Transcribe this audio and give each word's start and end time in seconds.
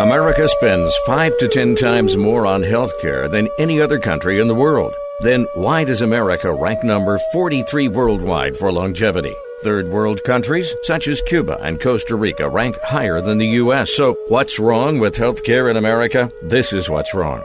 America 0.00 0.48
spends 0.48 0.96
five 1.04 1.36
to 1.40 1.46
ten 1.46 1.76
times 1.76 2.16
more 2.16 2.46
on 2.46 2.62
healthcare 2.62 3.30
than 3.30 3.50
any 3.58 3.82
other 3.82 3.98
country 3.98 4.40
in 4.40 4.48
the 4.48 4.54
world. 4.54 4.94
Then 5.20 5.46
why 5.52 5.84
does 5.84 6.00
America 6.00 6.50
rank 6.50 6.82
number 6.82 7.18
43 7.34 7.88
worldwide 7.88 8.56
for 8.56 8.72
longevity? 8.72 9.36
Third 9.62 9.88
world 9.88 10.24
countries, 10.24 10.72
such 10.84 11.06
as 11.06 11.20
Cuba 11.26 11.58
and 11.60 11.78
Costa 11.78 12.16
Rica, 12.16 12.48
rank 12.48 12.78
higher 12.78 13.20
than 13.20 13.36
the 13.36 13.60
U.S. 13.62 13.94
So, 13.94 14.16
what's 14.28 14.58
wrong 14.58 15.00
with 15.00 15.16
healthcare 15.16 15.70
in 15.70 15.76
America? 15.76 16.32
This 16.44 16.72
is 16.72 16.88
what's 16.88 17.12
wrong. 17.12 17.44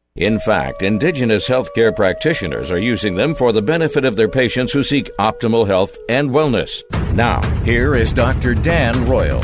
In 0.17 0.39
fact, 0.39 0.83
indigenous 0.83 1.47
healthcare 1.47 1.95
practitioners 1.95 2.69
are 2.69 2.77
using 2.77 3.15
them 3.15 3.33
for 3.33 3.53
the 3.53 3.61
benefit 3.61 4.03
of 4.03 4.17
their 4.17 4.27
patients 4.27 4.73
who 4.73 4.83
seek 4.83 5.09
optimal 5.17 5.65
health 5.65 5.97
and 6.09 6.31
wellness. 6.31 6.81
Now, 7.13 7.41
here 7.63 7.95
is 7.95 8.11
Dr. 8.11 8.53
Dan 8.53 9.07
Royal. 9.07 9.39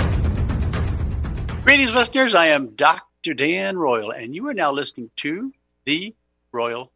Greetings, 1.63 1.95
listeners. 1.95 2.35
I 2.35 2.47
am 2.47 2.75
Dr. 2.75 3.33
Dan 3.33 3.77
Royal, 3.77 4.11
and 4.11 4.35
you 4.35 4.45
are 4.49 4.53
now 4.53 4.73
listening 4.73 5.09
to 5.15 5.53
The 5.85 6.13
Royal. 6.51 6.91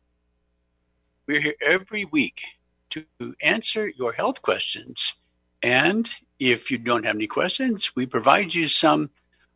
We're 1.25 1.39
here 1.39 1.55
every 1.66 2.03
week 2.03 2.42
to 2.89 3.05
answer 3.42 3.88
your 3.88 4.11
health 4.11 4.42
questions. 4.42 5.16
And 5.64 6.09
if 6.39 6.72
you 6.72 6.77
don't 6.77 7.05
have 7.05 7.16
any 7.16 7.27
questions, 7.27 7.95
we 7.95 8.05
provide 8.05 8.53
you 8.53 8.67
some 8.67 9.11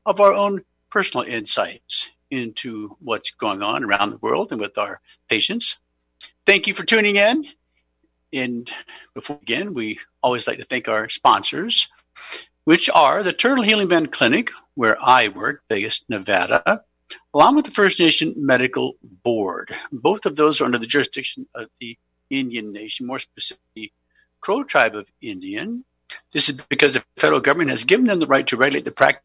of 0.05 0.21
our 0.21 0.31
own 0.31 0.63
personal 0.89 1.25
insights 1.25 2.11
into 2.35 2.95
what's 2.99 3.31
going 3.31 3.61
on 3.61 3.83
around 3.83 4.09
the 4.09 4.17
world 4.17 4.51
and 4.51 4.61
with 4.61 4.77
our 4.77 4.99
patients. 5.29 5.79
Thank 6.45 6.67
you 6.67 6.73
for 6.73 6.85
tuning 6.85 7.15
in. 7.15 7.45
And 8.33 8.69
before 9.13 9.37
we 9.37 9.39
begin, 9.39 9.73
we 9.73 9.99
always 10.21 10.47
like 10.47 10.59
to 10.59 10.65
thank 10.65 10.87
our 10.87 11.09
sponsors 11.09 11.89
which 12.65 12.89
are 12.89 13.23
the 13.23 13.31
Turtle 13.31 13.63
Healing 13.63 13.87
Bend 13.87 14.11
Clinic, 14.11 14.49
where 14.73 14.97
I 15.01 15.29
work, 15.29 15.63
Vegas, 15.69 16.03
Nevada, 16.09 16.81
along 17.33 17.55
with 17.55 17.65
the 17.65 17.71
First 17.71 17.99
Nation 17.99 18.33
Medical 18.35 18.95
Board. 19.03 19.73
Both 19.91 20.25
of 20.25 20.35
those 20.35 20.59
are 20.59 20.65
under 20.65 20.79
the 20.79 20.87
jurisdiction 20.87 21.47
of 21.53 21.69
the 21.79 21.97
Indian 22.29 22.73
Nation, 22.73 23.05
more 23.05 23.19
specifically, 23.19 23.93
Crow 24.41 24.63
Tribe 24.63 24.95
of 24.95 25.11
Indian. 25.21 25.85
This 26.33 26.49
is 26.49 26.55
because 26.55 26.93
the 26.93 27.03
federal 27.15 27.39
government 27.39 27.69
has 27.69 27.83
given 27.83 28.07
them 28.07 28.19
the 28.19 28.27
right 28.27 28.45
to 28.47 28.57
regulate 28.57 28.83
the 28.83 28.91
practice 28.91 29.21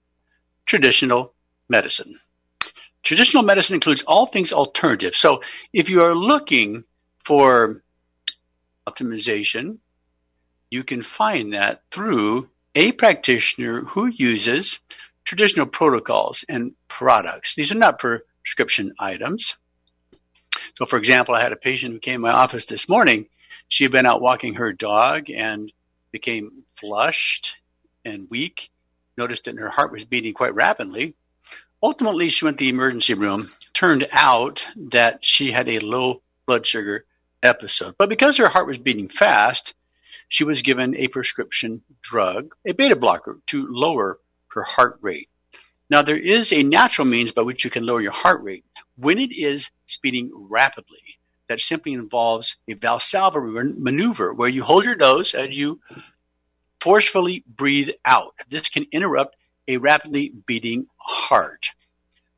traditional 0.67 1.33
medicine. 1.69 2.21
Traditional 3.03 3.43
medicine 3.43 3.75
includes 3.75 4.03
all 4.03 4.27
things 4.27 4.53
alternative. 4.53 5.17
So 5.17 5.43
if 5.73 5.89
you 5.89 6.03
are 6.03 6.15
looking 6.15 6.85
for 7.19 7.83
optimization, 8.87 9.79
you 10.71 10.85
can 10.85 11.03
find 11.03 11.53
that 11.53 11.83
through 11.91 12.49
a 12.75 12.93
practitioner 12.93 13.81
who 13.81 14.07
uses 14.07 14.81
traditional 15.25 15.67
protocols 15.67 16.45
and 16.49 16.73
products. 16.89 17.55
These 17.55 17.73
are 17.73 17.77
not 17.77 17.99
prescription 17.99 18.95
items. 18.99 19.57
So, 20.77 20.87
for 20.87 20.97
example, 20.97 21.35
I 21.35 21.43
had 21.43 21.53
a 21.53 21.57
patient 21.57 21.93
who 21.93 21.99
came 21.99 22.21
to 22.21 22.23
my 22.23 22.33
office 22.33 22.67
this 22.67 22.89
morning. 22.89 23.29
She 23.69 23.85
had 23.85 23.93
been 23.93 24.07
out 24.07 24.23
walking 24.23 24.55
her 24.55 24.73
dog 24.73 25.31
and 25.31 25.73
became 26.13 26.65
flushed 26.77 27.57
and 28.05 28.29
weak, 28.31 28.71
noticed 29.17 29.45
that 29.45 29.59
her 29.59 29.71
heart 29.71 29.93
was 29.93 30.05
beating 30.05 30.35
quite 30.35 30.55
rapidly. 30.55 31.17
Ultimately, 31.83 32.29
she 32.29 32.45
went 32.45 32.59
to 32.59 32.65
the 32.65 32.71
emergency 32.71 33.15
room. 33.15 33.49
Turned 33.73 34.07
out 34.13 34.67
that 34.77 35.25
she 35.25 35.53
had 35.53 35.69
a 35.69 35.79
low 35.79 36.23
blood 36.47 36.67
sugar 36.67 37.05
episode. 37.43 37.95
But 37.97 38.09
because 38.09 38.37
her 38.37 38.49
heart 38.49 38.67
was 38.67 38.79
beating 38.79 39.09
fast, 39.09 39.75
she 40.29 40.45
was 40.45 40.63
given 40.63 40.95
a 40.97 41.09
prescription 41.09 41.83
drug, 42.03 42.55
a 42.67 42.73
beta 42.73 42.97
blocker, 42.97 43.39
to 43.47 43.67
lower 43.69 44.19
her 44.49 44.63
heart 44.63 44.99
rate. 45.01 45.29
Now, 45.89 46.03
there 46.03 46.19
is 46.19 46.53
a 46.53 46.63
natural 46.63 47.07
means 47.07 47.33
by 47.33 47.43
which 47.43 47.65
you 47.65 47.71
can 47.71 47.85
lower 47.85 48.01
your 48.01 48.13
heart 48.13 48.43
rate. 48.43 48.65
When 48.97 49.19
it 49.19 49.33
is 49.33 49.71
speeding 49.87 50.31
rapidly, 50.35 51.19
that 51.49 51.61
simply 51.61 51.95
involves 51.95 52.57
a 52.69 52.75
Valsalva 52.75 53.77
maneuver 53.77 54.33
where 54.33 54.49
you 54.49 54.63
hold 54.63 54.85
your 54.85 54.95
nose 54.95 55.35
and 55.35 55.53
you 55.53 55.81
forcefully 56.81 57.43
breathe 57.47 57.91
out. 58.05 58.35
This 58.49 58.69
can 58.69 58.87
interrupt 58.93 59.37
a 59.69 59.77
rapidly 59.77 60.33
beating 60.47 60.87
heart. 60.97 61.71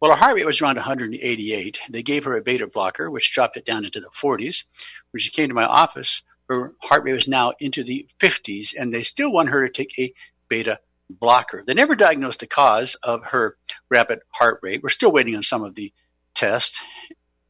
Well, 0.01 0.11
her 0.11 0.17
heart 0.17 0.35
rate 0.35 0.47
was 0.47 0.61
around 0.61 0.77
188. 0.77 1.81
They 1.89 2.03
gave 2.03 2.25
her 2.25 2.37
a 2.37 2.43
beta 2.43 2.67
blocker, 2.67 3.11
which 3.11 3.33
dropped 3.33 3.57
it 3.57 3.65
down 3.65 3.85
into 3.85 4.01
the 4.01 4.09
40s. 4.09 4.65
When 5.13 5.21
she 5.21 5.31
came 5.31 5.49
to 5.49 5.55
my 5.55 5.65
office, 5.65 6.23
her 6.49 6.75
heart 6.81 7.05
rate 7.05 7.15
was 7.15 7.29
now 7.29 7.53
into 7.61 7.85
the 7.85 8.09
50s, 8.19 8.75
and 8.77 8.93
they 8.93 9.05
still 9.05 9.33
want 9.33 9.51
her 9.51 9.67
to 9.67 9.73
take 9.73 9.97
a 9.99 10.13
beta 10.49 10.81
blocker. 11.09 11.63
They 11.67 11.75
never 11.75 11.95
diagnosed 11.95 12.41
the 12.41 12.47
cause 12.47 12.97
of 12.97 13.27
her 13.27 13.57
rapid 13.89 14.21
heart 14.31 14.59
rate. 14.63 14.83
We're 14.83 14.89
still 14.89 15.13
waiting 15.13 15.37
on 15.37 15.43
some 15.43 15.63
of 15.63 15.75
the 15.75 15.93
tests 16.35 16.81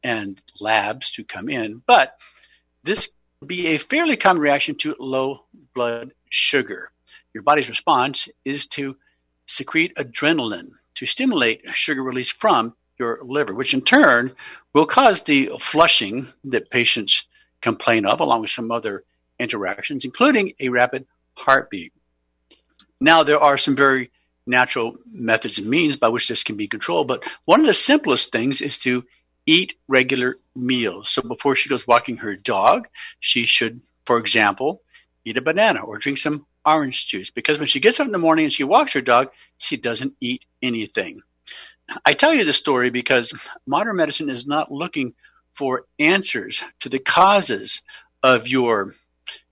and 0.03 0.41
labs 0.61 1.11
to 1.11 1.23
come 1.23 1.49
in, 1.49 1.81
but 1.87 2.17
this 2.83 3.09
would 3.39 3.47
be 3.47 3.67
a 3.67 3.77
fairly 3.77 4.17
common 4.17 4.41
reaction 4.41 4.75
to 4.75 4.95
low 4.99 5.45
blood 5.73 6.13
sugar. 6.29 6.91
Your 7.33 7.43
body's 7.43 7.69
response 7.69 8.27
is 8.45 8.67
to 8.67 8.97
secrete 9.45 9.95
adrenaline 9.95 10.71
to 10.95 11.05
stimulate 11.05 11.61
sugar 11.73 12.03
release 12.03 12.29
from 12.29 12.75
your 12.99 13.19
liver, 13.23 13.53
which 13.53 13.73
in 13.73 13.81
turn 13.81 14.33
will 14.73 14.85
cause 14.85 15.23
the 15.23 15.51
flushing 15.59 16.27
that 16.43 16.69
patients 16.69 17.25
complain 17.61 18.05
of, 18.05 18.19
along 18.19 18.41
with 18.41 18.51
some 18.51 18.71
other 18.71 19.03
interactions, 19.39 20.05
including 20.05 20.53
a 20.59 20.69
rapid 20.69 21.05
heartbeat. 21.35 21.93
Now, 23.01 23.23
there 23.23 23.39
are 23.39 23.57
some 23.57 23.75
very 23.75 24.11
natural 24.45 24.95
methods 25.11 25.57
and 25.57 25.67
means 25.67 25.95
by 25.97 26.09
which 26.09 26.27
this 26.27 26.43
can 26.43 26.55
be 26.55 26.67
controlled, 26.67 27.07
but 27.07 27.23
one 27.45 27.61
of 27.61 27.65
the 27.65 27.73
simplest 27.73 28.31
things 28.31 28.61
is 28.61 28.77
to 28.79 29.03
eat 29.45 29.75
regular 29.87 30.37
meals. 30.55 31.09
So 31.09 31.21
before 31.21 31.55
she 31.55 31.69
goes 31.69 31.87
walking 31.87 32.17
her 32.17 32.35
dog, 32.35 32.87
she 33.19 33.45
should, 33.45 33.81
for 34.05 34.17
example, 34.17 34.81
eat 35.25 35.37
a 35.37 35.41
banana 35.41 35.81
or 35.81 35.97
drink 35.97 36.17
some 36.17 36.45
orange 36.65 37.07
juice 37.07 37.29
because 37.29 37.59
when 37.59 37.67
she 37.67 37.79
gets 37.79 37.99
up 37.99 38.05
in 38.05 38.11
the 38.11 38.17
morning 38.17 38.45
and 38.45 38.53
she 38.53 38.63
walks 38.63 38.93
her 38.93 39.01
dog, 39.01 39.29
she 39.57 39.77
doesn't 39.77 40.15
eat 40.19 40.45
anything. 40.61 41.21
I 42.05 42.13
tell 42.13 42.33
you 42.33 42.45
this 42.45 42.57
story 42.57 42.89
because 42.89 43.33
modern 43.67 43.97
medicine 43.97 44.29
is 44.29 44.47
not 44.47 44.71
looking 44.71 45.13
for 45.53 45.85
answers 45.99 46.63
to 46.79 46.89
the 46.89 46.99
causes 46.99 47.81
of 48.23 48.47
your 48.47 48.93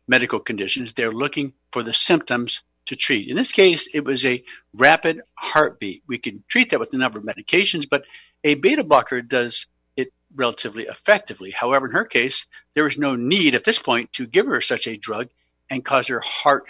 medical 0.08 0.40
conditions. 0.40 0.94
They're 0.94 1.12
looking 1.12 1.54
for 1.72 1.84
the 1.84 1.94
symptoms 1.94 2.62
to 2.86 2.96
treat. 2.96 3.30
In 3.30 3.36
this 3.36 3.52
case, 3.52 3.88
it 3.94 4.04
was 4.04 4.26
a 4.26 4.44
rapid 4.74 5.22
heartbeat. 5.36 6.04
We 6.08 6.18
can 6.18 6.44
treat 6.48 6.70
that 6.70 6.80
with 6.80 6.94
a 6.94 6.98
number 6.98 7.20
of 7.20 7.26
medications, 7.26 7.88
but 7.88 8.06
a 8.44 8.56
beta 8.56 8.84
blocker 8.84 9.22
does 9.22 9.68
it 9.96 10.12
relatively 10.36 10.84
effectively. 10.84 11.52
However, 11.52 11.86
in 11.86 11.94
her 11.94 12.06
case, 12.06 12.48
there 12.74 12.84
was 12.84 12.98
no 12.98 13.16
need 13.16 13.54
at 13.54 13.66
this 13.66 13.80
point 13.80 14.12
to 14.14 14.26
give 14.26 14.48
her 14.48 14.62
such 14.62 14.88
a 14.88 14.98
drug 14.98 15.30
and 15.70 15.86
cause 15.86 16.08
her 16.08 16.22
heart 16.22 16.66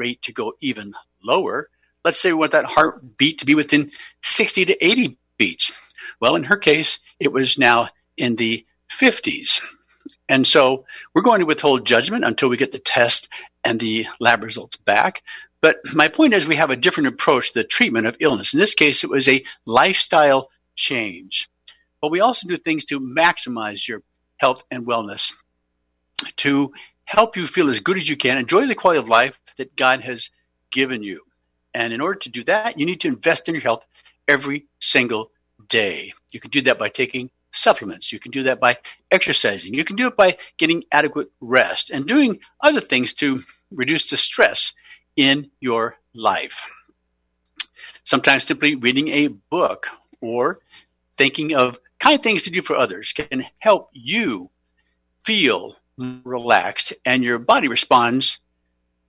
rate 0.00 0.22
to 0.22 0.32
go 0.32 0.54
even 0.60 0.94
lower. 1.22 1.68
Let's 2.04 2.20
say 2.20 2.32
we 2.32 2.38
want 2.38 2.52
that 2.52 2.64
heartbeat 2.64 3.38
to 3.38 3.46
be 3.46 3.54
within 3.54 3.92
60 4.22 4.64
to 4.64 4.84
80 4.84 5.18
beats. 5.36 5.70
Well, 6.20 6.34
in 6.34 6.44
her 6.44 6.56
case, 6.56 6.98
it 7.20 7.32
was 7.32 7.58
now 7.58 7.90
in 8.16 8.36
the 8.36 8.66
50s. 8.90 9.60
And 10.28 10.46
so 10.46 10.84
we're 11.14 11.22
going 11.22 11.40
to 11.40 11.46
withhold 11.46 11.86
judgment 11.86 12.24
until 12.24 12.48
we 12.48 12.56
get 12.56 12.72
the 12.72 12.78
test 12.78 13.28
and 13.64 13.78
the 13.78 14.06
lab 14.18 14.42
results 14.42 14.76
back. 14.78 15.22
But 15.60 15.80
my 15.94 16.08
point 16.08 16.32
is, 16.32 16.48
we 16.48 16.56
have 16.56 16.70
a 16.70 16.76
different 16.76 17.08
approach 17.08 17.52
to 17.52 17.60
the 17.60 17.64
treatment 17.64 18.06
of 18.06 18.16
illness. 18.20 18.54
In 18.54 18.60
this 18.60 18.74
case, 18.74 19.04
it 19.04 19.10
was 19.10 19.28
a 19.28 19.44
lifestyle 19.66 20.48
change. 20.74 21.50
But 22.00 22.10
we 22.10 22.20
also 22.20 22.48
do 22.48 22.56
things 22.56 22.86
to 22.86 22.98
maximize 22.98 23.86
your 23.86 24.02
health 24.38 24.64
and 24.70 24.86
wellness, 24.86 25.34
to 26.36 26.72
help 27.10 27.36
you 27.36 27.48
feel 27.48 27.68
as 27.68 27.80
good 27.80 27.96
as 27.96 28.08
you 28.08 28.16
can, 28.16 28.38
enjoy 28.38 28.66
the 28.66 28.74
quality 28.74 29.00
of 29.00 29.08
life 29.08 29.40
that 29.56 29.74
God 29.74 30.00
has 30.02 30.30
given 30.70 31.02
you. 31.02 31.22
And 31.74 31.92
in 31.92 32.00
order 32.00 32.20
to 32.20 32.28
do 32.28 32.44
that, 32.44 32.78
you 32.78 32.86
need 32.86 33.00
to 33.00 33.08
invest 33.08 33.48
in 33.48 33.54
your 33.56 33.62
health 33.62 33.84
every 34.28 34.66
single 34.78 35.32
day. 35.68 36.12
You 36.32 36.38
can 36.38 36.52
do 36.52 36.62
that 36.62 36.78
by 36.78 36.88
taking 36.88 37.30
supplements. 37.50 38.12
You 38.12 38.20
can 38.20 38.30
do 38.30 38.44
that 38.44 38.60
by 38.60 38.76
exercising. 39.10 39.74
You 39.74 39.82
can 39.82 39.96
do 39.96 40.06
it 40.06 40.16
by 40.16 40.36
getting 40.56 40.84
adequate 40.92 41.32
rest 41.40 41.90
and 41.90 42.06
doing 42.06 42.38
other 42.60 42.80
things 42.80 43.12
to 43.14 43.40
reduce 43.72 44.08
the 44.08 44.16
stress 44.16 44.72
in 45.16 45.50
your 45.58 45.96
life. 46.14 46.64
Sometimes 48.04 48.44
simply 48.44 48.76
reading 48.76 49.08
a 49.08 49.26
book 49.26 49.88
or 50.20 50.60
thinking 51.16 51.56
of 51.56 51.80
kind 51.98 52.22
things 52.22 52.44
to 52.44 52.50
do 52.50 52.62
for 52.62 52.76
others 52.76 53.12
can 53.12 53.46
help 53.58 53.90
you 53.92 54.50
feel 55.24 55.74
relaxed 56.24 56.92
and 57.04 57.22
your 57.22 57.38
body 57.38 57.68
responds 57.68 58.40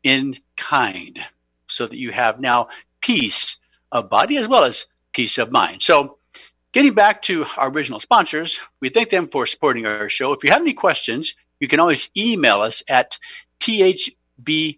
in 0.03 0.37
kind 0.57 1.19
so 1.67 1.87
that 1.87 1.97
you 1.97 2.11
have 2.11 2.39
now 2.39 2.67
peace 3.01 3.57
of 3.91 4.09
body 4.09 4.37
as 4.37 4.47
well 4.47 4.63
as 4.63 4.87
peace 5.13 5.37
of 5.37 5.51
mind. 5.51 5.81
So, 5.81 6.17
getting 6.71 6.93
back 6.93 7.21
to 7.23 7.45
our 7.57 7.69
original 7.69 7.99
sponsors, 7.99 8.59
we 8.79 8.89
thank 8.89 9.09
them 9.09 9.27
for 9.27 9.45
supporting 9.45 9.85
our 9.85 10.09
show. 10.09 10.33
If 10.33 10.43
you 10.43 10.51
have 10.51 10.61
any 10.61 10.73
questions, 10.73 11.35
you 11.59 11.67
can 11.67 11.79
always 11.79 12.09
email 12.17 12.61
us 12.61 12.81
at 12.89 13.17
thbclinics 13.59 14.77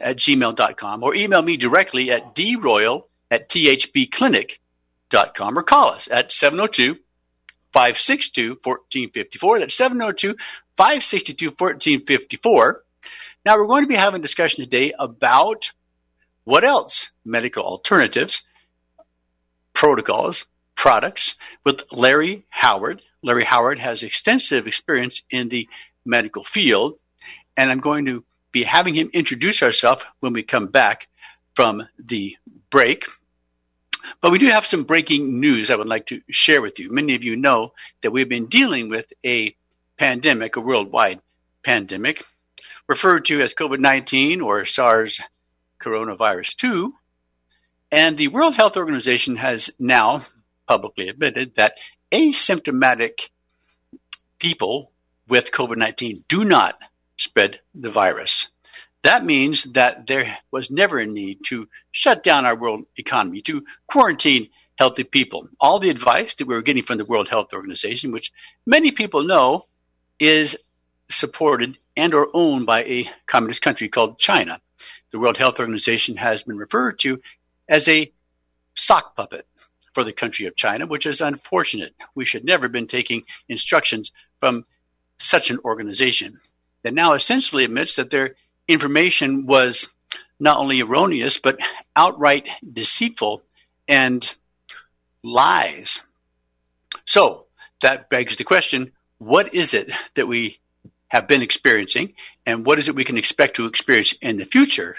at 0.00 0.16
gmail.com 0.16 1.02
or 1.02 1.14
email 1.14 1.42
me 1.42 1.56
directly 1.56 2.10
at 2.10 2.34
droyal 2.34 3.04
at 3.30 3.48
thbclinic.com 3.48 5.58
or 5.58 5.62
call 5.62 5.90
us 5.90 6.08
at 6.10 6.32
702 6.32 6.98
562 7.72 8.58
1454. 8.62 9.60
That's 9.60 9.74
702 9.74 10.36
562 10.76 11.46
1454. 11.46 12.82
Now, 13.44 13.56
we're 13.56 13.66
going 13.66 13.84
to 13.84 13.88
be 13.88 13.94
having 13.94 14.20
a 14.20 14.22
discussion 14.22 14.64
today 14.64 14.92
about 14.98 15.72
what 16.44 16.64
else 16.64 17.10
medical 17.24 17.64
alternatives, 17.64 18.44
protocols, 19.72 20.46
products 20.74 21.34
with 21.64 21.84
Larry 21.92 22.44
Howard. 22.48 23.02
Larry 23.22 23.44
Howard 23.44 23.78
has 23.80 24.02
extensive 24.02 24.66
experience 24.66 25.22
in 25.30 25.48
the 25.48 25.68
medical 26.04 26.44
field, 26.44 26.98
and 27.56 27.70
I'm 27.70 27.80
going 27.80 28.06
to 28.06 28.24
be 28.52 28.62
having 28.62 28.94
him 28.94 29.10
introduce 29.12 29.62
ourselves 29.62 30.04
when 30.20 30.32
we 30.32 30.42
come 30.42 30.68
back 30.68 31.08
from 31.54 31.88
the 31.98 32.36
break. 32.70 33.06
But 34.20 34.32
we 34.32 34.38
do 34.38 34.46
have 34.48 34.66
some 34.66 34.84
breaking 34.84 35.40
news 35.40 35.70
I 35.70 35.76
would 35.76 35.88
like 35.88 36.06
to 36.06 36.20
share 36.30 36.62
with 36.62 36.78
you. 36.78 36.90
Many 36.90 37.14
of 37.14 37.24
you 37.24 37.36
know 37.36 37.72
that 38.02 38.10
we've 38.10 38.28
been 38.28 38.46
dealing 38.46 38.88
with 38.88 39.12
a 39.24 39.54
pandemic, 39.96 40.56
a 40.56 40.60
worldwide 40.60 41.20
pandemic, 41.62 42.24
referred 42.86 43.24
to 43.26 43.40
as 43.40 43.54
COVID 43.54 43.78
19 43.78 44.40
or 44.40 44.64
SARS 44.64 45.20
coronavirus 45.80 46.56
2. 46.56 46.92
And 47.90 48.16
the 48.16 48.28
World 48.28 48.54
Health 48.56 48.76
Organization 48.76 49.36
has 49.36 49.70
now 49.78 50.22
publicly 50.66 51.08
admitted 51.08 51.54
that 51.54 51.78
asymptomatic 52.12 53.30
people 54.38 54.92
with 55.26 55.52
COVID 55.52 55.76
19 55.76 56.24
do 56.28 56.44
not 56.44 56.78
spread 57.16 57.60
the 57.74 57.90
virus. 57.90 58.48
That 59.02 59.24
means 59.24 59.64
that 59.64 60.06
there 60.06 60.38
was 60.50 60.70
never 60.70 60.98
a 60.98 61.06
need 61.06 61.44
to 61.46 61.68
shut 61.92 62.22
down 62.22 62.46
our 62.46 62.56
world 62.56 62.84
economy, 62.96 63.40
to 63.42 63.64
quarantine 63.86 64.48
healthy 64.76 65.04
people. 65.04 65.48
All 65.60 65.78
the 65.78 65.90
advice 65.90 66.34
that 66.34 66.46
we 66.46 66.54
were 66.54 66.62
getting 66.62 66.82
from 66.82 66.98
the 66.98 67.04
World 67.04 67.28
Health 67.28 67.52
Organization, 67.52 68.12
which 68.12 68.32
many 68.66 68.90
people 68.90 69.22
know 69.22 69.66
is 70.18 70.56
supported 71.08 71.78
and 71.96 72.14
or 72.14 72.28
owned 72.34 72.66
by 72.66 72.84
a 72.84 73.10
communist 73.26 73.62
country 73.62 73.88
called 73.88 74.18
China. 74.18 74.60
The 75.10 75.18
World 75.18 75.38
Health 75.38 75.58
Organization 75.58 76.16
has 76.16 76.42
been 76.42 76.58
referred 76.58 76.98
to 77.00 77.20
as 77.68 77.88
a 77.88 78.12
sock 78.74 79.16
puppet 79.16 79.46
for 79.94 80.04
the 80.04 80.12
country 80.12 80.46
of 80.46 80.54
China, 80.54 80.86
which 80.86 81.06
is 81.06 81.20
unfortunate. 81.20 81.94
We 82.14 82.24
should 82.24 82.44
never 82.44 82.66
have 82.66 82.72
been 82.72 82.86
taking 82.86 83.24
instructions 83.48 84.12
from 84.38 84.64
such 85.18 85.50
an 85.50 85.58
organization 85.64 86.38
that 86.82 86.94
now 86.94 87.14
essentially 87.14 87.64
admits 87.64 87.96
that 87.96 88.10
their 88.10 88.36
information 88.68 89.46
was 89.46 89.94
not 90.38 90.58
only 90.58 90.80
erroneous, 90.80 91.38
but 91.38 91.58
outright 91.96 92.48
deceitful 92.70 93.42
and 93.88 94.36
lies. 95.22 96.02
So 97.04 97.46
that 97.80 98.10
begs 98.10 98.36
the 98.36 98.44
question 98.44 98.92
what 99.18 99.52
is 99.52 99.74
it 99.74 99.90
that 100.14 100.28
we 100.28 100.58
have 101.08 101.26
been 101.26 101.42
experiencing, 101.42 102.12
and 102.46 102.64
what 102.64 102.78
is 102.78 102.88
it 102.88 102.94
we 102.94 103.04
can 103.04 103.18
expect 103.18 103.56
to 103.56 103.66
experience 103.66 104.12
in 104.20 104.36
the 104.36 104.44
future? 104.44 104.96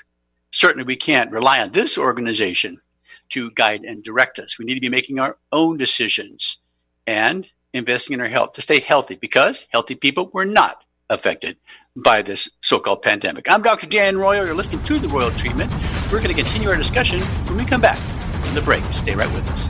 Certainly, 0.51 0.85
we 0.85 0.95
can't 0.95 1.31
rely 1.31 1.59
on 1.59 1.71
this 1.71 1.97
organization 1.97 2.81
to 3.29 3.51
guide 3.51 3.85
and 3.85 4.03
direct 4.03 4.39
us. 4.39 4.57
We 4.57 4.65
need 4.65 4.73
to 4.73 4.81
be 4.81 4.89
making 4.89 5.19
our 5.19 5.37
own 5.51 5.77
decisions 5.77 6.57
and 7.05 7.47
investing 7.73 8.15
in 8.15 8.21
our 8.21 8.27
health 8.27 8.53
to 8.53 8.61
stay 8.61 8.79
healthy 8.79 9.15
because 9.15 9.67
healthy 9.71 9.95
people 9.95 10.29
were 10.33 10.45
not 10.45 10.83
affected 11.09 11.57
by 11.95 12.21
this 12.21 12.49
so-called 12.61 13.01
pandemic. 13.01 13.49
I'm 13.49 13.61
Dr. 13.61 13.87
Dan 13.87 14.17
Royal. 14.17 14.45
You're 14.45 14.55
listening 14.55 14.83
to 14.85 14.99
The 14.99 15.07
Royal 15.07 15.31
Treatment. 15.31 15.71
We're 16.11 16.21
going 16.21 16.33
to 16.35 16.41
continue 16.41 16.69
our 16.69 16.75
discussion 16.75 17.21
when 17.21 17.57
we 17.57 17.65
come 17.65 17.81
back 17.81 17.97
from 17.97 18.55
the 18.55 18.61
break. 18.61 18.83
Stay 18.91 19.15
right 19.15 19.31
with 19.33 19.47
us. 19.49 19.69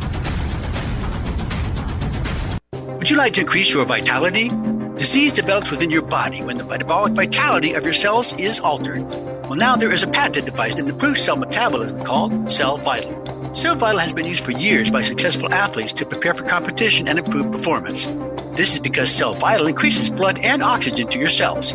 Would 2.97 3.09
you 3.09 3.17
like 3.17 3.33
to 3.33 3.41
increase 3.41 3.73
your 3.73 3.85
vitality? 3.85 4.49
Disease 4.97 5.31
develops 5.33 5.71
within 5.71 5.89
your 5.89 6.01
body 6.01 6.43
when 6.43 6.57
the 6.57 6.65
metabolic 6.65 7.13
vitality 7.13 7.73
of 7.73 7.85
your 7.85 7.93
cells 7.93 8.33
is 8.33 8.59
altered. 8.59 9.01
Well, 9.43 9.55
now 9.55 9.75
there 9.77 9.91
is 9.91 10.03
a 10.03 10.07
patented 10.07 10.45
device 10.45 10.75
that 10.75 10.87
improves 10.87 11.21
cell 11.21 11.37
metabolism 11.37 12.01
called 12.01 12.51
Cell 12.51 12.77
Vital. 12.77 13.55
Cell 13.55 13.75
Vital 13.75 13.99
has 13.99 14.13
been 14.13 14.27
used 14.27 14.43
for 14.43 14.51
years 14.51 14.91
by 14.91 15.01
successful 15.01 15.51
athletes 15.53 15.93
to 15.93 16.05
prepare 16.05 16.33
for 16.33 16.43
competition 16.43 17.07
and 17.07 17.17
improve 17.17 17.51
performance. 17.51 18.05
This 18.51 18.73
is 18.73 18.79
because 18.79 19.09
Cell 19.09 19.33
Vital 19.33 19.67
increases 19.67 20.09
blood 20.09 20.37
and 20.39 20.61
oxygen 20.61 21.07
to 21.07 21.19
your 21.19 21.29
cells. 21.29 21.73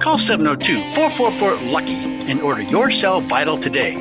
Call 0.00 0.18
702 0.18 0.90
444 0.90 1.70
LUCKY 1.72 2.30
and 2.30 2.40
order 2.40 2.62
your 2.62 2.90
Cell 2.90 3.20
Vital 3.20 3.58
today. 3.58 3.94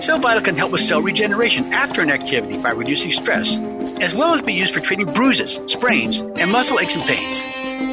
Cell 0.00 0.18
Vital 0.18 0.42
can 0.42 0.54
help 0.54 0.72
with 0.72 0.80
cell 0.80 1.02
regeneration 1.02 1.72
after 1.72 2.00
an 2.00 2.10
activity 2.10 2.56
by 2.56 2.70
reducing 2.70 3.10
stress, 3.10 3.58
as 4.00 4.14
well 4.14 4.32
as 4.32 4.42
be 4.42 4.54
used 4.54 4.72
for 4.72 4.80
treating 4.80 5.12
bruises, 5.12 5.60
sprains, 5.66 6.20
and 6.20 6.50
muscle 6.50 6.78
aches 6.78 6.94
and 6.96 7.04
pains. 7.04 7.42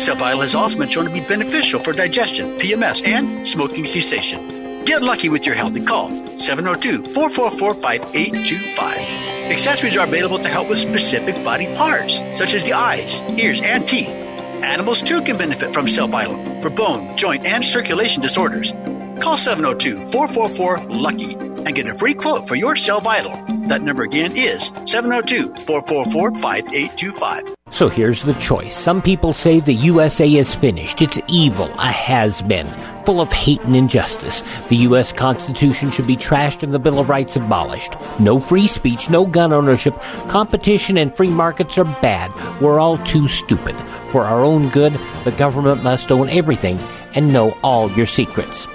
Cell 0.03 0.15
Vital 0.15 0.41
has 0.41 0.55
also 0.55 0.77
been 0.77 0.89
shown 0.89 1.05
to 1.05 1.11
be 1.11 1.19
beneficial 1.19 1.79
for 1.79 1.93
digestion, 1.93 2.57
PMS, 2.59 3.05
and 3.05 3.47
smoking 3.47 3.85
cessation. 3.85 4.85
Get 4.85 5.03
lucky 5.03 5.27
with 5.27 5.45
your 5.45 5.55
health 5.55 5.75
and 5.75 5.85
call 5.85 6.09
702 6.39 7.03
444 7.11 7.73
5825. 7.73 9.51
Accessories 9.51 9.97
are 9.97 10.05
available 10.07 10.39
to 10.39 10.47
help 10.47 10.69
with 10.69 10.77
specific 10.77 11.35
body 11.43 11.73
parts, 11.75 12.19
such 12.33 12.53
as 12.53 12.63
the 12.63 12.73
eyes, 12.73 13.21
ears, 13.37 13.61
and 13.61 13.87
teeth. 13.87 14.26
Animals 14.63 15.01
too 15.01 15.21
can 15.21 15.37
benefit 15.37 15.73
from 15.73 15.87
Cell 15.87 16.07
Vital 16.07 16.61
for 16.61 16.69
bone, 16.69 17.15
joint, 17.17 17.45
and 17.45 17.63
circulation 17.63 18.21
disorders. 18.21 18.73
Call 19.19 19.37
702 19.37 20.05
444 20.07 20.89
LUCKY 20.89 21.33
and 21.65 21.75
get 21.75 21.87
a 21.87 21.95
free 21.95 22.13
quote 22.13 22.47
for 22.47 22.55
your 22.55 22.75
Cell 22.75 23.01
Vital. 23.01 23.31
That 23.67 23.81
number 23.81 24.03
again 24.03 24.35
is 24.35 24.71
702 24.85 25.53
444 25.65 26.35
5825. 26.35 27.55
So 27.71 27.89
here's 27.89 28.23
the 28.23 28.33
choice. 28.35 28.75
Some 28.75 29.01
people 29.01 29.33
say 29.33 29.59
the 29.59 29.73
USA 29.73 30.31
is 30.31 30.53
finished. 30.55 31.01
It's 31.01 31.19
evil, 31.27 31.69
a 31.79 31.91
has 31.91 32.41
been 32.41 32.67
full 33.07 33.21
of 33.21 33.31
hate 33.31 33.61
and 33.61 33.73
injustice. 33.73 34.43
The 34.67 34.75
U.S. 34.87 35.13
Constitution 35.13 35.91
should 35.91 36.07
be 36.07 36.17
trashed 36.17 36.61
and 36.61 36.73
the 36.73 36.79
Bill 36.79 36.99
of 36.99 37.07
Rights 37.07 37.37
abolished. 37.37 37.95
No 38.19 38.37
free 38.37 38.67
speech, 38.67 39.09
no 39.09 39.25
gun 39.25 39.53
ownership. 39.53 39.97
Competition 40.27 40.97
and 40.97 41.15
free 41.15 41.29
markets 41.29 41.77
are 41.77 41.85
bad. 41.85 42.33
We're 42.59 42.81
all 42.81 42.97
too 43.05 43.29
stupid. 43.29 43.77
For 44.11 44.23
our 44.23 44.43
own 44.43 44.69
good, 44.69 44.99
the 45.23 45.31
government 45.31 45.83
must 45.83 46.11
own 46.11 46.29
everything 46.29 46.79
and 47.13 47.33
know 47.33 47.57
all 47.63 47.91
your 47.91 48.05
secrets. 48.05 48.67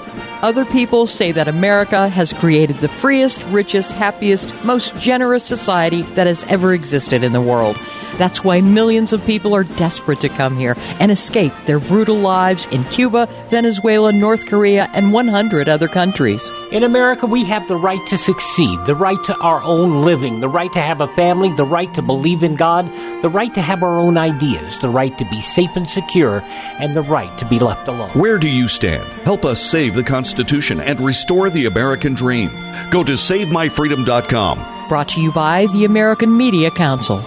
Other 0.42 0.64
people 0.64 1.06
say 1.06 1.32
that 1.32 1.48
America 1.48 2.08
has 2.08 2.32
created 2.32 2.76
the 2.76 2.88
freest, 2.88 3.44
richest, 3.44 3.92
happiest, 3.92 4.52
most 4.64 4.98
generous 5.00 5.44
society 5.44 6.02
that 6.02 6.26
has 6.26 6.44
ever 6.44 6.74
existed 6.74 7.22
in 7.22 7.32
the 7.32 7.40
world. 7.40 7.76
That's 8.18 8.44
why 8.44 8.60
millions 8.60 9.12
of 9.12 9.24
people 9.26 9.54
are 9.54 9.64
desperate 9.64 10.20
to 10.20 10.28
come 10.28 10.56
here 10.56 10.76
and 11.00 11.10
escape 11.10 11.52
their 11.66 11.80
brutal 11.80 12.16
lives 12.16 12.66
in 12.66 12.84
Cuba, 12.84 13.26
Venezuela, 13.48 14.12
North 14.12 14.46
Korea, 14.46 14.88
and 14.94 15.12
100 15.12 15.68
other 15.68 15.88
countries. 15.88 16.50
In 16.70 16.84
America, 16.84 17.26
we 17.26 17.44
have 17.44 17.66
the 17.68 17.76
right 17.76 18.00
to 18.08 18.18
succeed, 18.18 18.78
the 18.86 18.94
right 18.94 19.22
to 19.26 19.36
our 19.38 19.62
own 19.62 20.02
living, 20.04 20.40
the 20.40 20.48
right 20.48 20.72
to 20.72 20.80
have 20.80 21.00
a 21.00 21.08
family, 21.08 21.52
the 21.54 21.64
right 21.64 21.92
to 21.94 22.02
believe 22.02 22.42
in 22.42 22.54
God, 22.54 22.86
the 23.22 23.28
right 23.28 23.52
to 23.54 23.62
have 23.62 23.82
our 23.82 23.98
own 23.98 24.16
ideas, 24.16 24.78
the 24.78 24.88
right 24.88 25.16
to 25.18 25.24
be 25.26 25.40
safe 25.40 25.76
and 25.76 25.88
secure, 25.88 26.42
and 26.78 26.94
the 26.94 27.02
right 27.02 27.36
to 27.38 27.44
be 27.44 27.58
left 27.58 27.88
alone. 27.88 28.10
Where 28.10 28.38
do 28.38 28.48
you 28.48 28.68
stand? 28.68 29.04
Help 29.24 29.44
us 29.44 29.60
save 29.60 29.94
the 29.94 30.02
Constitution 30.02 30.80
and 30.80 31.00
restore 31.00 31.50
the 31.50 31.66
American 31.66 32.14
dream. 32.14 32.50
Go 32.90 33.04
to 33.04 33.12
SaveMyFreedom.com. 33.12 34.88
Brought 34.88 35.08
to 35.10 35.20
you 35.20 35.32
by 35.32 35.66
the 35.72 35.84
American 35.84 36.36
Media 36.36 36.70
Council. 36.70 37.22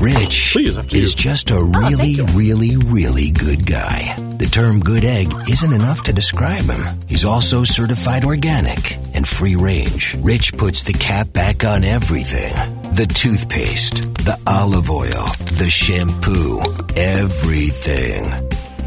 Rich 0.00 0.52
Please, 0.54 0.78
is 0.78 0.92
you. 0.92 1.08
just 1.08 1.50
a 1.50 1.56
ah, 1.56 1.78
really, 1.78 2.16
really, 2.32 2.78
really 2.78 3.30
good 3.32 3.66
guy. 3.66 4.16
The 4.38 4.46
term 4.46 4.80
good 4.80 5.04
egg 5.04 5.30
isn't 5.46 5.72
enough 5.74 6.02
to 6.04 6.12
describe 6.14 6.64
him. 6.64 6.98
He's 7.06 7.26
also 7.26 7.64
certified 7.64 8.24
organic 8.24 8.96
and 9.14 9.28
free 9.28 9.56
range. 9.56 10.16
Rich 10.20 10.54
puts 10.54 10.84
the 10.84 10.94
cap 10.94 11.34
back 11.34 11.64
on 11.64 11.84
everything. 11.84 12.54
The 12.94 13.06
toothpaste, 13.06 14.14
the 14.14 14.40
olive 14.46 14.90
oil, 14.90 15.26
the 15.58 15.68
shampoo, 15.68 16.60
everything. 16.96 18.49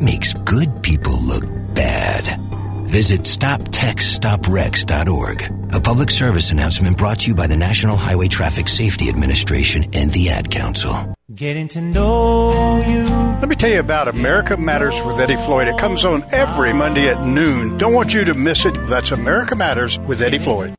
makes 0.00 0.34
good 0.34 0.82
people 0.82 1.20
look 1.22 1.44
bad. 1.74 2.40
Visit 2.88 3.22
StopTextStopWrecks.org. 3.22 5.74
A 5.74 5.80
public 5.80 6.10
service 6.10 6.50
announcement 6.50 6.96
brought 6.96 7.20
to 7.20 7.28
you 7.28 7.34
by 7.34 7.46
the 7.46 7.56
National 7.56 7.96
Highway 7.96 8.28
Traffic 8.28 8.68
Safety 8.68 9.08
Administration 9.08 9.84
and 9.92 10.10
the 10.12 10.30
Ad 10.30 10.50
Council. 10.50 11.14
Getting 11.34 11.68
to 11.68 11.80
know 11.80 12.84
you. 12.86 13.04
Let 13.40 13.48
me 13.48 13.56
tell 13.56 13.70
you 13.70 13.80
about 13.80 14.08
America 14.08 14.56
Matters 14.56 14.94
with 15.02 15.18
Eddie 15.18 15.36
Floyd. 15.36 15.68
It 15.68 15.78
comes 15.78 16.04
on 16.04 16.24
every 16.32 16.72
Monday 16.72 17.08
at 17.08 17.26
noon. 17.26 17.76
Don't 17.76 17.92
want 17.92 18.14
you 18.14 18.24
to 18.24 18.34
miss 18.34 18.64
it. 18.64 18.74
That's 18.86 19.10
America 19.10 19.56
Matters 19.56 19.98
with 20.00 20.22
Eddie 20.22 20.38
Floyd. 20.38 20.74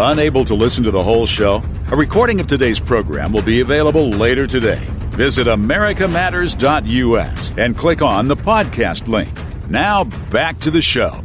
Unable 0.00 0.44
to 0.46 0.54
listen 0.54 0.82
to 0.84 0.90
the 0.90 1.02
whole 1.02 1.26
show? 1.26 1.62
A 1.92 1.96
recording 1.96 2.40
of 2.40 2.46
today's 2.46 2.80
program 2.80 3.32
will 3.32 3.42
be 3.42 3.60
available 3.60 4.08
later 4.08 4.46
today. 4.46 4.88
Visit 5.20 5.48
americamatters.us 5.48 7.58
and 7.58 7.76
click 7.76 8.00
on 8.00 8.26
the 8.26 8.36
podcast 8.36 9.06
link. 9.06 9.28
Now 9.68 10.04
back 10.04 10.58
to 10.60 10.70
the 10.70 10.80
show. 10.80 11.22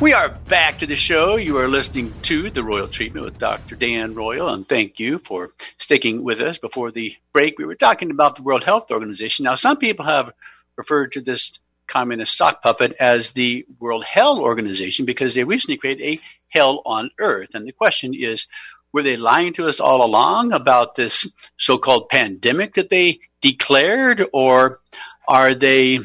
We 0.00 0.12
are 0.12 0.28
back 0.28 0.78
to 0.78 0.86
the 0.86 0.94
show. 0.94 1.34
You 1.34 1.58
are 1.58 1.66
listening 1.66 2.14
to 2.22 2.50
The 2.50 2.62
Royal 2.62 2.86
Treatment 2.86 3.24
with 3.24 3.38
Dr. 3.38 3.74
Dan 3.74 4.14
Royal, 4.14 4.50
and 4.50 4.64
thank 4.64 5.00
you 5.00 5.18
for 5.18 5.50
sticking 5.78 6.22
with 6.22 6.40
us. 6.40 6.58
Before 6.58 6.92
the 6.92 7.16
break, 7.32 7.58
we 7.58 7.64
were 7.64 7.74
talking 7.74 8.12
about 8.12 8.36
the 8.36 8.44
World 8.44 8.62
Health 8.62 8.92
Organization. 8.92 9.42
Now, 9.42 9.56
some 9.56 9.76
people 9.76 10.04
have 10.04 10.30
referred 10.76 11.10
to 11.14 11.20
this 11.20 11.58
communist 11.88 12.36
sock 12.36 12.62
puppet 12.62 12.92
as 13.00 13.32
the 13.32 13.66
World 13.80 14.04
Hell 14.04 14.38
Organization 14.38 15.06
because 15.06 15.34
they 15.34 15.42
recently 15.42 15.76
created 15.76 16.04
a 16.04 16.20
hell 16.52 16.82
on 16.86 17.10
earth. 17.18 17.56
And 17.56 17.66
the 17.66 17.72
question 17.72 18.14
is, 18.14 18.46
were 18.94 19.02
they 19.02 19.16
lying 19.16 19.52
to 19.52 19.66
us 19.66 19.80
all 19.80 20.04
along 20.04 20.52
about 20.52 20.94
this 20.94 21.30
so 21.56 21.76
called 21.76 22.08
pandemic 22.08 22.74
that 22.74 22.90
they 22.90 23.18
declared? 23.40 24.24
Or 24.32 24.78
are 25.26 25.52
they 25.52 25.98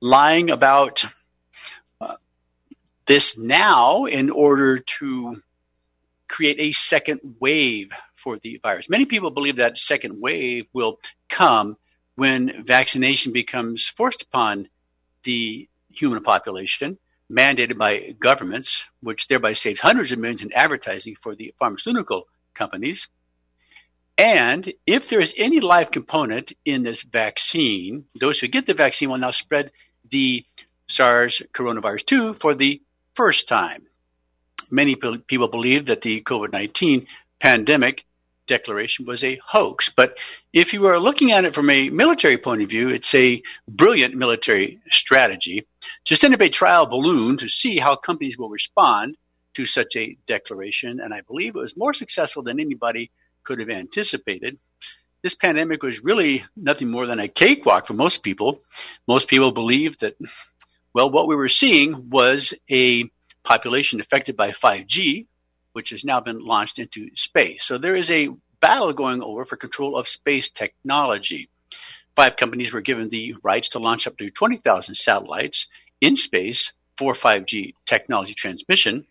lying 0.00 0.48
about 0.48 1.04
uh, 2.00 2.16
this 3.04 3.36
now 3.36 4.06
in 4.06 4.30
order 4.30 4.78
to 4.78 5.42
create 6.26 6.56
a 6.58 6.72
second 6.72 7.20
wave 7.38 7.92
for 8.14 8.38
the 8.38 8.58
virus? 8.62 8.88
Many 8.88 9.04
people 9.04 9.30
believe 9.30 9.56
that 9.56 9.76
second 9.76 10.22
wave 10.22 10.64
will 10.72 10.98
come 11.28 11.76
when 12.14 12.64
vaccination 12.64 13.30
becomes 13.30 13.86
forced 13.86 14.22
upon 14.22 14.70
the 15.24 15.68
human 15.90 16.22
population 16.22 16.98
mandated 17.30 17.78
by 17.78 18.14
governments, 18.18 18.84
which 19.00 19.28
thereby 19.28 19.52
saves 19.52 19.80
hundreds 19.80 20.12
of 20.12 20.18
millions 20.18 20.42
in 20.42 20.52
advertising 20.52 21.14
for 21.14 21.34
the 21.34 21.54
pharmaceutical 21.58 22.28
companies. 22.54 23.08
And 24.16 24.72
if 24.86 25.08
there 25.08 25.20
is 25.20 25.34
any 25.36 25.60
live 25.60 25.90
component 25.90 26.52
in 26.64 26.84
this 26.84 27.02
vaccine, 27.02 28.06
those 28.18 28.38
who 28.38 28.48
get 28.48 28.66
the 28.66 28.74
vaccine 28.74 29.10
will 29.10 29.18
now 29.18 29.32
spread 29.32 29.72
the 30.08 30.44
SARS 30.86 31.42
coronavirus 31.52 32.06
2 32.06 32.34
for 32.34 32.54
the 32.54 32.80
first 33.14 33.48
time. 33.48 33.86
Many 34.70 34.94
people 34.94 35.48
believe 35.48 35.86
that 35.86 36.02
the 36.02 36.20
COVID 36.22 36.52
19 36.52 37.06
pandemic 37.40 38.04
declaration 38.46 39.04
was 39.04 39.24
a 39.24 39.40
hoax. 39.46 39.88
But 39.88 40.18
if 40.52 40.72
you 40.72 40.86
are 40.86 40.98
looking 40.98 41.32
at 41.32 41.44
it 41.44 41.54
from 41.54 41.70
a 41.70 41.90
military 41.90 42.38
point 42.38 42.62
of 42.62 42.68
view, 42.68 42.88
it's 42.88 43.14
a 43.14 43.42
brilliant 43.68 44.14
military 44.14 44.80
strategy 44.90 45.66
to 46.04 46.16
send 46.16 46.34
up 46.34 46.40
a 46.40 46.48
trial 46.48 46.86
balloon 46.86 47.36
to 47.38 47.48
see 47.48 47.78
how 47.78 47.96
companies 47.96 48.38
will 48.38 48.48
respond 48.48 49.16
to 49.54 49.66
such 49.66 49.96
a 49.96 50.16
declaration. 50.26 51.00
And 51.00 51.14
I 51.14 51.22
believe 51.22 51.54
it 51.54 51.60
was 51.60 51.76
more 51.76 51.94
successful 51.94 52.42
than 52.42 52.60
anybody 52.60 53.10
could 53.44 53.60
have 53.60 53.70
anticipated. 53.70 54.58
This 55.22 55.34
pandemic 55.34 55.82
was 55.82 56.04
really 56.04 56.44
nothing 56.56 56.90
more 56.90 57.06
than 57.06 57.18
a 57.18 57.28
cakewalk 57.28 57.86
for 57.86 57.94
most 57.94 58.22
people. 58.22 58.60
Most 59.08 59.28
people 59.28 59.52
believed 59.52 60.00
that, 60.00 60.16
well, 60.92 61.10
what 61.10 61.28
we 61.28 61.36
were 61.36 61.48
seeing 61.48 62.10
was 62.10 62.52
a 62.70 63.10
population 63.42 64.00
affected 64.00 64.36
by 64.36 64.50
5G, 64.50 65.26
which 65.74 65.90
has 65.90 66.04
now 66.04 66.20
been 66.20 66.44
launched 66.44 66.78
into 66.78 67.10
space. 67.14 67.64
So 67.64 67.78
there 67.78 67.96
is 67.96 68.10
a 68.10 68.30
battle 68.60 68.92
going 68.92 69.22
over 69.22 69.44
for 69.44 69.56
control 69.56 69.96
of 69.96 70.08
space 70.08 70.48
technology. 70.48 71.50
Five 72.16 72.36
companies 72.36 72.72
were 72.72 72.80
given 72.80 73.08
the 73.08 73.36
rights 73.42 73.68
to 73.70 73.80
launch 73.80 74.06
up 74.06 74.16
to 74.18 74.30
20,000 74.30 74.94
satellites 74.94 75.66
in 76.00 76.16
space 76.16 76.72
for 76.96 77.12
5G 77.12 77.74
technology 77.86 78.34
transmission, 78.34 79.06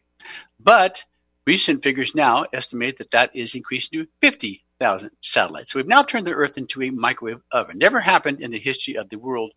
but 0.57 1.03
recent 1.45 1.83
figures 1.83 2.15
now 2.15 2.45
estimate 2.53 2.97
that 2.97 3.11
that 3.11 3.35
is 3.35 3.55
increased 3.55 3.91
to 3.91 4.07
50,000 4.21 5.11
satellites. 5.19 5.73
So 5.73 5.79
we've 5.79 5.87
now 5.87 6.03
turned 6.03 6.25
the 6.25 6.31
Earth 6.31 6.57
into 6.57 6.81
a 6.81 6.91
microwave 6.91 7.41
oven. 7.51 7.77
Never 7.77 7.99
happened 7.99 8.39
in 8.39 8.51
the 8.51 8.59
history 8.59 8.95
of 8.95 9.09
the 9.09 9.19
world 9.19 9.51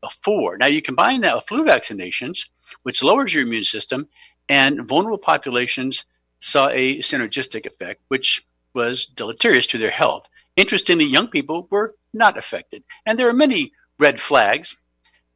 before. 0.00 0.56
Now 0.56 0.66
you 0.66 0.80
combine 0.80 1.22
that 1.22 1.34
with 1.34 1.48
flu 1.48 1.64
vaccinations, 1.64 2.48
which 2.84 3.02
lowers 3.02 3.34
your 3.34 3.42
immune 3.42 3.64
system, 3.64 4.08
and 4.48 4.86
vulnerable 4.86 5.18
populations 5.18 6.04
saw 6.42 6.68
a 6.68 6.98
synergistic 6.98 7.66
effect, 7.66 8.02
which 8.08 8.44
was 8.74 9.06
deleterious 9.06 9.66
to 9.68 9.78
their 9.78 9.90
health. 9.90 10.28
Interestingly, 10.56 11.04
young 11.04 11.28
people 11.28 11.68
were 11.70 11.94
not 12.12 12.36
affected. 12.36 12.82
And 13.06 13.18
there 13.18 13.28
are 13.28 13.34
many 13.34 13.72
red 13.98 14.20
flags 14.20 14.76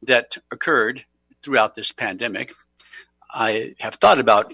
that 0.03 0.37
occurred 0.51 1.05
throughout 1.41 1.75
this 1.75 1.91
pandemic. 1.91 2.53
I 3.31 3.75
have 3.79 3.95
thought 3.95 4.19
about 4.19 4.53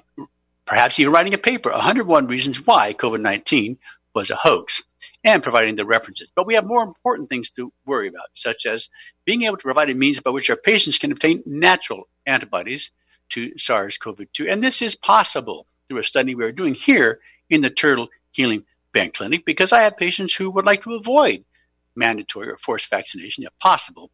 perhaps 0.66 1.00
even 1.00 1.12
writing 1.12 1.34
a 1.34 1.40
paper, 1.40 1.72
101 1.72 2.28
Reasons 2.28 2.66
Why 2.66 2.94
COVID 2.94 3.20
19 3.20 3.80
was 4.14 4.30
a 4.30 4.36
hoax, 4.36 4.84
and 5.24 5.42
providing 5.42 5.76
the 5.76 5.86
references. 5.86 6.32
But 6.36 6.46
we 6.46 6.54
have 6.54 6.66
more 6.66 6.84
important 6.84 7.30
things 7.30 7.50
to 7.52 7.74
worry 7.86 8.08
about, 8.08 8.28
such 8.36 8.68
as 8.68 8.90
being 9.26 9.42
able 9.42 9.58
to 9.58 9.64
provide 9.64 9.90
a 9.90 9.96
means 9.96 10.20
by 10.20 10.30
which 10.30 10.52
our 10.52 10.56
patients 10.56 11.00
can 11.00 11.12
obtain 11.12 11.42
natural 11.48 12.08
antibodies 12.28 12.92
to 13.30 13.58
SARS 13.58 13.98
CoV 13.98 14.22
2. 14.32 14.48
And 14.48 14.64
this 14.64 14.84
is 14.84 14.96
possible 14.96 15.66
through 15.88 16.00
a 16.00 16.04
study 16.04 16.36
we 16.36 16.46
are 16.46 16.52
doing 16.52 16.74
here 16.74 17.20
in 17.50 17.62
the 17.62 17.70
Turtle 17.70 18.10
Healing 18.32 18.66
Bank 18.94 19.16
Clinic 19.16 19.46
because 19.46 19.74
I 19.74 19.82
have 19.82 19.98
patients 19.98 20.36
who 20.36 20.50
would 20.52 20.66
like 20.66 20.84
to 20.84 20.96
avoid 20.96 21.44
mandatory 21.96 22.50
or 22.50 22.58
forced 22.58 22.90
vaccination 22.90 23.44
if 23.44 23.58
possible. 23.60 24.10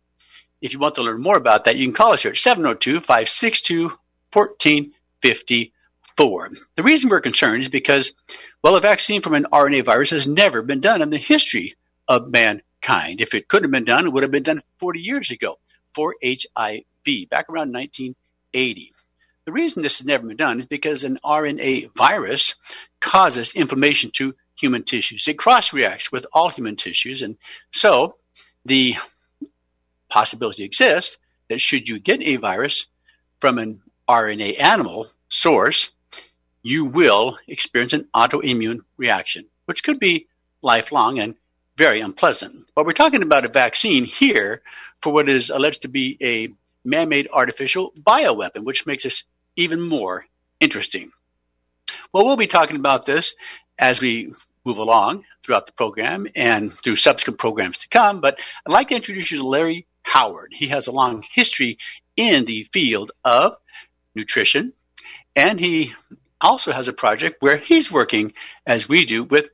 If 0.61 0.73
you 0.73 0.79
want 0.79 0.95
to 0.95 1.03
learn 1.03 1.21
more 1.21 1.37
about 1.37 1.65
that, 1.65 1.77
you 1.77 1.85
can 1.85 1.93
call 1.93 2.13
us 2.13 2.23
here 2.23 2.31
at 2.31 2.37
702 2.37 2.99
562 2.99 3.91
1454. 4.33 6.49
The 6.75 6.83
reason 6.83 7.09
we're 7.09 7.21
concerned 7.21 7.61
is 7.61 7.69
because, 7.69 8.13
well, 8.61 8.75
a 8.75 8.81
vaccine 8.81 9.21
from 9.21 9.35
an 9.35 9.47
RNA 9.53 9.85
virus 9.85 10.09
has 10.09 10.27
never 10.27 10.61
been 10.61 10.81
done 10.81 11.01
in 11.01 11.09
the 11.09 11.17
history 11.17 11.75
of 12.07 12.29
mankind. 12.29 13.21
If 13.21 13.33
it 13.33 13.47
could 13.47 13.63
have 13.63 13.71
been 13.71 13.85
done, 13.85 14.07
it 14.07 14.13
would 14.13 14.23
have 14.23 14.31
been 14.31 14.43
done 14.43 14.61
40 14.79 14.99
years 14.99 15.31
ago 15.31 15.59
for 15.93 16.15
HIV, 16.23 17.29
back 17.29 17.49
around 17.49 17.73
1980. 17.73 18.93
The 19.49 19.53
reason 19.53 19.81
this 19.81 19.97
has 19.97 20.05
never 20.05 20.27
been 20.27 20.37
done 20.37 20.59
is 20.59 20.67
because 20.67 21.03
an 21.03 21.17
RNA 21.25 21.95
virus 21.95 22.53
causes 22.99 23.51
inflammation 23.53 24.11
to 24.11 24.35
human 24.55 24.83
tissues. 24.83 25.27
It 25.27 25.39
cross 25.39 25.73
reacts 25.73 26.11
with 26.11 26.27
all 26.31 26.51
human 26.51 26.75
tissues. 26.75 27.23
And 27.23 27.35
so 27.71 28.13
the 28.63 28.97
possibility 30.07 30.63
exists 30.63 31.17
that 31.47 31.61
should 31.61 31.89
you 31.89 31.97
get 31.97 32.21
a 32.21 32.35
virus 32.35 32.85
from 33.39 33.57
an 33.57 33.81
RNA 34.07 34.61
animal 34.61 35.07
source, 35.29 35.93
you 36.61 36.85
will 36.85 37.39
experience 37.47 37.93
an 37.93 38.07
autoimmune 38.13 38.81
reaction, 38.97 39.45
which 39.65 39.83
could 39.83 39.99
be 39.99 40.27
lifelong 40.61 41.17
and 41.17 41.33
very 41.75 42.01
unpleasant. 42.01 42.69
But 42.75 42.85
we're 42.85 42.93
talking 42.93 43.23
about 43.23 43.45
a 43.45 43.49
vaccine 43.49 44.05
here 44.05 44.61
for 45.01 45.11
what 45.11 45.27
is 45.27 45.49
alleged 45.49 45.81
to 45.81 45.87
be 45.87 46.19
a 46.21 46.49
man 46.87 47.09
made 47.09 47.27
artificial 47.33 47.93
bioweapon, 47.99 48.63
which 48.63 48.85
makes 48.85 49.07
us 49.07 49.23
even 49.59 49.81
more 49.81 50.25
interesting. 50.59 51.11
Well, 52.13 52.25
we'll 52.25 52.37
be 52.37 52.47
talking 52.47 52.77
about 52.77 53.05
this 53.05 53.35
as 53.77 54.01
we 54.01 54.33
move 54.65 54.77
along 54.77 55.25
throughout 55.43 55.67
the 55.67 55.73
program 55.73 56.27
and 56.35 56.73
through 56.73 56.95
subsequent 56.95 57.39
programs 57.39 57.77
to 57.79 57.89
come. 57.89 58.21
But 58.21 58.39
I'd 58.65 58.71
like 58.71 58.89
to 58.89 58.95
introduce 58.95 59.31
you 59.31 59.39
to 59.39 59.47
Larry 59.47 59.85
Howard. 60.03 60.53
He 60.55 60.67
has 60.67 60.87
a 60.87 60.91
long 60.91 61.23
history 61.29 61.77
in 62.15 62.45
the 62.45 62.63
field 62.71 63.11
of 63.23 63.57
nutrition, 64.15 64.73
and 65.35 65.59
he 65.59 65.93
also 66.41 66.71
has 66.71 66.87
a 66.87 66.93
project 66.93 67.41
where 67.41 67.57
he's 67.57 67.91
working, 67.91 68.33
as 68.65 68.87
we 68.87 69.05
do, 69.05 69.23
with 69.23 69.49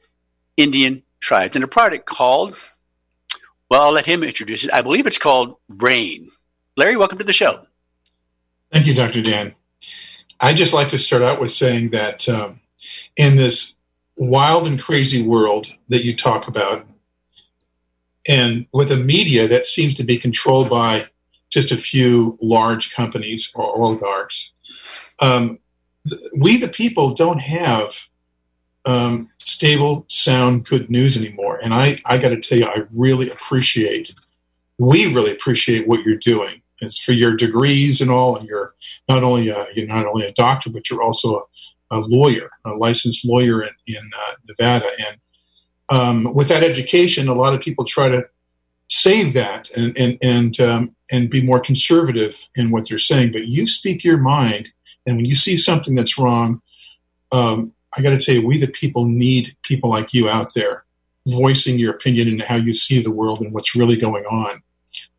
Indian 0.55 1.03
tribes, 1.19 1.55
and 1.55 1.63
a 1.63 1.67
project 1.67 2.05
called 2.05 2.57
Well, 3.69 3.81
I'll 3.81 3.91
let 3.91 4.05
him 4.05 4.23
introduce 4.23 4.63
it. 4.63 4.73
I 4.73 4.81
believe 4.81 5.07
it's 5.07 5.17
called 5.17 5.55
Brain. 5.67 6.29
Larry, 6.77 6.95
welcome 6.95 7.17
to 7.17 7.23
the 7.23 7.33
show. 7.33 7.61
Thank 8.71 8.87
you, 8.87 8.93
Dr. 8.93 9.21
Dan. 9.21 9.55
I'd 10.39 10.57
just 10.57 10.73
like 10.73 10.89
to 10.89 10.97
start 10.97 11.23
out 11.23 11.39
with 11.39 11.51
saying 11.51 11.91
that 11.91 12.27
um, 12.27 12.59
in 13.15 13.37
this 13.37 13.75
wild 14.17 14.67
and 14.67 14.81
crazy 14.81 15.25
world 15.25 15.67
that 15.89 16.03
you 16.03 16.15
talk 16.15 16.47
about, 16.47 16.85
and 18.27 18.65
with 18.73 18.91
a 18.91 18.97
media 18.97 19.47
that 19.47 19.65
seems 19.65 19.93
to 19.95 20.03
be 20.03 20.17
controlled 20.17 20.69
by 20.69 21.07
just 21.49 21.71
a 21.71 21.77
few 21.77 22.37
large 22.41 22.93
companies 22.93 23.51
or 23.55 23.77
oligarchs, 23.77 24.51
um, 25.19 25.59
we 26.35 26.57
the 26.57 26.67
people 26.67 27.13
don't 27.13 27.39
have 27.39 28.07
um, 28.85 29.29
stable, 29.39 30.05
sound, 30.07 30.65
good 30.65 30.89
news 30.89 31.17
anymore. 31.17 31.59
And 31.63 31.73
I, 31.73 31.97
I 32.05 32.17
got 32.17 32.29
to 32.29 32.39
tell 32.39 32.57
you, 32.57 32.65
I 32.65 32.83
really 32.93 33.29
appreciate, 33.29 34.13
we 34.77 35.11
really 35.13 35.31
appreciate 35.31 35.87
what 35.87 36.03
you're 36.03 36.17
doing. 36.17 36.61
It's 36.81 36.99
for 36.99 37.13
your 37.13 37.35
degrees 37.35 38.01
and 38.01 38.11
all, 38.11 38.35
and 38.35 38.47
you're 38.47 38.73
not 39.07 39.23
only 39.23 39.49
a, 39.49 39.67
you're 39.73 39.87
not 39.87 40.05
only 40.05 40.25
a 40.25 40.33
doctor, 40.33 40.69
but 40.69 40.89
you're 40.89 41.01
also 41.01 41.47
a, 41.91 41.97
a 41.97 41.99
lawyer, 41.99 42.49
a 42.65 42.71
licensed 42.71 43.25
lawyer 43.25 43.63
in, 43.63 43.69
in 43.87 44.09
uh, 44.13 44.33
Nevada. 44.47 44.89
And 45.07 45.17
um, 45.89 46.33
with 46.33 46.47
that 46.49 46.63
education, 46.63 47.27
a 47.27 47.33
lot 47.33 47.53
of 47.53 47.61
people 47.61 47.85
try 47.85 48.09
to 48.09 48.23
save 48.89 49.33
that 49.33 49.69
and 49.75 49.97
and 49.97 50.17
and 50.21 50.59
um, 50.59 50.95
and 51.11 51.29
be 51.29 51.41
more 51.41 51.59
conservative 51.59 52.49
in 52.55 52.71
what 52.71 52.89
they're 52.89 52.97
saying. 52.97 53.31
But 53.31 53.47
you 53.47 53.67
speak 53.67 54.03
your 54.03 54.17
mind, 54.17 54.69
and 55.05 55.15
when 55.15 55.25
you 55.25 55.35
see 55.35 55.57
something 55.57 55.95
that's 55.95 56.17
wrong, 56.17 56.61
um, 57.31 57.71
I 57.97 58.01
got 58.01 58.09
to 58.09 58.19
tell 58.19 58.35
you, 58.35 58.45
we 58.45 58.57
the 58.57 58.67
people 58.67 59.05
need 59.05 59.55
people 59.63 59.89
like 59.89 60.13
you 60.13 60.29
out 60.29 60.53
there 60.53 60.83
voicing 61.27 61.79
your 61.79 61.93
opinion 61.93 62.27
and 62.27 62.41
how 62.41 62.55
you 62.55 62.73
see 62.73 63.01
the 63.01 63.11
world 63.11 63.41
and 63.41 63.53
what's 63.53 63.75
really 63.75 63.97
going 63.97 64.25
on. 64.25 64.61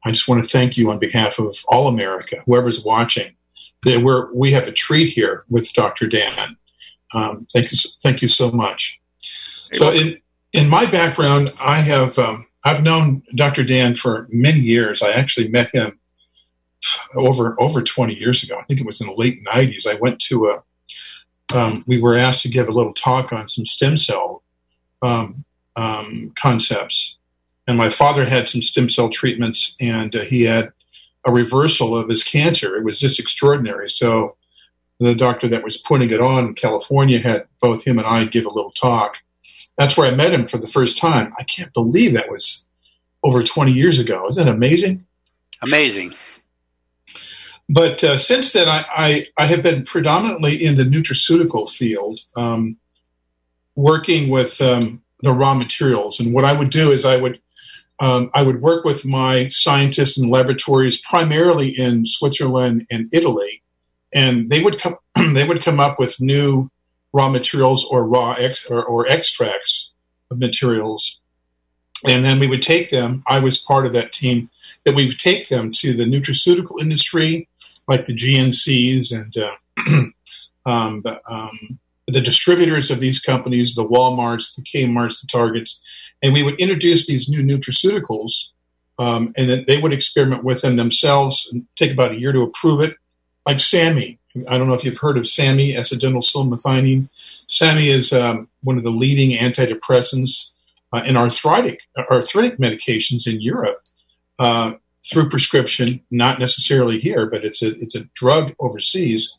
I 0.07 0.13
just 0.13 0.29
want 0.29 0.43
to 0.43 0.49
thank 0.49 0.77
you 0.77 0.89
on 0.93 1.01
behalf 1.01 1.41
of 1.41 1.57
all 1.67 1.89
America, 1.89 2.37
whoever's 2.47 2.85
watching. 2.85 3.35
That 3.83 4.03
we're 4.03 4.33
we 4.33 4.53
have 4.53 4.69
a 4.69 4.73
treat 4.73 5.09
here 5.09 5.43
with 5.51 5.73
Dr. 5.73 6.07
Dan. 6.07 6.57
Um, 7.13 7.47
thank 7.53 7.73
you, 7.73 7.79
thank 8.03 8.23
you 8.23 8.29
so 8.29 8.53
much. 8.53 9.01
So 9.75 9.91
in 9.91 10.21
in 10.53 10.69
my 10.69 10.87
background, 10.87 11.53
I 11.61 11.81
have 11.81 12.19
um, 12.21 12.47
I've 12.65 12.85
known 12.85 13.23
Dr. 13.35 13.65
Dan 13.65 13.97
for 13.97 14.29
many 14.31 14.61
years. 14.61 15.03
I 15.03 15.11
actually 15.11 15.49
met 15.49 15.71
him 15.71 15.99
over 17.17 17.61
over 17.61 17.83
20 17.83 18.15
years 18.15 18.45
ago. 18.45 18.57
I 18.57 18.63
think 18.63 18.79
it 18.79 18.87
was 18.87 19.01
in 19.01 19.09
the 19.09 19.15
late 19.15 19.45
90s. 19.45 19.89
I 19.89 19.95
went 19.95 20.21
to 20.21 20.47
a 20.47 21.57
um, 21.57 21.85
we 21.89 22.01
were 22.01 22.17
asked 22.17 22.43
to 22.43 22.49
give 22.49 22.69
a 22.69 22.73
little 22.73 22.95
talk 22.95 23.33
on 23.33 23.49
some 23.49 23.67
stem 23.67 23.97
cell 23.97 24.43
um, 25.03 25.45
um, 25.75 26.33
concepts. 26.37 27.19
And 27.67 27.77
my 27.77 27.91
father 27.91 28.25
had 28.25 28.49
some 28.49 28.63
stem 28.63 28.89
cell 28.89 29.09
treatments, 29.09 29.75
and 29.81 30.15
uh, 30.15 30.21
he 30.21 30.43
had 30.43 30.71
a 31.27 31.33
reversal 31.33 31.97
of 31.99 32.09
his 32.09 32.23
cancer. 32.23 32.77
It 32.77 32.85
was 32.85 32.99
just 32.99 33.19
extraordinary. 33.19 33.91
So 33.91 34.37
the 35.01 35.15
doctor 35.15 35.49
that 35.49 35.65
was 35.65 35.77
putting 35.77 36.11
it 36.11 36.21
on 36.21 36.47
in 36.47 36.55
California 36.55 37.19
had 37.19 37.47
both 37.61 37.83
him 37.83 37.99
and 37.99 38.07
I 38.07 38.25
give 38.25 38.47
a 38.47 38.53
little 38.53 38.71
talk. 38.71 39.17
That's 39.77 39.97
where 39.97 40.11
I 40.11 40.15
met 40.15 40.33
him 40.33 40.47
for 40.47 40.59
the 40.59 40.69
first 40.69 40.97
time. 40.97 41.35
I 41.39 41.45
can't 41.45 41.73
believe 41.75 42.15
that 42.15 42.31
was 42.31 42.65
over 43.23 43.43
20 43.43 43.73
years 43.73 43.99
ago. 43.99 44.27
Isn't 44.29 44.47
that 44.47 44.55
amazing? 44.55 45.05
Amazing. 45.63 46.13
But 47.69 48.05
uh, 48.05 48.17
since 48.17 48.53
then, 48.53 48.69
I, 48.69 48.85
I, 48.97 49.27
I, 49.37 49.47
have 49.47 49.63
been 49.63 49.85
predominantly 49.85 50.65
in 50.65 50.77
the 50.77 50.85
nutraceutical 50.85 51.69
field, 51.69 52.21
um, 52.37 52.77
working 53.75 54.29
with 54.29 54.61
um, 54.61 55.03
the 55.23 55.33
raw 55.33 55.55
materials. 55.55 56.21
And 56.21 56.33
what 56.33 56.45
I 56.45 56.53
would 56.53 56.71
do 56.71 56.93
is 56.93 57.05
I 57.05 57.17
would 57.17 57.41
um, 57.99 58.31
I 58.35 58.43
would 58.43 58.61
work 58.61 58.85
with 58.85 59.05
my 59.05 59.49
scientists 59.49 60.19
in 60.19 60.29
laboratories, 60.29 61.00
primarily 61.00 61.69
in 61.69 62.07
Switzerland 62.07 62.87
and 62.91 63.09
Italy, 63.12 63.62
and 64.12 64.50
they 64.50 64.62
would 64.62 64.79
come 64.79 64.97
they 65.35 65.45
would 65.45 65.62
come 65.62 65.81
up 65.81 65.99
with 65.99 66.21
new 66.21 66.71
raw 67.12 67.29
materials 67.29 67.87
or 67.87 68.07
raw 68.07 68.33
ex, 68.33 68.67
or, 68.67 68.85
or 68.85 69.09
extracts 69.09 69.93
of 70.31 70.38
materials, 70.38 71.21
and 72.05 72.25
then 72.25 72.38
we 72.38 72.47
would 72.47 72.63
take 72.63 72.91
them. 72.91 73.23
I 73.26 73.39
was 73.39 73.56
part 73.56 73.87
of 73.87 73.93
that 73.95 74.13
team 74.13 74.50
that 74.85 74.95
we 74.95 75.06
would 75.06 75.19
take 75.19 75.49
them 75.49 75.73
to 75.73 75.95
the 75.95 76.04
nutraceutical 76.04 76.80
industry 76.80 77.49
like 77.89 78.04
the 78.04 78.15
GNCs 78.15 79.13
and 79.13 79.37
uh, 79.37 80.11
um, 80.71 81.02
the, 81.02 81.21
um, 81.30 81.78
the 82.09 82.21
distributors 82.21 82.91
of 82.91 83.00
these 83.00 83.21
companies, 83.21 83.75
the 83.75 83.87
Walmarts, 83.87 84.54
the 84.54 84.63
Kmart's, 84.63 85.21
the 85.21 85.28
Targets, 85.28 85.80
and 86.23 86.33
we 86.33 86.43
would 86.43 86.59
introduce 86.59 87.07
these 87.07 87.29
new 87.29 87.43
nutraceuticals, 87.43 88.49
um, 88.99 89.33
and 89.37 89.50
then 89.50 89.65
they 89.67 89.79
would 89.79 89.93
experiment 89.93 90.45
with 90.45 90.63
them 90.63 90.76
themselves 90.76 91.49
and 91.52 91.67
take 91.76 91.93
about 91.93 92.13
a 92.13 92.21
year 92.21 92.33
to 92.33 92.43
approve 92.43 92.81
it. 92.81 92.97
Like 93.47 93.61
SAMe, 93.61 94.19
I 94.49 94.59
don't 94.59 94.69
know 94.69 94.75
if 94.75 94.85
you've 94.85 94.99
heard 94.99 95.19
of 95.19 95.26
SAMe, 95.26 95.75
acetylmethionine. 95.75 97.09
SAMe 97.47 97.89
is 97.89 98.13
um, 98.13 98.49
one 98.63 98.76
of 98.76 98.85
the 98.85 98.91
leading 98.91 99.39
antidepressants 99.39 100.50
uh, 100.93 101.02
and 101.05 101.17
arthritic 101.17 101.81
arthritic 102.11 102.59
medications 102.59 103.26
in 103.26 103.41
Europe. 103.41 103.83
Uh, 104.39 104.73
through 105.09 105.29
prescription, 105.29 106.00
not 106.11 106.41
necessarily 106.41 106.99
here, 106.99 107.26
but 107.26 107.45
it's 107.45 107.63
a 107.63 107.79
it's 107.81 107.95
a 107.95 108.05
drug 108.15 108.52
overseas, 108.59 109.37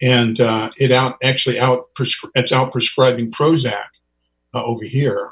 and 0.00 0.40
uh, 0.40 0.70
it 0.76 0.92
out 0.92 1.16
actually 1.22 1.58
out 1.58 1.86
it's 2.34 2.52
out 2.52 2.72
prescribing 2.72 3.30
Prozac 3.30 3.86
uh, 4.54 4.62
over 4.62 4.84
here 4.84 5.30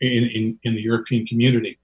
in, 0.00 0.24
in, 0.24 0.58
in 0.62 0.74
the 0.74 0.82
European 0.82 1.26
community. 1.26 1.78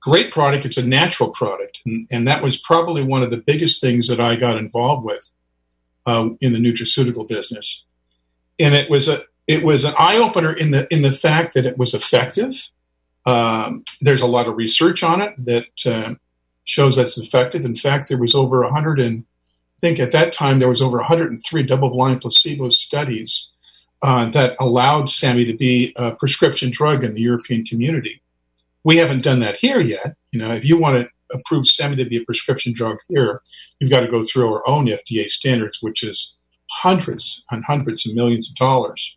Great 0.00 0.32
product. 0.32 0.64
It's 0.64 0.78
a 0.78 0.86
natural 0.86 1.30
product, 1.30 1.78
and, 1.84 2.06
and, 2.10 2.26
that 2.26 2.42
was 2.42 2.58
probably 2.58 3.02
one 3.02 3.22
of 3.22 3.30
the 3.30 3.36
biggest 3.36 3.82
things 3.82 4.08
that 4.08 4.18
I 4.18 4.34
got 4.34 4.56
involved 4.56 5.04
with 5.04 5.28
uh, 6.06 6.30
in 6.40 6.54
the 6.54 6.58
nutraceutical 6.58 7.28
business. 7.28 7.84
And 8.58 8.74
it 8.74 8.88
was 8.88 9.08
a 9.08 9.22
it 9.46 9.62
was 9.62 9.84
an 9.84 9.94
eye 9.98 10.16
opener 10.16 10.52
in 10.52 10.70
the 10.70 10.92
in 10.94 11.02
the 11.02 11.12
fact 11.12 11.52
that 11.52 11.66
it 11.66 11.76
was 11.76 11.92
effective. 11.92 12.70
Um, 13.26 13.84
there's 14.00 14.22
a 14.22 14.26
lot 14.26 14.48
of 14.48 14.56
research 14.56 15.02
on 15.02 15.20
it 15.20 15.34
that 15.44 15.66
uh, 15.84 16.14
shows 16.64 16.96
that's 16.96 17.18
effective. 17.18 17.66
In 17.66 17.74
fact, 17.74 18.08
there 18.08 18.16
was 18.16 18.34
over 18.34 18.62
100 18.62 19.00
and 19.00 19.24
I 19.76 19.80
think 19.80 19.98
at 19.98 20.12
that 20.12 20.32
time 20.32 20.58
there 20.58 20.68
was 20.68 20.82
over 20.82 20.98
103 20.98 21.62
double-blind 21.62 22.20
placebo 22.20 22.68
studies 22.68 23.50
uh, 24.02 24.30
that 24.30 24.56
allowed 24.60 25.08
SAMe 25.08 25.44
to 25.44 25.56
be 25.56 25.92
a 25.96 26.12
prescription 26.12 26.70
drug 26.70 27.04
in 27.04 27.14
the 27.14 27.20
European 27.20 27.64
community. 27.64 28.22
We 28.84 28.96
haven't 28.96 29.22
done 29.22 29.40
that 29.40 29.56
here 29.56 29.80
yet. 29.80 30.16
You 30.32 30.40
know, 30.40 30.52
if 30.52 30.64
you 30.64 30.78
want 30.78 30.96
to 30.96 31.36
approve 31.36 31.66
SAMe 31.66 31.96
to 31.96 32.04
be 32.04 32.16
a 32.16 32.24
prescription 32.24 32.72
drug 32.72 32.96
here, 33.08 33.42
you've 33.78 33.90
got 33.90 34.00
to 34.00 34.08
go 34.08 34.22
through 34.22 34.52
our 34.52 34.66
own 34.68 34.86
FDA 34.86 35.28
standards, 35.28 35.78
which 35.82 36.02
is 36.02 36.34
hundreds 36.70 37.44
and 37.50 37.64
hundreds 37.64 38.08
of 38.08 38.14
millions 38.14 38.48
of 38.48 38.56
dollars. 38.56 39.16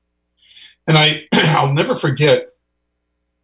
And 0.87 0.97
I, 0.97 1.23
I'll 1.33 1.73
never 1.73 1.95
forget 1.95 2.49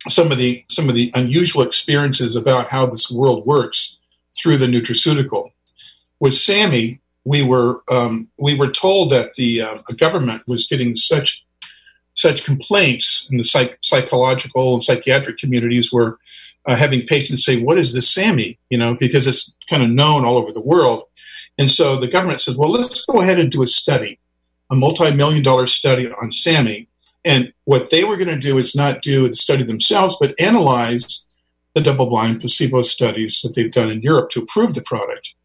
some 0.07 0.31
of 0.31 0.37
the 0.37 0.63
some 0.69 0.87
of 0.87 0.95
the 0.95 1.11
unusual 1.13 1.61
experiences 1.61 2.35
about 2.35 2.69
how 2.69 2.85
this 2.85 3.11
world 3.11 3.45
works 3.45 3.97
through 4.37 4.57
the 4.57 4.65
nutraceutical. 4.65 5.51
With 6.19 6.33
SAMe, 6.33 6.99
we 7.29 7.43
were 7.43 7.83
um, 7.91 8.27
we 8.39 8.55
were 8.55 8.71
told 8.71 9.11
that 9.11 9.35
the 9.35 9.61
uh, 9.61 9.77
government 9.97 10.41
was 10.47 10.65
getting 10.65 10.95
such 10.95 11.45
such 12.15 12.43
complaints, 12.43 13.27
and 13.29 13.39
the 13.39 13.43
psych- 13.43 13.77
psychological 13.81 14.73
and 14.73 14.83
psychiatric 14.83 15.37
communities 15.37 15.91
were 15.93 16.17
uh, 16.67 16.75
having 16.75 17.03
patients 17.05 17.45
say, 17.45 17.61
"What 17.61 17.77
is 17.77 17.93
this 17.93 18.09
SAMe?" 18.09 18.57
You 18.71 18.79
know, 18.79 18.97
because 18.99 19.27
it's 19.27 19.55
kind 19.69 19.83
of 19.83 19.89
known 19.89 20.25
all 20.25 20.37
over 20.37 20.51
the 20.51 20.69
world. 20.73 21.03
And 21.59 21.69
so 21.69 21.97
the 21.97 22.07
government 22.07 22.41
says, 22.41 22.57
"Well, 22.57 22.71
let's 22.71 23.05
go 23.05 23.21
ahead 23.21 23.39
and 23.39 23.51
do 23.51 23.61
a 23.61 23.67
study, 23.67 24.19
a 24.71 24.75
multi-million 24.75 25.43
dollar 25.43 25.67
study 25.67 26.09
on 26.09 26.31
SAMe." 26.31 26.87
And 27.23 27.53
what 27.65 27.91
they 27.91 28.05
were 28.05 28.17
going 28.17 28.35
to 28.39 28.47
do 28.49 28.57
is 28.57 28.75
not 28.75 29.03
do 29.03 29.27
the 29.27 29.35
study 29.35 29.63
themselves, 29.63 30.17
but 30.19 30.39
analyze 30.39 31.25
the 31.75 31.81
double 31.81 32.07
blind 32.07 32.39
placebo 32.39 32.81
studies 32.81 33.41
that 33.43 33.53
they've 33.53 33.71
done 33.71 33.91
in 33.91 34.01
Europe 34.01 34.31
to 34.31 34.41
approve 34.41 34.73
the 34.73 34.81
product. 34.81 35.35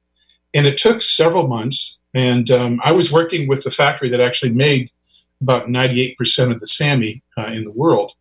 And 0.54 0.66
it 0.66 0.78
took 0.78 1.02
several 1.02 1.46
months. 1.48 1.98
And 2.14 2.50
um, 2.50 2.80
I 2.84 2.92
was 2.92 3.10
working 3.10 3.48
with 3.48 3.64
the 3.64 3.70
factory 3.70 4.08
that 4.10 4.20
actually 4.20 4.52
made 4.52 4.90
about 5.40 5.66
98% 5.66 6.16
of 6.52 6.60
the 6.60 6.66
SAMe 6.66 7.22
uh, 7.36 7.46
in 7.46 7.64
the 7.64 7.72
world. 7.72 8.12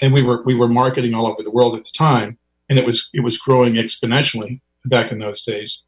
And 0.00 0.12
we 0.12 0.22
were, 0.22 0.42
we 0.42 0.54
were 0.54 0.68
marketing 0.68 1.14
all 1.14 1.26
over 1.26 1.42
the 1.42 1.50
world 1.50 1.76
at 1.76 1.84
the 1.84 1.92
time. 1.96 2.36
And 2.68 2.78
it 2.78 2.84
was, 2.84 3.08
it 3.14 3.20
was 3.20 3.38
growing 3.38 3.74
exponentially 3.74 4.60
back 4.84 5.12
in 5.12 5.20
those 5.20 5.42
days. 5.42 5.84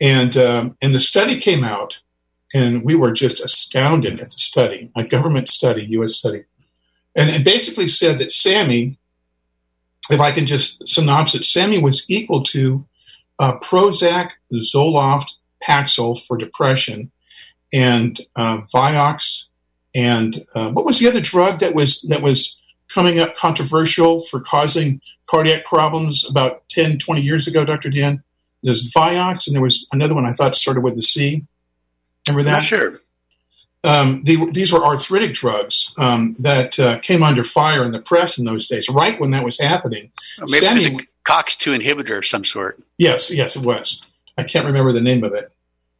And, 0.00 0.36
um, 0.36 0.76
and 0.82 0.94
the 0.94 0.98
study 0.98 1.38
came 1.38 1.62
out 1.62 2.00
and 2.52 2.84
we 2.84 2.94
were 2.94 3.12
just 3.12 3.40
astounded 3.40 4.20
at 4.20 4.30
the 4.30 4.38
study, 4.38 4.90
a 4.96 5.04
government 5.04 5.48
study, 5.48 5.86
U.S. 5.90 6.14
study, 6.14 6.44
and 7.16 7.30
it 7.30 7.44
basically 7.44 7.88
said 7.88 8.18
that 8.18 8.30
SAMe, 8.30 8.98
if 10.10 10.20
I 10.20 10.30
can 10.30 10.46
just 10.46 10.86
synopsis 10.86 11.48
SAMe 11.48 11.78
was 11.78 12.04
equal 12.08 12.42
to 12.44 12.86
uh, 13.38 13.58
Prozac, 13.58 14.30
Zoloft, 14.52 15.32
Paxil 15.62 16.20
for 16.26 16.36
depression, 16.36 17.10
and 17.72 18.20
uh, 18.36 18.58
Vioxx, 18.74 19.46
and 19.94 20.44
uh, 20.54 20.68
what 20.68 20.84
was 20.84 20.98
the 20.98 21.08
other 21.08 21.20
drug 21.20 21.60
that 21.60 21.74
was 21.74 22.02
that 22.02 22.22
was 22.22 22.58
coming 22.92 23.18
up 23.18 23.36
controversial 23.36 24.22
for 24.22 24.40
causing 24.40 25.00
cardiac 25.26 25.64
problems 25.64 26.28
about 26.28 26.68
10, 26.68 26.98
20 26.98 27.20
years 27.20 27.48
ago, 27.48 27.64
Dr. 27.64 27.90
Dan. 27.90 28.22
There's 28.62 28.90
Vioxx, 28.92 29.46
and 29.46 29.54
there 29.54 29.62
was 29.62 29.86
another 29.92 30.14
one 30.14 30.24
I 30.24 30.32
thought 30.32 30.56
started 30.56 30.82
with 30.82 30.94
the 30.94 31.02
C. 31.02 31.44
Remember 32.28 32.44
that? 32.44 32.56
Not 32.56 32.64
sure. 32.64 33.00
Um, 33.84 34.22
the, 34.24 34.48
these 34.50 34.72
were 34.72 34.84
arthritic 34.84 35.34
drugs 35.34 35.94
um, 35.96 36.34
that 36.40 36.78
uh, 36.78 36.98
came 36.98 37.22
under 37.22 37.44
fire 37.44 37.84
in 37.84 37.92
the 37.92 38.00
press 38.00 38.36
in 38.36 38.44
those 38.44 38.66
days, 38.66 38.88
right 38.88 39.20
when 39.20 39.30
that 39.30 39.44
was 39.44 39.60
happening. 39.60 40.10
Maybe 40.40 40.58
Sammy- 40.58 40.84
it 40.84 40.92
was 40.94 41.02
a 41.02 41.06
COX-2 41.26 41.80
inhibitor 41.80 42.18
of 42.18 42.26
some 42.26 42.44
sort. 42.44 42.80
yes, 42.98 43.30
yes, 43.30 43.56
it 43.56 43.64
was. 43.64 44.02
I 44.38 44.44
can't 44.44 44.66
remember 44.66 44.92
the 44.92 45.00
name 45.00 45.24
of 45.24 45.32
it. 45.34 45.52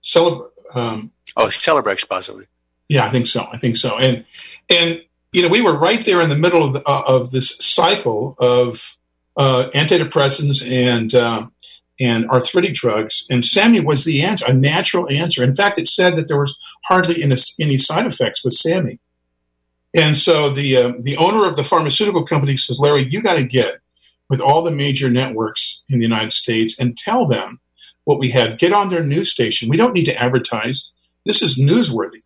Celeb- 0.03 0.49
um, 0.75 1.11
Oh, 1.37 1.47
Celebrex 1.47 2.09
possibly. 2.09 2.47
Yeah, 2.89 3.05
I 3.05 3.11
think 3.11 3.27
so. 3.27 3.47
I 3.53 3.59
think 3.59 3.77
so. 3.77 3.99
And 3.99 4.25
and 4.71 5.03
you 5.33 5.43
know, 5.43 5.49
we 5.49 5.61
were 5.61 5.77
right 5.77 6.03
there 6.05 6.23
in 6.23 6.31
the 6.31 6.37
middle 6.37 6.65
of 6.65 6.73
the, 6.73 6.83
uh, 6.89 7.03
of 7.07 7.31
this 7.31 7.57
cycle 7.59 8.37
of 8.39 8.97
uh, 9.37 9.69
antidepressants 9.75 10.67
and 10.71 11.15
um, 11.15 11.53
and 12.01 12.27
arthritic 12.31 12.75
drugs. 12.75 13.27
And 13.29 13.45
SAMe 13.45 13.81
was 13.81 14.05
the 14.05 14.23
answer, 14.23 14.47
a 14.49 14.55
natural 14.55 15.11
answer. 15.11 15.43
In 15.45 15.55
fact, 15.55 15.79
it 15.79 15.89
said 15.89 16.17
that 16.17 16.29
there 16.29 16.39
was 16.39 16.59
hardly 16.85 17.23
any, 17.23 17.37
any 17.61 17.77
side 17.77 18.07
effects 18.07 18.43
with 18.45 18.55
SAMe. 18.55 18.99
And 19.95 20.17
so 20.17 20.49
the 20.51 20.77
uh, 20.77 20.93
the 21.01 21.17
owner 21.19 21.47
of 21.47 21.57
the 21.57 21.65
pharmaceutical 21.65 22.25
company 22.25 22.57
says, 22.57 22.79
Larry, 22.81 23.09
you 23.11 23.21
got 23.21 23.35
to 23.35 23.45
get 23.45 23.81
with 24.29 24.41
all 24.41 24.63
the 24.63 24.71
major 24.71 25.11
networks 25.11 25.83
in 25.89 25.99
the 25.99 26.05
United 26.05 26.33
States 26.33 26.79
and 26.79 26.97
tell 26.97 27.27
them 27.27 27.61
what 28.05 28.19
we 28.19 28.31
have. 28.31 28.59
Get 28.59 28.73
on 28.73 28.89
their 28.89 29.03
news 29.03 29.31
station. 29.31 29.69
We 29.69 29.77
don't 29.77 29.93
need 29.93 30.05
to 30.05 30.21
advertise. 30.21 30.93
This 31.25 31.43
is 31.43 31.59
newsworthy. 31.59 32.23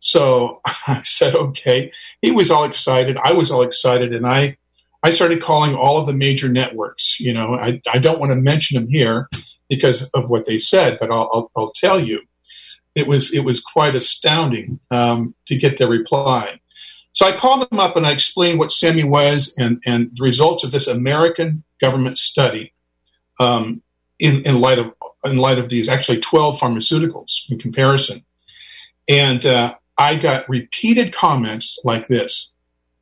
So 0.00 0.60
I 0.86 1.02
said, 1.02 1.34
okay. 1.34 1.92
He 2.22 2.30
was 2.30 2.50
all 2.50 2.64
excited. 2.64 3.16
I 3.22 3.32
was 3.32 3.50
all 3.50 3.62
excited. 3.62 4.14
And 4.14 4.26
I, 4.26 4.56
I 5.02 5.10
started 5.10 5.42
calling 5.42 5.74
all 5.74 5.98
of 5.98 6.06
the 6.06 6.12
major 6.12 6.48
networks. 6.48 7.20
You 7.20 7.34
know, 7.34 7.54
I, 7.54 7.80
I 7.92 7.98
don't 7.98 8.20
want 8.20 8.32
to 8.32 8.40
mention 8.40 8.80
them 8.80 8.88
here 8.88 9.28
because 9.68 10.08
of 10.14 10.30
what 10.30 10.46
they 10.46 10.58
said, 10.58 10.98
but 11.00 11.10
I'll, 11.10 11.28
I'll, 11.32 11.50
I'll 11.56 11.72
tell 11.72 12.00
you. 12.00 12.22
It 12.94 13.06
was, 13.06 13.34
it 13.34 13.40
was 13.40 13.60
quite 13.60 13.94
astounding 13.94 14.80
um, 14.90 15.34
to 15.48 15.56
get 15.56 15.76
their 15.76 15.88
reply. 15.88 16.60
So 17.16 17.24
I 17.24 17.34
called 17.34 17.66
them 17.70 17.80
up 17.80 17.96
and 17.96 18.06
I 18.06 18.12
explained 18.12 18.58
what 18.58 18.70
SAMe 18.70 19.02
was 19.02 19.54
and, 19.56 19.82
and 19.86 20.10
the 20.14 20.22
results 20.22 20.64
of 20.64 20.70
this 20.70 20.86
American 20.86 21.64
government 21.80 22.18
study 22.18 22.74
um, 23.40 23.80
in, 24.18 24.42
in 24.42 24.60
light 24.60 24.78
of 24.78 24.92
in 25.24 25.38
light 25.38 25.58
of 25.58 25.70
these 25.70 25.88
actually 25.88 26.20
12 26.20 26.60
pharmaceuticals 26.60 27.50
in 27.50 27.58
comparison. 27.58 28.22
And 29.08 29.46
uh, 29.46 29.76
I 29.96 30.16
got 30.16 30.46
repeated 30.46 31.14
comments 31.14 31.80
like 31.84 32.06
this. 32.06 32.52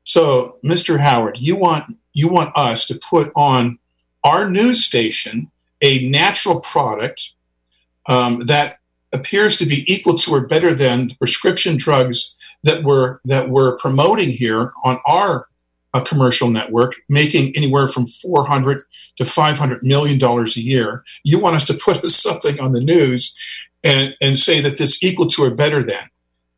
So, 0.04 0.58
Mr. 0.64 1.00
Howard, 1.00 1.38
you 1.38 1.56
want 1.56 1.96
you 2.12 2.28
want 2.28 2.56
us 2.56 2.86
to 2.86 2.94
put 2.94 3.32
on 3.34 3.80
our 4.22 4.48
news 4.48 4.84
station 4.84 5.50
a 5.80 6.08
natural 6.08 6.60
product 6.60 7.32
um, 8.06 8.46
that 8.46 8.78
appears 9.14 9.56
to 9.56 9.66
be 9.66 9.90
equal 9.92 10.18
to 10.18 10.34
or 10.34 10.46
better 10.46 10.74
than 10.74 11.08
the 11.08 11.14
prescription 11.14 11.76
drugs 11.76 12.36
that 12.64 12.82
we're 12.82 13.18
that 13.24 13.48
we're 13.48 13.76
promoting 13.78 14.30
here 14.30 14.72
on 14.84 14.98
our 15.06 15.46
uh, 15.94 16.00
commercial 16.00 16.50
network, 16.50 16.96
making 17.08 17.56
anywhere 17.56 17.88
from 17.88 18.06
four 18.06 18.44
hundred 18.44 18.82
to 19.16 19.24
five 19.24 19.58
hundred 19.58 19.82
million 19.84 20.18
dollars 20.18 20.56
a 20.56 20.60
year. 20.60 21.04
You 21.22 21.38
want 21.38 21.56
us 21.56 21.64
to 21.66 21.74
put 21.74 22.08
something 22.10 22.60
on 22.60 22.72
the 22.72 22.80
news 22.80 23.38
and 23.82 24.14
and 24.20 24.38
say 24.38 24.60
that 24.60 24.80
it's 24.80 25.02
equal 25.02 25.28
to 25.28 25.44
or 25.44 25.50
better 25.50 25.82
than. 25.82 26.10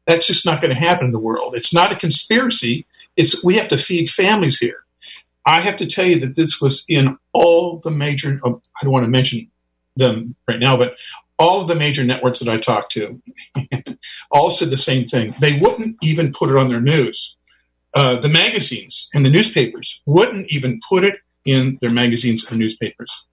That's 0.06 0.26
just 0.26 0.46
not 0.46 0.60
going 0.60 0.72
to 0.72 0.80
happen 0.80 1.06
in 1.06 1.12
the 1.12 1.18
world. 1.18 1.56
It's 1.56 1.74
not 1.74 1.92
a 1.92 1.96
conspiracy. 1.96 2.86
It's 3.16 3.44
we 3.44 3.56
have 3.56 3.68
to 3.68 3.78
feed 3.78 4.08
families 4.08 4.58
here. 4.58 4.84
I 5.44 5.60
have 5.60 5.76
to 5.76 5.86
tell 5.86 6.06
you 6.06 6.18
that 6.20 6.34
this 6.34 6.60
was 6.60 6.84
in 6.88 7.18
all 7.32 7.78
the 7.78 7.90
major. 7.90 8.40
I 8.44 8.50
don't 8.82 8.92
want 8.92 9.04
to 9.04 9.10
mention 9.10 9.48
them 9.96 10.34
right 10.46 10.58
now, 10.58 10.76
but 10.76 10.96
all 11.38 11.60
of 11.60 11.68
the 11.68 11.74
major 11.74 12.04
networks 12.04 12.38
that 12.40 12.48
I 12.48 12.56
talked 12.56 12.92
to 12.92 13.20
all 14.30 14.50
said 14.50 14.70
the 14.70 14.76
same 14.76 15.06
thing. 15.06 15.34
They 15.40 15.58
wouldn't 15.58 15.96
even 16.02 16.32
put 16.32 16.50
it 16.50 16.56
on 16.56 16.68
their 16.68 16.80
news. 16.80 17.36
Uh, 17.94 18.16
the 18.16 18.28
magazines 18.28 19.08
and 19.14 19.24
the 19.24 19.30
newspapers 19.30 20.02
wouldn't 20.06 20.52
even 20.52 20.80
put 20.86 21.04
it 21.04 21.16
in 21.44 21.78
their 21.80 21.90
magazines 21.90 22.44
and 22.50 22.58
newspapers. 22.58 23.24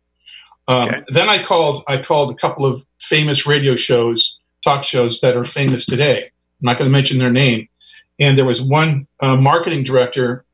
Um, 0.68 0.88
Okay. 0.88 1.04
Then 1.10 1.30
I 1.30 1.44
called. 1.44 1.84
I 1.88 1.98
called 1.98 2.32
a 2.32 2.36
couple 2.36 2.66
of 2.66 2.86
famous 3.02 3.46
radio 3.46 3.76
shows, 3.76 4.40
talk 4.64 4.84
shows 4.84 5.20
that 5.22 5.36
are 5.36 5.44
famous 5.44 5.86
today. 5.86 6.20
I'm 6.20 6.66
not 6.68 6.78
going 6.78 6.90
to 6.90 6.94
mention 6.94 7.20
their 7.20 7.32
name. 7.32 7.68
And 8.20 8.38
there 8.38 8.46
was 8.46 8.62
one 8.62 9.08
uh, 9.20 9.36
marketing 9.36 9.84
director 9.84 10.46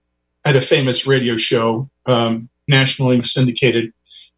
at 0.45 0.55
a 0.55 0.61
famous 0.61 1.05
radio 1.05 1.37
show, 1.37 1.89
um, 2.05 2.49
nationally 2.67 3.21
syndicated, 3.21 3.93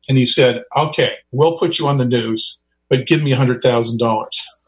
and 0.10 0.18
he 0.18 0.26
said, 0.26 0.64
"Okay, 0.76 1.14
we'll 1.32 1.58
put 1.58 1.80
you 1.80 1.88
on 1.88 1.98
the 1.98 2.06
news, 2.06 2.58
but 2.92 3.08
give 3.08 3.24
me 3.24 3.32
a 3.32 3.36
hundred 3.36 3.62
thousand 3.64 3.98
dollars." 3.98 4.40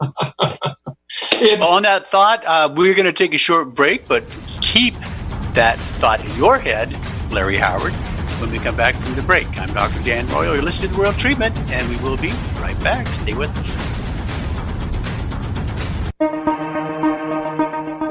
On 1.60 1.82
that 1.82 2.06
thought, 2.06 2.44
uh, 2.44 2.72
we're 2.74 2.94
going 2.94 3.06
to 3.06 3.12
take 3.12 3.34
a 3.34 3.38
short 3.38 3.74
break, 3.74 4.08
but 4.08 4.24
keep 4.60 4.94
that 5.52 5.78
thought 6.00 6.24
in 6.24 6.36
your 6.36 6.58
head, 6.58 6.96
Larry 7.30 7.56
Howard, 7.56 7.92
when 8.40 8.50
we 8.50 8.58
come 8.58 8.76
back 8.76 8.96
from 8.96 9.14
the 9.14 9.22
break. 9.22 9.46
I'm 9.58 9.72
Dr. 9.72 10.02
Dan 10.04 10.26
Royal. 10.28 10.54
You're 10.54 10.64
listening 10.64 10.90
to 10.92 10.98
World 10.98 11.16
Treatment, 11.18 11.56
and 11.70 11.88
we 11.88 11.96
will 12.02 12.16
be 12.16 12.32
right 12.60 12.78
back. 12.82 13.06
Stay 13.08 13.34
with 13.34 13.50
us. 13.56 14.03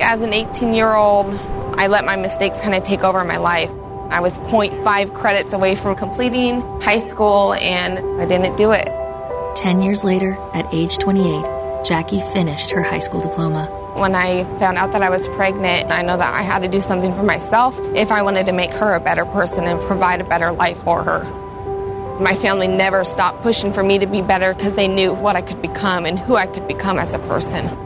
As 0.00 0.20
an 0.20 0.34
18 0.34 0.74
year 0.74 0.94
old, 0.94 1.34
I 1.78 1.86
let 1.86 2.04
my 2.04 2.16
mistakes 2.16 2.60
kind 2.60 2.74
of 2.74 2.82
take 2.82 3.02
over 3.02 3.24
my 3.24 3.38
life. 3.38 3.70
I 4.10 4.20
was 4.20 4.38
0.5 4.38 5.14
credits 5.14 5.54
away 5.54 5.74
from 5.74 5.96
completing 5.96 6.60
high 6.82 6.98
school 6.98 7.54
and 7.54 7.98
I 8.20 8.26
didn't 8.26 8.56
do 8.56 8.72
it. 8.72 8.88
Ten 9.56 9.80
years 9.80 10.04
later, 10.04 10.36
at 10.52 10.72
age 10.72 10.98
28, 10.98 11.84
Jackie 11.84 12.20
finished 12.20 12.70
her 12.72 12.82
high 12.82 12.98
school 12.98 13.20
diploma. 13.20 13.66
When 13.96 14.14
I 14.14 14.44
found 14.58 14.76
out 14.76 14.92
that 14.92 15.02
I 15.02 15.08
was 15.08 15.26
pregnant, 15.28 15.90
I 15.90 16.02
know 16.02 16.18
that 16.18 16.34
I 16.34 16.42
had 16.42 16.60
to 16.60 16.68
do 16.68 16.82
something 16.82 17.14
for 17.14 17.22
myself 17.22 17.80
if 17.94 18.12
I 18.12 18.20
wanted 18.20 18.44
to 18.46 18.52
make 18.52 18.72
her 18.72 18.94
a 18.94 19.00
better 19.00 19.24
person 19.24 19.64
and 19.64 19.80
provide 19.80 20.20
a 20.20 20.24
better 20.24 20.52
life 20.52 20.82
for 20.82 21.02
her. 21.02 21.24
My 22.20 22.36
family 22.36 22.68
never 22.68 23.02
stopped 23.02 23.42
pushing 23.42 23.72
for 23.72 23.82
me 23.82 23.98
to 23.98 24.06
be 24.06 24.20
better 24.20 24.52
because 24.52 24.74
they 24.74 24.88
knew 24.88 25.14
what 25.14 25.36
I 25.36 25.40
could 25.40 25.62
become 25.62 26.04
and 26.04 26.18
who 26.18 26.36
I 26.36 26.46
could 26.46 26.68
become 26.68 26.98
as 26.98 27.14
a 27.14 27.18
person. 27.20 27.85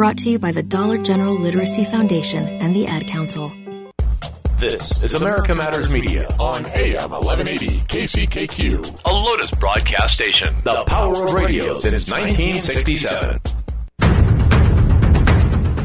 Brought 0.00 0.16
to 0.16 0.30
you 0.30 0.38
by 0.38 0.50
the 0.50 0.62
Dollar 0.62 0.96
General 0.96 1.34
Literacy 1.34 1.84
Foundation 1.84 2.48
and 2.62 2.74
the 2.74 2.86
Ad 2.86 3.06
Council. 3.06 3.52
This 4.56 5.02
is 5.02 5.12
America 5.12 5.54
Matters 5.54 5.90
Media 5.90 6.26
on 6.38 6.64
AM 6.70 7.10
1180 7.10 7.80
KCKQ, 7.80 9.02
a 9.04 9.12
Lotus 9.12 9.50
broadcast 9.50 10.14
station. 10.14 10.54
The 10.64 10.84
power 10.86 11.22
of 11.22 11.34
radio 11.34 11.78
since 11.80 12.10
1967. 12.10 13.40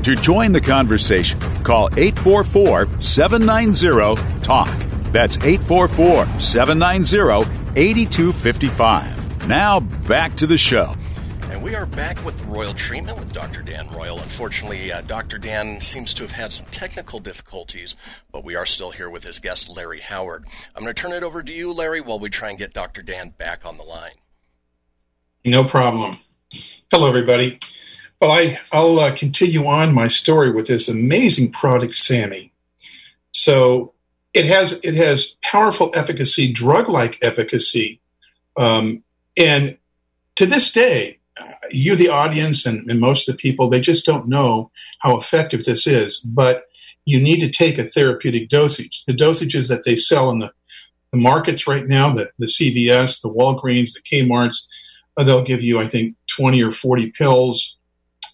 To 0.04 0.16
join 0.16 0.54
the 0.54 0.62
conversation, 0.62 1.38
call 1.66 1.90
844 1.98 3.02
790 3.02 4.16
TALK. 4.44 4.70
That's 5.12 5.36
844 5.44 6.40
790 6.40 7.52
8255. 7.76 9.50
Now 9.50 9.82
back 9.82 10.38
to 10.38 10.48
the 10.48 10.58
show. 10.58 10.96
We 11.66 11.74
are 11.74 11.88
back 11.88 12.24
with 12.24 12.38
the 12.38 12.46
Royal 12.46 12.76
Treatment 12.76 13.18
with 13.18 13.34
Dr. 13.34 13.64
Dan 13.64 13.90
Royal. 13.90 14.20
Unfortunately, 14.20 14.92
uh, 14.92 15.02
Dr. 15.02 15.40
Dan 15.40 15.82
seems 15.82 16.14
to 16.14 16.22
have 16.22 16.34
had 16.34 16.52
some 16.52 16.68
technical 16.68 17.20
difficulties, 17.20 17.96
but 18.32 18.44
we 18.44 18.56
are 18.56 18.68
still 18.68 18.92
here 18.92 19.10
with 19.10 19.24
his 19.24 19.40
guest, 19.40 19.68
Larry 19.68 20.02
Howard. 20.02 20.46
I'm 20.76 20.84
going 20.84 20.94
to 20.94 21.02
turn 21.02 21.12
it 21.12 21.24
over 21.24 21.42
to 21.42 21.52
you, 21.52 21.74
Larry, 21.74 22.02
while 22.02 22.20
we 22.20 22.30
try 22.30 22.50
and 22.50 22.60
get 22.60 22.72
Dr. 22.72 23.02
Dan 23.02 23.30
back 23.30 23.66
on 23.66 23.78
the 23.78 23.84
line. 23.84 24.14
No 25.44 25.64
problem. 25.64 26.20
Hello, 26.92 27.10
everybody. 27.10 27.58
Well, 28.22 28.32
I, 28.32 28.60
I'll 28.72 29.00
uh, 29.00 29.16
continue 29.16 29.66
on 29.66 29.92
my 29.92 30.06
story 30.06 30.52
with 30.52 30.68
this 30.68 30.88
amazing 30.88 31.52
product, 31.52 31.96
SAMe. 31.96 32.54
So 33.32 33.96
it 34.36 34.46
has 34.46 34.80
it 34.84 34.94
has 34.94 35.36
powerful 35.42 35.90
efficacy, 35.96 36.52
drug-like 36.52 37.18
efficacy, 37.24 38.02
um, 38.56 39.02
and 39.36 39.80
to 40.36 40.46
this 40.46 40.72
day, 40.72 41.18
you, 41.72 41.96
the 41.96 42.10
audience, 42.10 42.66
and, 42.66 42.90
and 42.90 43.00
most 43.00 43.28
of 43.28 43.34
the 43.34 43.38
people, 43.38 43.70
they 43.70 43.82
just 43.82 44.06
don't 44.06 44.28
know 44.28 44.72
how 45.00 45.18
effective 45.18 45.66
this 45.66 45.88
is. 45.88 46.20
But 46.20 46.64
you 47.06 47.20
need 47.20 47.40
to 47.40 47.52
take 47.52 47.78
a 47.78 47.88
therapeutic 47.88 48.50
dosage. 48.50 49.04
The 49.06 49.14
dosages 49.14 49.70
that 49.70 49.84
they 49.84 49.96
sell 49.96 50.30
in 50.30 50.40
the, 50.40 50.52
the 51.12 51.18
markets 51.18 51.68
right 51.68 51.88
now, 51.88 52.14
the, 52.14 52.30
the 52.40 52.48
CVS, 52.48 53.22
the 53.22 53.30
Walgreens, 53.30 53.94
the 53.94 54.02
Kmart's, 54.02 54.68
uh, 55.18 55.24
they'll 55.24 55.44
give 55.44 55.62
you, 55.62 55.80
I 55.80 55.88
think, 55.88 56.16
20 56.36 56.62
or 56.62 56.72
40 56.72 57.12
pills 57.12 57.78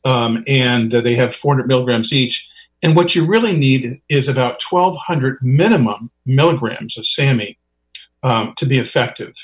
um, 0.06 0.44
and 0.48 0.94
uh, 0.94 1.02
they 1.02 1.16
have 1.16 1.36
400 1.36 1.68
milligrams 1.68 2.14
each. 2.14 2.50
And 2.84 2.96
what 2.96 3.16
you 3.16 3.26
really 3.26 3.56
need 3.56 4.02
is 4.10 4.28
about 4.28 4.62
1,200 4.64 5.38
minimum 5.42 6.10
milligrams 6.26 6.98
of 6.98 7.06
SAMe 7.06 7.58
um, 8.24 8.54
to 8.58 8.66
be 8.66 8.80
effective. 8.80 9.36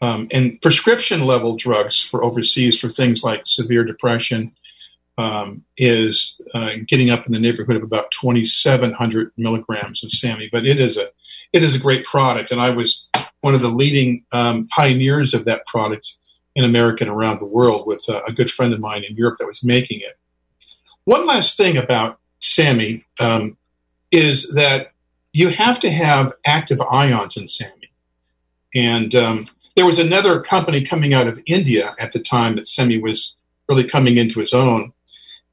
Um, 0.00 0.28
and 0.30 0.60
prescription 0.62 1.26
level 1.26 1.56
drugs 1.56 2.00
for 2.00 2.22
overseas 2.22 2.78
for 2.78 2.88
things 2.88 3.24
like 3.24 3.42
severe 3.44 3.84
depression 3.84 4.52
um, 5.18 5.64
is 5.76 6.40
uh, 6.54 6.70
getting 6.86 7.10
up 7.10 7.26
in 7.26 7.32
the 7.32 7.40
neighborhood 7.40 7.76
of 7.76 7.82
about 7.82 8.10
2,700 8.12 9.32
milligrams 9.36 10.04
of 10.04 10.12
SAMe. 10.12 10.48
But 10.50 10.64
it 10.64 10.78
is 10.78 10.96
a 10.96 11.08
it 11.52 11.62
is 11.64 11.74
a 11.74 11.78
great 11.78 12.04
product, 12.04 12.52
and 12.52 12.60
I 12.60 12.70
was 12.70 13.08
one 13.40 13.54
of 13.54 13.62
the 13.62 13.70
leading 13.70 14.24
um, 14.32 14.68
pioneers 14.68 15.34
of 15.34 15.44
that 15.46 15.66
product 15.66 16.14
in 16.54 16.64
America 16.64 17.04
and 17.04 17.12
around 17.12 17.40
the 17.40 17.46
world 17.46 17.86
with 17.86 18.04
a, 18.08 18.22
a, 18.24 18.32
good 18.32 18.50
friend 18.50 18.74
of 18.74 18.80
mine 18.80 19.04
in 19.08 19.16
Europe 19.16 19.38
that 19.38 19.46
was 19.46 19.62
making 19.62 20.00
it. 20.00 20.18
One 21.04 21.24
last 21.24 21.56
thing 21.56 21.76
about 21.76 22.18
SAMe 22.40 23.04
um, 23.20 23.56
is 24.10 24.52
that 24.54 24.92
you 25.32 25.50
have 25.50 25.78
to 25.80 25.90
have 25.90 26.32
active 26.44 26.80
ions 26.82 27.36
in 27.36 27.46
SAMe. 27.46 27.90
And 28.74 29.14
um, 29.14 29.48
there 29.78 29.86
was 29.86 30.00
another 30.00 30.40
company 30.40 30.82
coming 30.82 31.14
out 31.14 31.28
of 31.28 31.38
India 31.46 31.94
at 32.00 32.10
the 32.10 32.18
time 32.18 32.56
that 32.56 32.66
SAMe 32.66 32.98
was 32.98 33.36
really 33.68 33.84
coming 33.84 34.18
into 34.18 34.40
its 34.40 34.52
own. 34.52 34.92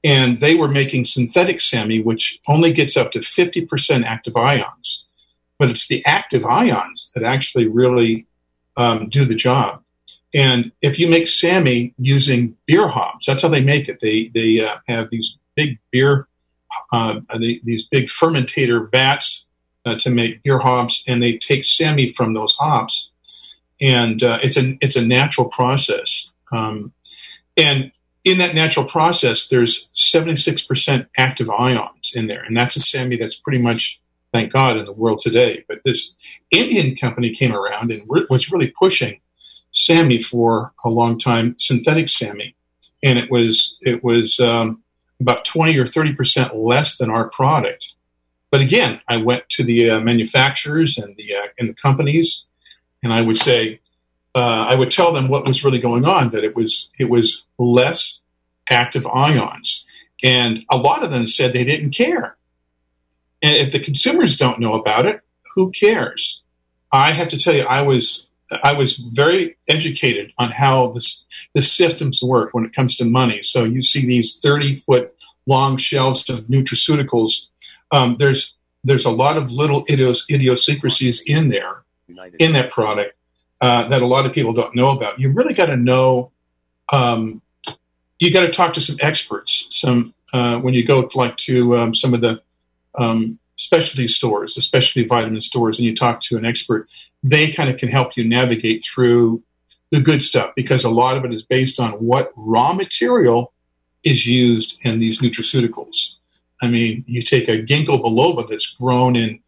And 0.04 0.42
they 0.42 0.56
were 0.56 0.68
making 0.68 1.06
synthetic 1.06 1.62
SAMe, 1.62 2.02
which 2.02 2.40
only 2.48 2.74
gets 2.74 2.98
up 2.98 3.12
to 3.12 3.20
50% 3.20 4.04
active 4.04 4.36
ions. 4.36 5.06
But 5.60 5.70
it's 5.70 5.88
the 5.88 6.04
active 6.08 6.44
ions 6.44 7.12
that 7.14 7.24
actually 7.24 7.68
really 7.68 8.26
um, 8.78 9.10
do 9.10 9.26
the 9.26 9.36
job. 9.36 9.84
And 10.34 10.72
if 10.82 10.98
you 10.98 11.08
make 11.08 11.28
SAMe 11.28 11.94
using 12.00 12.58
beer 12.66 12.88
hops, 12.88 13.28
that's 13.28 13.44
how 13.44 13.50
they 13.50 13.64
make 13.64 13.88
it. 13.88 14.00
They 14.02 14.32
they 14.34 14.60
uh, 14.60 14.78
have 14.88 15.12
these 15.12 15.38
big 15.56 15.78
beer, 15.92 16.28
uh, 16.92 17.20
these 17.38 17.86
big 17.92 18.08
fermentator 18.08 18.90
vats 18.90 19.46
uh, 19.86 19.96
to 20.00 20.10
make 20.10 20.42
beer 20.42 20.58
hops, 20.58 21.04
and 21.08 21.22
they 21.22 21.38
take 21.38 21.64
SAMe 21.64 22.10
from 22.10 22.34
those 22.34 22.56
hops, 22.56 23.12
and 23.82 24.24
uh, 24.24 24.40
it's 24.42 24.58
a 24.58 24.78
it's 24.82 24.96
a 24.96 25.02
natural 25.02 25.48
process. 25.48 26.32
Um, 26.52 26.94
and 27.58 27.92
in 28.24 28.40
that 28.40 28.56
natural 28.56 28.86
process, 28.86 29.48
there's 29.48 29.88
76% 29.96 31.08
active 31.16 31.50
ions 31.50 32.14
in 32.16 32.28
there, 32.28 32.44
and 32.44 32.58
that's 32.58 32.76
a 32.76 32.80
SAMe 32.80 33.18
that's 33.18 33.36
pretty 33.36 33.62
much, 33.62 34.02
thank 34.34 34.52
God, 34.52 34.78
in 34.78 34.86
the 34.86 34.94
world 34.94 35.20
today. 35.20 35.64
But 35.68 35.82
this 35.86 36.14
Indian 36.50 36.96
company 36.96 37.34
came 37.34 37.54
around 37.56 37.92
and 37.92 38.02
re- 38.10 38.26
was 38.30 38.52
really 38.52 38.72
pushing 38.72 39.20
SAMe 39.72 40.22
for 40.22 40.74
a 40.84 40.90
long 40.90 41.20
time, 41.20 41.56
synthetic 41.60 42.10
SAMe, 42.10 42.56
and 43.04 43.20
it 43.20 43.30
was 43.30 43.78
it 43.82 44.04
was 44.04 44.40
um, 44.40 44.82
about 45.22 45.46
twenty 45.46 45.78
or 45.78 45.86
thirty 45.86 46.14
percent 46.14 46.56
less 46.56 46.98
than 46.98 47.12
our 47.12 47.30
product. 47.30 47.94
But 48.50 48.62
again, 48.62 49.02
I 49.08 49.18
went 49.18 49.48
to 49.50 49.64
the 49.64 49.92
uh, 49.92 50.00
manufacturers 50.00 50.98
and 50.98 51.16
the 51.16 51.36
uh, 51.36 51.48
and 51.60 51.70
the 51.70 51.74
companies, 51.76 52.46
and 53.06 53.14
I 53.14 53.22
would 53.22 53.38
say 53.38 53.80
uh, 54.34 54.66
I 54.68 54.74
would 54.74 54.90
tell 54.90 55.14
them 55.14 55.28
what 55.30 55.46
was 55.46 55.64
really 55.64 55.80
going 55.80 56.06
on. 56.06 56.32
That 56.32 56.44
it 56.44 56.56
was 56.56 56.92
it 57.00 57.06
was 57.06 57.46
less 57.60 58.22
active 58.70 59.06
ions, 59.06 59.86
and 60.24 60.66
a 60.72 60.76
lot 60.76 61.04
of 61.04 61.12
them 61.12 61.28
said 61.28 61.54
they 61.54 61.64
didn't 61.64 61.92
care. 61.92 62.36
And 63.44 63.56
if 63.56 63.72
the 63.72 63.80
consumers 63.80 64.36
don't 64.36 64.60
know 64.60 64.74
about 64.74 65.06
it, 65.06 65.22
who 65.54 65.72
cares? 65.72 66.42
I 66.92 67.12
have 67.12 67.30
to 67.30 67.38
tell 67.38 67.54
you, 67.54 67.64
I 67.64 67.84
was 67.84 68.28
I 68.64 68.74
was 68.74 68.98
very 68.98 69.56
educated 69.68 70.32
on 70.40 70.50
how 70.50 70.92
this 70.92 71.28
the 71.54 71.62
systems 71.62 72.24
work 72.24 72.54
when 72.54 72.66
it 72.66 72.74
comes 72.74 72.98
to 72.98 73.06
money. 73.06 73.44
So 73.44 73.64
you 73.64 73.84
see 73.84 74.04
these 74.06 74.40
thirty 74.42 74.74
foot 74.74 75.14
long 75.46 75.78
shelves 75.78 76.28
of 76.28 76.46
nutraceuticals. 76.46 77.50
Um, 77.92 78.16
there's 78.18 78.56
there's 78.84 79.06
a 79.06 79.12
lot 79.12 79.38
of 79.38 79.52
little 79.52 79.86
idios, 79.86 80.28
idiosyncrasies 80.28 81.22
in 81.28 81.50
there 81.50 81.85
in 82.40 82.54
that 82.54 82.72
product 82.72 83.16
uh, 83.62 83.88
that 83.88 84.02
a 84.02 84.08
lot 84.08 84.26
of 84.26 84.34
people 84.34 84.54
don't 84.54 84.76
know 84.76 84.92
about. 84.92 85.20
You 85.20 85.32
really 85.34 85.54
got 85.54 85.68
to 85.68 85.78
know. 85.78 86.32
Um, 86.92 87.42
you 88.20 88.32
got 88.32 88.42
to 88.42 88.52
talk 88.52 88.74
to 88.76 88.82
some 88.82 88.98
experts. 89.02 89.68
Some 89.72 90.14
uh, 90.34 90.60
when 90.60 90.74
you 90.74 90.86
go 90.86 91.10
like 91.16 91.38
to 91.38 91.78
um, 91.78 91.96
some 91.96 92.14
of 92.14 92.22
the 92.22 92.42
um, 92.96 93.40
specialty 93.56 94.08
stores, 94.08 94.58
especially 94.58 95.06
vitamin 95.06 95.42
stores, 95.42 95.80
and 95.80 95.86
you 95.86 95.96
talk 95.96 96.22
to 96.22 96.38
an 96.38 96.46
expert, 96.46 96.88
they 97.24 97.52
kind 97.52 97.70
of 97.70 97.78
can 97.78 97.90
help 97.90 98.18
you 98.18 98.24
navigate 98.24 98.84
through 98.84 99.42
the 99.92 100.02
good 100.02 100.22
stuff 100.22 100.52
because 100.56 100.84
a 100.84 100.90
lot 100.90 101.18
of 101.18 101.26
it 101.26 101.34
is 101.34 101.44
based 101.44 101.80
on 101.80 101.92
what 101.94 102.32
raw 102.36 102.74
material 102.74 103.54
is 104.04 104.26
used 104.26 104.84
in 104.86 105.00
these 105.00 105.22
nutraceuticals. 105.22 106.16
I 106.62 106.68
mean, 106.68 107.04
you 107.08 107.22
take 107.22 107.48
a 107.48 107.62
ginkgo 107.62 108.02
biloba 108.02 108.48
that's 108.48 108.68
grown 108.68 109.16
in 109.16 109.40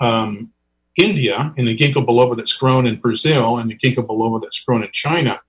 um, 0.00 0.52
India 0.98 1.54
and 1.56 1.66
the 1.68 1.76
ginkgo 1.76 2.04
biloba 2.04 2.36
that's 2.36 2.56
grown 2.62 2.86
in 2.86 2.96
Brazil 2.96 3.58
and 3.58 3.70
the 3.70 3.76
ginkgo 3.76 4.04
biloba 4.06 4.40
that's 4.42 4.62
grown 4.64 4.82
in 4.82 4.90
China. 4.92 5.40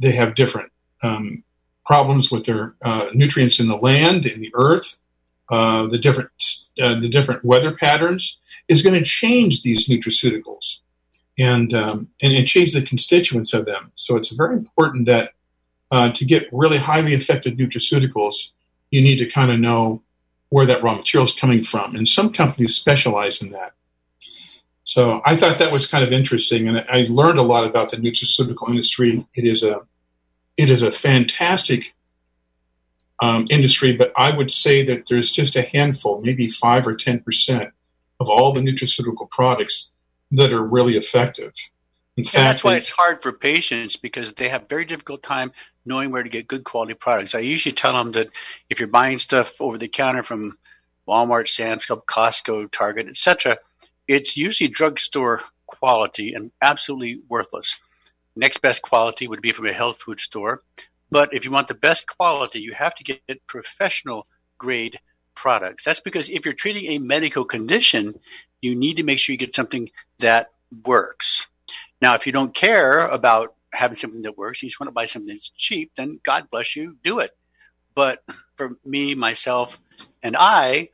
They 0.00 0.12
have 0.12 0.34
different 0.34 0.70
um, 1.02 1.42
problems 1.84 2.30
with 2.30 2.44
their 2.44 2.74
uh, 2.82 3.06
nutrients 3.12 3.58
in 3.58 3.68
the 3.68 3.76
land, 3.76 4.26
in 4.26 4.40
the 4.40 4.52
earth, 4.54 4.98
uh, 5.50 5.86
the 5.86 5.98
different 5.98 6.30
uh, 6.82 6.98
the 7.00 7.08
different 7.08 7.44
weather 7.44 7.72
patterns 7.74 8.38
is 8.68 8.82
going 8.82 8.98
to 8.98 9.04
change 9.04 9.62
these 9.62 9.88
nutraceuticals. 9.88 10.80
and 11.38 11.74
um, 11.74 12.08
and, 12.20 12.32
and 12.34 12.46
change 12.46 12.72
the 12.72 12.82
constituents 12.82 13.52
of 13.52 13.64
them. 13.64 13.92
So 13.94 14.16
it's 14.16 14.30
very 14.30 14.56
important 14.56 15.06
that 15.06 15.30
uh, 15.90 16.10
to 16.12 16.24
get 16.24 16.48
really 16.52 16.78
highly 16.78 17.14
effective 17.14 17.54
nutraceuticals, 17.54 18.52
you 18.90 19.00
need 19.02 19.18
to 19.18 19.26
kind 19.26 19.50
of 19.50 19.58
know 19.58 20.02
where 20.50 20.66
that 20.66 20.82
raw 20.82 20.94
material 20.94 21.26
is 21.26 21.32
coming 21.32 21.62
from. 21.62 21.96
And 21.96 22.06
some 22.06 22.32
companies 22.32 22.74
specialize 22.74 23.42
in 23.42 23.50
that. 23.52 23.72
So 24.92 25.22
I 25.24 25.36
thought 25.36 25.56
that 25.56 25.72
was 25.72 25.86
kind 25.86 26.04
of 26.04 26.12
interesting, 26.12 26.68
and 26.68 26.84
I 26.86 27.06
learned 27.08 27.38
a 27.38 27.42
lot 27.42 27.64
about 27.64 27.90
the 27.90 27.96
nutraceutical 27.96 28.68
industry. 28.68 29.26
It 29.34 29.46
is 29.46 29.62
a 29.62 29.80
it 30.58 30.68
is 30.68 30.82
a 30.82 30.92
fantastic 30.92 31.94
um, 33.22 33.46
industry, 33.48 33.92
but 33.92 34.12
I 34.18 34.36
would 34.36 34.50
say 34.50 34.84
that 34.84 35.04
there's 35.08 35.30
just 35.30 35.56
a 35.56 35.62
handful, 35.62 36.20
maybe 36.20 36.46
five 36.46 36.86
or 36.86 36.94
ten 36.94 37.20
percent, 37.20 37.70
of 38.20 38.28
all 38.28 38.52
the 38.52 38.60
nutraceutical 38.60 39.30
products 39.30 39.92
that 40.32 40.52
are 40.52 40.62
really 40.62 40.98
effective. 40.98 41.54
In 42.18 42.24
fact, 42.24 42.34
that's 42.34 42.64
why 42.64 42.76
it's 42.76 42.90
hard 42.90 43.22
for 43.22 43.32
patients 43.32 43.96
because 43.96 44.34
they 44.34 44.50
have 44.50 44.68
very 44.68 44.84
difficult 44.84 45.22
time 45.22 45.52
knowing 45.86 46.10
where 46.10 46.22
to 46.22 46.28
get 46.28 46.46
good 46.46 46.64
quality 46.64 46.92
products. 46.92 47.34
I 47.34 47.38
usually 47.38 47.74
tell 47.74 47.94
them 47.94 48.12
that 48.12 48.28
if 48.68 48.78
you're 48.78 48.88
buying 48.88 49.16
stuff 49.16 49.58
over 49.58 49.78
the 49.78 49.88
counter 49.88 50.22
from 50.22 50.58
Walmart, 51.08 51.48
Sam's 51.48 51.86
Club, 51.86 52.00
Costco, 52.06 52.70
Target, 52.70 53.08
etc., 53.08 53.56
it's 54.08 54.36
usually 54.36 54.68
drugstore 54.68 55.42
quality 55.66 56.34
and 56.34 56.50
absolutely 56.60 57.20
worthless. 57.28 57.78
Next 58.34 58.58
best 58.58 58.82
quality 58.82 59.28
would 59.28 59.42
be 59.42 59.52
from 59.52 59.66
a 59.66 59.72
health 59.72 59.98
food 59.98 60.20
store. 60.20 60.60
But 61.10 61.34
if 61.34 61.44
you 61.44 61.50
want 61.50 61.68
the 61.68 61.74
best 61.74 62.06
quality, 62.06 62.60
you 62.60 62.72
have 62.72 62.94
to 62.94 63.04
get 63.04 63.46
professional 63.46 64.26
grade 64.58 64.98
products. 65.34 65.84
That's 65.84 66.00
because 66.00 66.28
if 66.30 66.44
you're 66.44 66.54
treating 66.54 66.92
a 66.92 66.98
medical 66.98 67.44
condition, 67.44 68.18
you 68.60 68.74
need 68.74 68.96
to 68.96 69.02
make 69.02 69.18
sure 69.18 69.32
you 69.32 69.38
get 69.38 69.54
something 69.54 69.90
that 70.20 70.50
works. 70.84 71.48
Now, 72.00 72.14
if 72.14 72.26
you 72.26 72.32
don't 72.32 72.54
care 72.54 73.06
about 73.06 73.54
having 73.72 73.96
something 73.96 74.22
that 74.22 74.38
works, 74.38 74.62
you 74.62 74.68
just 74.68 74.80
want 74.80 74.88
to 74.88 74.94
buy 74.94 75.04
something 75.04 75.34
that's 75.34 75.50
cheap, 75.50 75.92
then 75.96 76.20
God 76.22 76.48
bless 76.50 76.76
you, 76.76 76.96
do 77.02 77.18
it. 77.18 77.30
But 77.94 78.22
for 78.56 78.78
me, 78.84 79.14
myself, 79.14 79.80
and 80.22 80.36
I, 80.38 80.88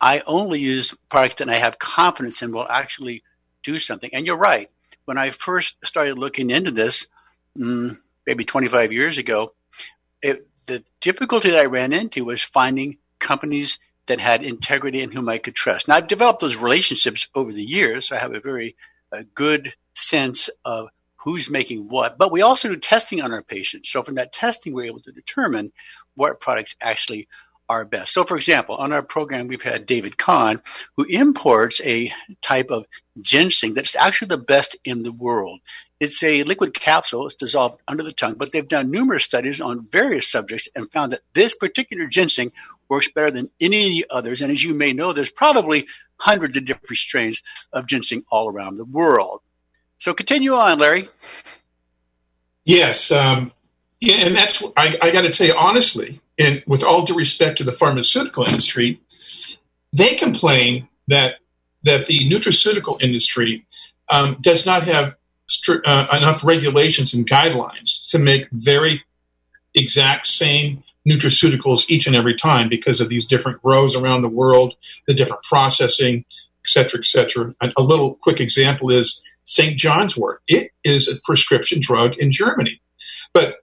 I 0.00 0.22
only 0.26 0.60
use 0.60 0.94
products 1.08 1.36
that 1.36 1.48
I 1.48 1.54
have 1.54 1.78
confidence 1.78 2.42
in 2.42 2.52
will 2.52 2.68
actually 2.68 3.22
do 3.62 3.78
something. 3.78 4.10
And 4.12 4.26
you're 4.26 4.36
right. 4.36 4.68
When 5.04 5.18
I 5.18 5.30
first 5.30 5.76
started 5.84 6.18
looking 6.18 6.50
into 6.50 6.70
this, 6.70 7.06
mm, 7.56 7.96
maybe 8.26 8.44
25 8.44 8.92
years 8.92 9.18
ago, 9.18 9.54
it, 10.22 10.46
the 10.66 10.84
difficulty 11.00 11.50
that 11.50 11.60
I 11.60 11.66
ran 11.66 11.92
into 11.92 12.24
was 12.24 12.42
finding 12.42 12.98
companies 13.18 13.78
that 14.06 14.20
had 14.20 14.44
integrity 14.44 15.02
and 15.02 15.12
whom 15.12 15.28
I 15.28 15.38
could 15.38 15.54
trust. 15.54 15.88
Now, 15.88 15.96
I've 15.96 16.06
developed 16.06 16.40
those 16.40 16.56
relationships 16.56 17.28
over 17.34 17.52
the 17.52 17.64
years. 17.64 18.08
So 18.08 18.16
I 18.16 18.20
have 18.20 18.34
a 18.34 18.40
very 18.40 18.76
uh, 19.12 19.24
good 19.34 19.74
sense 19.94 20.50
of 20.64 20.88
who's 21.16 21.50
making 21.50 21.88
what, 21.88 22.18
but 22.18 22.30
we 22.30 22.40
also 22.40 22.68
do 22.68 22.76
testing 22.76 23.20
on 23.20 23.32
our 23.32 23.42
patients. 23.42 23.90
So 23.90 24.02
from 24.02 24.14
that 24.14 24.32
testing, 24.32 24.72
we're 24.72 24.84
able 24.84 25.00
to 25.00 25.12
determine 25.12 25.72
what 26.14 26.40
products 26.40 26.76
actually 26.80 27.26
are 27.68 27.84
best. 27.84 28.12
So, 28.12 28.24
for 28.24 28.36
example, 28.36 28.76
on 28.76 28.92
our 28.92 29.02
program, 29.02 29.48
we've 29.48 29.62
had 29.62 29.86
David 29.86 30.18
Kahn, 30.18 30.60
who 30.96 31.04
imports 31.04 31.80
a 31.84 32.12
type 32.42 32.70
of 32.70 32.86
ginseng 33.20 33.74
that's 33.74 33.96
actually 33.96 34.28
the 34.28 34.38
best 34.38 34.76
in 34.84 35.02
the 35.02 35.12
world. 35.12 35.60
It's 35.98 36.22
a 36.22 36.42
liquid 36.42 36.74
capsule, 36.74 37.26
it's 37.26 37.34
dissolved 37.34 37.80
under 37.88 38.02
the 38.02 38.12
tongue, 38.12 38.34
but 38.34 38.52
they've 38.52 38.68
done 38.68 38.90
numerous 38.90 39.24
studies 39.24 39.60
on 39.60 39.88
various 39.90 40.30
subjects 40.30 40.68
and 40.74 40.90
found 40.90 41.12
that 41.12 41.22
this 41.34 41.54
particular 41.54 42.06
ginseng 42.06 42.52
works 42.88 43.10
better 43.10 43.30
than 43.30 43.50
any 43.60 43.86
of 43.86 43.92
the 43.92 44.06
others. 44.10 44.42
And 44.42 44.52
as 44.52 44.62
you 44.62 44.74
may 44.74 44.92
know, 44.92 45.12
there's 45.12 45.30
probably 45.30 45.86
hundreds 46.18 46.56
of 46.56 46.64
different 46.64 46.98
strains 46.98 47.42
of 47.72 47.86
ginseng 47.86 48.24
all 48.30 48.50
around 48.50 48.76
the 48.76 48.84
world. 48.84 49.40
So 49.98 50.12
continue 50.12 50.54
on, 50.54 50.78
Larry. 50.78 51.08
Yes, 52.64 53.10
um, 53.10 53.52
and 54.02 54.36
that's 54.36 54.62
I, 54.76 54.96
I 55.00 55.10
got 55.10 55.22
to 55.22 55.30
tell 55.30 55.46
you 55.46 55.54
honestly, 55.54 56.20
and 56.38 56.62
with 56.66 56.82
all 56.82 57.04
due 57.04 57.14
respect 57.14 57.58
to 57.58 57.64
the 57.64 57.72
pharmaceutical 57.72 58.44
industry, 58.44 59.00
they 59.92 60.14
complain 60.14 60.88
that 61.08 61.36
that 61.84 62.06
the 62.06 62.28
nutraceutical 62.28 63.00
industry 63.00 63.64
um, 64.08 64.36
does 64.40 64.66
not 64.66 64.82
have 64.84 65.14
stri- 65.48 65.80
uh, 65.84 66.06
enough 66.16 66.44
regulations 66.44 67.14
and 67.14 67.28
guidelines 67.28 68.10
to 68.10 68.18
make 68.18 68.48
very 68.50 69.02
exact 69.74 70.26
same 70.26 70.82
nutraceuticals 71.08 71.88
each 71.88 72.06
and 72.06 72.16
every 72.16 72.34
time 72.34 72.68
because 72.68 73.00
of 73.00 73.08
these 73.08 73.26
different 73.26 73.62
grows 73.62 73.94
around 73.94 74.22
the 74.22 74.28
world, 74.28 74.74
the 75.06 75.14
different 75.14 75.42
processing, 75.44 76.24
et 76.64 76.68
cetera, 76.68 76.98
et 76.98 77.04
cetera. 77.04 77.52
A, 77.60 77.70
a 77.76 77.82
little 77.82 78.14
quick 78.14 78.40
example 78.40 78.90
is 78.90 79.22
St. 79.44 79.78
John's 79.78 80.16
wort. 80.16 80.42
It 80.48 80.72
is 80.82 81.08
a 81.08 81.20
prescription 81.24 81.78
drug 81.80 82.14
in 82.18 82.32
Germany. 82.32 82.80
But 83.32 83.58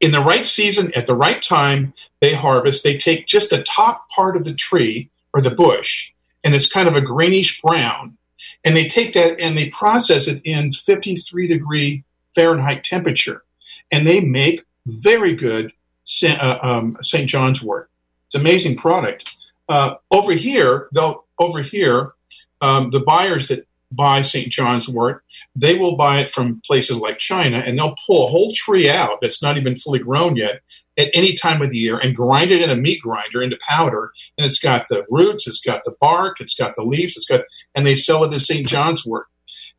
in 0.00 0.12
the 0.12 0.20
right 0.20 0.46
season, 0.46 0.92
at 0.94 1.06
the 1.06 1.16
right 1.16 1.42
time, 1.42 1.92
they 2.20 2.34
harvest. 2.34 2.84
They 2.84 2.96
take 2.96 3.26
just 3.26 3.50
the 3.50 3.62
top 3.62 4.08
part 4.10 4.36
of 4.36 4.44
the 4.44 4.54
tree 4.54 5.10
or 5.32 5.40
the 5.40 5.50
bush, 5.50 6.12
and 6.44 6.54
it's 6.54 6.70
kind 6.70 6.88
of 6.88 6.94
a 6.94 7.00
greenish 7.00 7.60
brown. 7.60 8.16
And 8.64 8.76
they 8.76 8.86
take 8.86 9.12
that 9.12 9.40
and 9.40 9.56
they 9.56 9.68
process 9.70 10.26
it 10.26 10.40
in 10.44 10.72
53 10.72 11.46
degree 11.46 12.04
Fahrenheit 12.34 12.84
temperature. 12.84 13.44
And 13.90 14.06
they 14.06 14.20
make 14.20 14.64
very 14.86 15.34
good 15.34 15.72
St. 16.04 16.40
Uh, 16.40 16.58
um, 16.62 16.96
John's 17.02 17.62
wort. 17.62 17.90
It's 18.26 18.34
amazing 18.34 18.76
product. 18.76 19.36
Uh, 19.68 19.94
over 20.10 20.32
here, 20.32 20.88
though, 20.92 21.24
over 21.38 21.62
here, 21.62 22.12
um, 22.60 22.90
the 22.90 23.00
buyers 23.00 23.48
that 23.48 23.67
buy 23.90 24.20
St. 24.20 24.50
John's 24.50 24.88
wort, 24.88 25.22
they 25.56 25.74
will 25.74 25.96
buy 25.96 26.20
it 26.20 26.30
from 26.30 26.60
places 26.66 26.98
like 26.98 27.18
China 27.18 27.58
and 27.58 27.78
they'll 27.78 27.96
pull 28.06 28.26
a 28.26 28.30
whole 28.30 28.52
tree 28.54 28.88
out 28.88 29.20
that's 29.20 29.42
not 29.42 29.58
even 29.58 29.76
fully 29.76 29.98
grown 29.98 30.36
yet 30.36 30.60
at 30.96 31.10
any 31.14 31.34
time 31.34 31.62
of 31.62 31.70
the 31.70 31.78
year 31.78 31.98
and 31.98 32.14
grind 32.14 32.50
it 32.50 32.60
in 32.60 32.70
a 32.70 32.76
meat 32.76 33.00
grinder 33.02 33.42
into 33.42 33.58
powder. 33.66 34.12
And 34.36 34.44
it's 34.44 34.58
got 34.58 34.88
the 34.88 35.04
roots, 35.10 35.46
it's 35.46 35.60
got 35.60 35.82
the 35.84 35.94
bark, 36.00 36.40
it's 36.40 36.54
got 36.54 36.74
the 36.76 36.82
leaves, 36.82 37.16
it's 37.16 37.26
got, 37.26 37.42
and 37.74 37.86
they 37.86 37.94
sell 37.94 38.24
it 38.24 38.34
as 38.34 38.46
St. 38.46 38.66
John's 38.66 39.06
wort. 39.06 39.26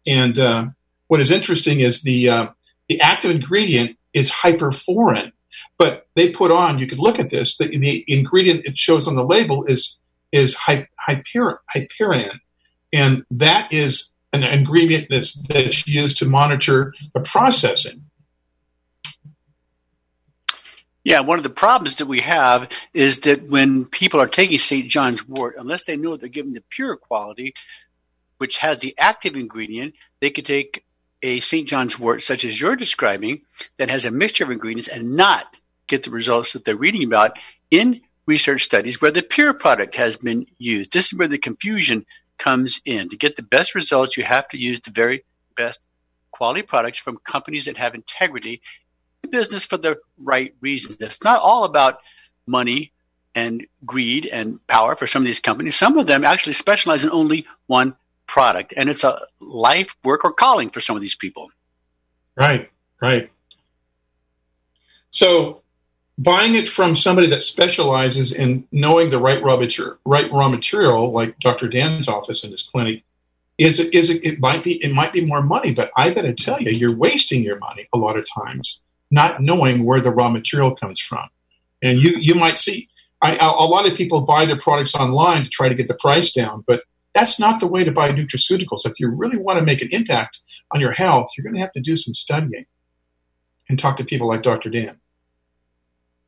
And 0.08 0.38
uh, 0.40 0.66
what 1.08 1.20
is 1.20 1.32
interesting 1.32 1.82
is 1.82 2.02
the 2.02 2.30
uh, 2.30 2.48
the 2.88 3.00
active 3.02 3.32
ingredient 3.32 3.98
is 4.14 4.32
hyperforin, 4.32 5.32
but 5.78 6.08
they 6.16 6.32
put 6.32 6.52
on. 6.52 6.80
You 6.80 6.88
could 6.88 7.00
look 7.00 7.20
at 7.20 7.30
this. 7.30 7.58
The, 7.58 7.78
the 7.78 8.04
ingredient 8.08 8.66
it 8.66 8.78
shows 8.78 9.08
on 9.08 9.16
the 9.16 9.26
label 9.26 9.66
is 9.66 9.98
is 10.32 10.56
hyper, 10.56 11.62
hypericin, 11.76 12.40
and 12.92 13.24
that 13.32 13.72
is 13.72 14.12
an 14.34 14.44
ingredient 14.44 15.08
that's, 15.10 15.36
that's 15.48 15.88
used 15.88 16.18
to 16.18 16.26
monitor 16.26 16.94
the 17.14 17.20
processing. 17.20 18.04
Yeah, 21.04 21.22
one 21.22 21.40
of 21.40 21.44
the 21.44 21.50
problems 21.50 21.96
that 21.96 22.06
we 22.06 22.20
have 22.20 22.70
is 22.94 23.22
that 23.22 23.44
when 23.44 23.86
people 23.86 24.20
are 24.20 24.28
taking 24.28 24.60
St. 24.60 24.90
John's 24.90 25.28
wort, 25.28 25.56
unless 25.58 25.84
they 25.84 25.98
know 25.98 26.18
they're 26.18 26.30
getting 26.30 26.54
the 26.54 26.64
pure 26.70 26.96
quality, 26.98 27.54
which 28.38 28.58
has 28.60 28.80
the 28.80 28.94
active 28.98 29.36
ingredient, 29.36 29.96
they 30.20 30.30
could 30.30 30.46
take 30.46 30.86
a 31.22 31.40
St. 31.40 31.68
John's 31.68 31.98
wort, 31.98 32.22
such 32.22 32.46
as 32.46 32.60
you're 32.60 32.76
describing, 32.76 33.42
that 33.78 33.90
has 33.90 34.06
a 34.06 34.12
mixture 34.12 34.44
of 34.44 34.52
ingredients 34.52 34.88
and 34.88 35.16
not 35.16 35.58
get 35.88 36.04
the 36.04 36.12
results 36.12 36.54
that 36.54 36.66
they're 36.66 36.76
reading 36.76 37.04
about 37.04 37.38
in 37.72 38.02
research 38.26 38.64
studies 38.64 39.02
where 39.02 39.12
the 39.12 39.24
pure 39.24 39.54
product 39.54 39.96
has 39.96 40.16
been 40.16 40.46
used. 40.58 40.94
This 40.94 41.12
is 41.12 41.18
where 41.18 41.28
the 41.28 41.38
confusion 41.38 42.06
comes 42.40 42.82
in. 42.86 43.10
To 43.10 43.18
get 43.18 43.36
the 43.36 43.44
best 43.44 43.76
results, 43.76 44.18
you 44.18 44.24
have 44.24 44.48
to 44.50 44.58
use 44.58 44.82
the 44.82 44.92
very 44.92 45.24
best 45.56 45.82
quality 46.32 46.62
products 46.62 46.98
from 46.98 47.18
companies 47.18 47.66
that 47.66 47.78
have 47.78 47.94
integrity 47.94 48.62
business 49.30 49.66
for 49.66 49.78
the 49.78 50.00
right 50.18 50.56
reasons. 50.62 50.98
It's 51.00 51.24
not 51.24 51.40
all 51.42 51.66
about 51.66 52.00
money 52.48 52.92
and 53.36 53.66
greed 53.86 54.26
and 54.26 54.66
power 54.68 54.96
for 54.96 55.06
some 55.06 55.22
of 55.22 55.26
these 55.26 55.40
companies. 55.40 55.76
Some 55.76 55.98
of 55.98 56.08
them 56.08 56.24
actually 56.24 56.54
specialize 56.54 57.04
in 57.04 57.12
only 57.12 57.46
one 57.68 57.96
product, 58.26 58.74
and 58.76 58.90
it's 58.90 59.04
a 59.04 59.22
life, 59.40 59.96
work, 60.04 60.24
or 60.24 60.32
calling 60.32 60.70
for 60.70 60.82
some 60.82 60.96
of 60.96 61.02
these 61.02 61.16
people. 61.16 61.50
Right, 62.36 62.70
right. 63.02 63.30
So 65.12 65.62
buying 66.20 66.56
it 66.56 66.68
from 66.68 66.98
somebody 66.98 67.28
that 67.28 67.42
specializes 67.42 68.34
in 68.34 68.68
knowing 68.74 69.10
the 69.10 69.20
right 69.20 69.42
raw 69.42 69.56
material, 69.56 69.98
right 70.06 70.32
raw 70.32 70.50
material, 70.50 71.12
like 71.12 71.40
Dr. 71.40 71.70
Dan's 71.70 72.10
office 72.10 72.44
in 72.44 72.52
his 72.52 72.62
clinic, 72.62 73.04
is 73.58 73.80
is 73.80 74.10
it 74.10 74.40
might 74.40 74.64
be 74.64 74.84
it 74.84 74.94
might 74.94 75.14
be 75.14 75.26
more 75.26 75.42
money, 75.42 75.74
but 75.74 75.92
I 75.98 76.12
got 76.12 76.22
to 76.22 76.34
tell 76.34 76.62
you, 76.62 76.72
you're 76.72 76.96
wasting 76.96 77.42
your 77.42 77.58
money 77.58 77.88
a 77.94 77.98
lot 77.98 78.18
of 78.18 78.26
times 78.44 78.82
not 79.12 79.42
knowing 79.42 79.86
where 79.86 80.02
the 80.02 80.12
raw 80.12 80.30
material 80.30 80.76
comes 80.76 81.00
from. 81.00 81.28
And 81.82 82.00
you 82.00 82.18
you 82.20 82.36
might 82.36 82.58
see 82.58 82.88
I, 83.22 83.36
a 83.36 83.66
lot 83.66 83.86
of 83.86 83.96
people 83.96 84.22
buy 84.22 84.46
their 84.46 84.60
products 84.60 84.96
online 84.96 85.44
to 85.44 85.50
try 85.50 85.68
to 85.68 85.76
get 85.76 85.88
the 85.88 85.94
price 85.94 86.32
down, 86.32 86.64
but 86.68 86.84
that's 87.14 87.40
not 87.40 87.60
the 87.60 87.68
way 87.68 87.84
to 87.84 87.92
buy 87.92 88.12
nutraceuticals. 88.12 88.86
If 88.86 89.00
you 89.00 89.10
really 89.10 89.38
want 89.38 89.60
to 89.60 89.66
make 89.66 89.82
an 89.82 89.90
impact 89.92 90.40
on 90.72 90.80
your 90.80 90.92
health, 90.92 91.28
you're 91.36 91.44
going 91.44 91.56
to 91.56 91.62
have 91.62 91.74
to 91.74 91.82
do 91.82 91.98
some 91.98 92.14
studying 92.14 92.66
and 93.68 93.78
talk 93.78 93.98
to 93.98 94.06
people 94.06 94.28
like 94.28 94.44
Dr. 94.44 94.70
Dan. 94.70 95.00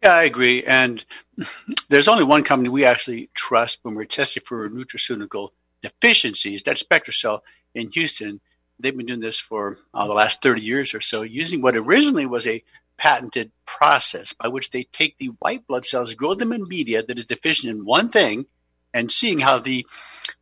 Yeah, 0.03 0.13
I 0.13 0.23
agree. 0.23 0.63
And 0.63 1.03
there's 1.89 2.07
only 2.07 2.23
one 2.23 2.43
company 2.43 2.69
we 2.69 2.85
actually 2.85 3.29
trust 3.33 3.79
when 3.83 3.95
we're 3.95 4.05
testing 4.05 4.43
for 4.45 4.69
nutraceutical 4.69 5.49
deficiencies. 5.81 6.63
That's 6.63 6.83
SpectraCell 6.83 7.41
in 7.75 7.91
Houston. 7.91 8.41
they've 8.79 8.95
been 8.95 9.05
doing 9.05 9.19
this 9.19 9.39
for 9.39 9.77
uh, 9.93 10.07
the 10.07 10.13
last 10.13 10.41
30 10.41 10.61
years 10.61 10.93
or 10.93 11.01
so, 11.01 11.21
using 11.21 11.61
what 11.61 11.77
originally 11.77 12.25
was 12.25 12.47
a 12.47 12.63
patented 12.97 13.51
process 13.65 14.33
by 14.33 14.47
which 14.47 14.71
they 14.71 14.83
take 14.83 15.17
the 15.17 15.27
white 15.39 15.65
blood 15.67 15.85
cells, 15.85 16.13
grow 16.13 16.33
them 16.33 16.53
in 16.53 16.63
media 16.67 17.01
that 17.03 17.17
is 17.17 17.25
deficient 17.25 17.71
in 17.71 17.85
one 17.85 18.09
thing, 18.09 18.45
and 18.93 19.11
seeing 19.11 19.39
how 19.39 19.57
the 19.57 19.85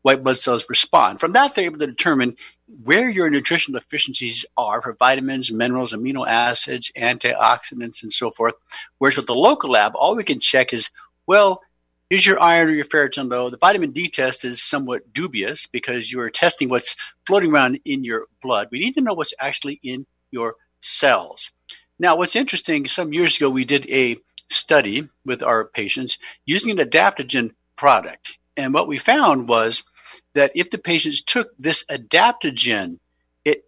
white 0.01 0.23
blood 0.23 0.37
cells 0.37 0.65
respond. 0.69 1.19
From 1.19 1.33
that, 1.33 1.53
they're 1.55 1.65
able 1.65 1.79
to 1.79 1.87
determine 1.87 2.35
where 2.83 3.09
your 3.09 3.29
nutritional 3.29 3.79
deficiencies 3.79 4.45
are 4.57 4.81
for 4.81 4.93
vitamins, 4.93 5.51
minerals, 5.51 5.93
amino 5.93 6.27
acids, 6.27 6.91
antioxidants, 6.95 8.03
and 8.03 8.13
so 8.13 8.31
forth. 8.31 8.53
Whereas 8.97 9.17
with 9.17 9.27
the 9.27 9.35
local 9.35 9.71
lab, 9.71 9.93
all 9.95 10.15
we 10.15 10.23
can 10.23 10.39
check 10.39 10.73
is, 10.73 10.91
well, 11.25 11.61
is 12.09 12.25
your 12.25 12.39
iron 12.39 12.69
or 12.69 12.73
your 12.73 12.85
ferritin 12.85 13.29
low? 13.29 13.49
The 13.49 13.57
vitamin 13.57 13.91
D 13.91 14.07
test 14.07 14.43
is 14.43 14.61
somewhat 14.61 15.13
dubious 15.13 15.67
because 15.67 16.11
you 16.11 16.19
are 16.21 16.29
testing 16.29 16.69
what's 16.69 16.95
floating 17.25 17.51
around 17.51 17.79
in 17.85 18.03
your 18.03 18.25
blood. 18.41 18.69
We 18.71 18.79
need 18.79 18.93
to 18.93 19.01
know 19.01 19.13
what's 19.13 19.33
actually 19.39 19.79
in 19.83 20.07
your 20.31 20.55
cells. 20.81 21.51
Now, 21.99 22.15
what's 22.15 22.35
interesting, 22.35 22.87
some 22.87 23.13
years 23.13 23.37
ago, 23.37 23.49
we 23.49 23.65
did 23.65 23.89
a 23.89 24.17
study 24.49 25.03
with 25.25 25.43
our 25.43 25.65
patients 25.65 26.17
using 26.45 26.79
an 26.79 26.87
adaptogen 26.87 27.51
product. 27.75 28.37
And 28.57 28.73
what 28.73 28.87
we 28.87 28.97
found 28.97 29.47
was 29.47 29.83
that 30.33 30.51
if 30.55 30.69
the 30.69 30.77
patients 30.77 31.21
took 31.21 31.49
this 31.57 31.83
adaptogen, 31.85 32.99
it 33.45 33.63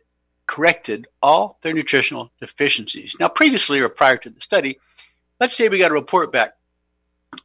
corrected 0.47 1.07
all 1.21 1.57
their 1.61 1.73
nutritional 1.73 2.31
deficiencies. 2.39 3.15
Now, 3.19 3.27
previously 3.27 3.79
or 3.79 3.89
prior 3.89 4.17
to 4.17 4.29
the 4.29 4.41
study, 4.41 4.79
let's 5.39 5.55
say 5.55 5.69
we 5.69 5.77
got 5.77 5.91
a 5.91 5.95
report 5.95 6.31
back 6.31 6.53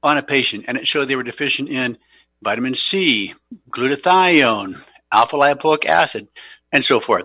on 0.02 0.18
a 0.18 0.22
patient 0.22 0.64
and 0.68 0.76
it 0.76 0.86
showed 0.86 1.06
they 1.06 1.16
were 1.16 1.22
deficient 1.22 1.68
in 1.68 1.98
vitamin 2.42 2.74
C, 2.74 3.34
glutathione, 3.70 4.76
alpha 5.12 5.36
lipoic 5.36 5.86
acid, 5.86 6.28
and 6.72 6.84
so 6.84 7.00
forth. 7.00 7.24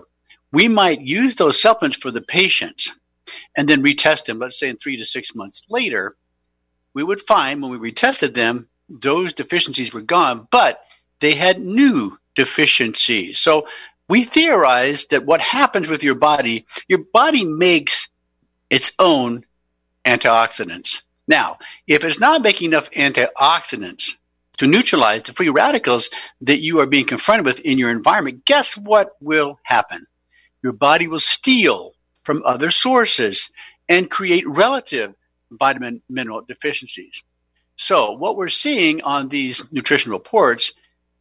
We 0.52 0.68
might 0.68 1.00
use 1.00 1.36
those 1.36 1.60
supplements 1.60 1.96
for 1.96 2.10
the 2.10 2.20
patients 2.20 2.92
and 3.56 3.68
then 3.68 3.82
retest 3.82 4.26
them, 4.26 4.38
let's 4.38 4.58
say 4.58 4.68
in 4.68 4.76
three 4.76 4.96
to 4.96 5.04
six 5.04 5.34
months 5.34 5.62
later. 5.68 6.16
We 6.94 7.02
would 7.02 7.20
find 7.20 7.62
when 7.62 7.70
we 7.70 7.90
retested 7.90 8.34
them, 8.34 8.68
those 8.88 9.32
deficiencies 9.32 9.94
were 9.94 10.02
gone, 10.02 10.46
but 10.50 10.82
they 11.22 11.34
had 11.34 11.60
new 11.60 12.18
deficiencies. 12.34 13.38
So 13.38 13.66
we 14.08 14.24
theorized 14.24 15.10
that 15.10 15.24
what 15.24 15.40
happens 15.40 15.88
with 15.88 16.02
your 16.02 16.16
body, 16.16 16.66
your 16.88 16.98
body 16.98 17.46
makes 17.46 18.08
its 18.68 18.92
own 18.98 19.44
antioxidants. 20.04 21.02
Now, 21.28 21.58
if 21.86 22.04
it's 22.04 22.18
not 22.18 22.42
making 22.42 22.70
enough 22.70 22.90
antioxidants 22.90 24.10
to 24.58 24.66
neutralize 24.66 25.22
the 25.22 25.32
free 25.32 25.48
radicals 25.48 26.10
that 26.40 26.60
you 26.60 26.80
are 26.80 26.86
being 26.86 27.06
confronted 27.06 27.46
with 27.46 27.60
in 27.60 27.78
your 27.78 27.90
environment, 27.90 28.44
guess 28.44 28.76
what 28.76 29.12
will 29.20 29.60
happen? 29.62 30.04
Your 30.60 30.72
body 30.72 31.06
will 31.06 31.20
steal 31.20 31.92
from 32.24 32.42
other 32.44 32.72
sources 32.72 33.50
and 33.88 34.10
create 34.10 34.48
relative 34.48 35.14
vitamin 35.52 36.02
mineral 36.08 36.40
deficiencies. 36.40 37.22
So, 37.76 38.12
what 38.12 38.36
we're 38.36 38.48
seeing 38.48 39.02
on 39.02 39.28
these 39.28 39.72
nutrition 39.72 40.12
reports 40.12 40.72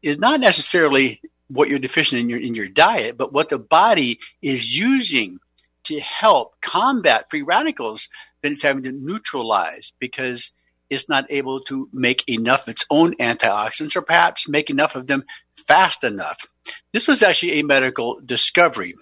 is 0.01 0.17
not 0.17 0.39
necessarily 0.39 1.21
what 1.47 1.69
you're 1.69 1.79
deficient 1.79 2.21
in 2.21 2.29
your 2.29 2.39
in 2.39 2.55
your 2.55 2.67
diet, 2.67 3.17
but 3.17 3.33
what 3.33 3.49
the 3.49 3.59
body 3.59 4.19
is 4.41 4.75
using 4.75 5.39
to 5.83 5.99
help 5.99 6.59
combat 6.61 7.29
free 7.29 7.41
radicals 7.41 8.07
that 8.41 8.51
it's 8.51 8.63
having 8.63 8.83
to 8.83 8.91
neutralize 8.91 9.93
because 9.99 10.51
it's 10.89 11.09
not 11.09 11.25
able 11.29 11.61
to 11.61 11.89
make 11.93 12.27
enough 12.27 12.63
of 12.63 12.69
its 12.69 12.85
own 12.89 13.15
antioxidants 13.15 13.95
or 13.95 14.01
perhaps 14.01 14.47
make 14.47 14.69
enough 14.69 14.95
of 14.95 15.07
them 15.07 15.23
fast 15.55 16.03
enough. 16.03 16.45
This 16.91 17.07
was 17.07 17.23
actually 17.23 17.53
a 17.53 17.63
medical 17.63 18.19
discovery 18.19 18.95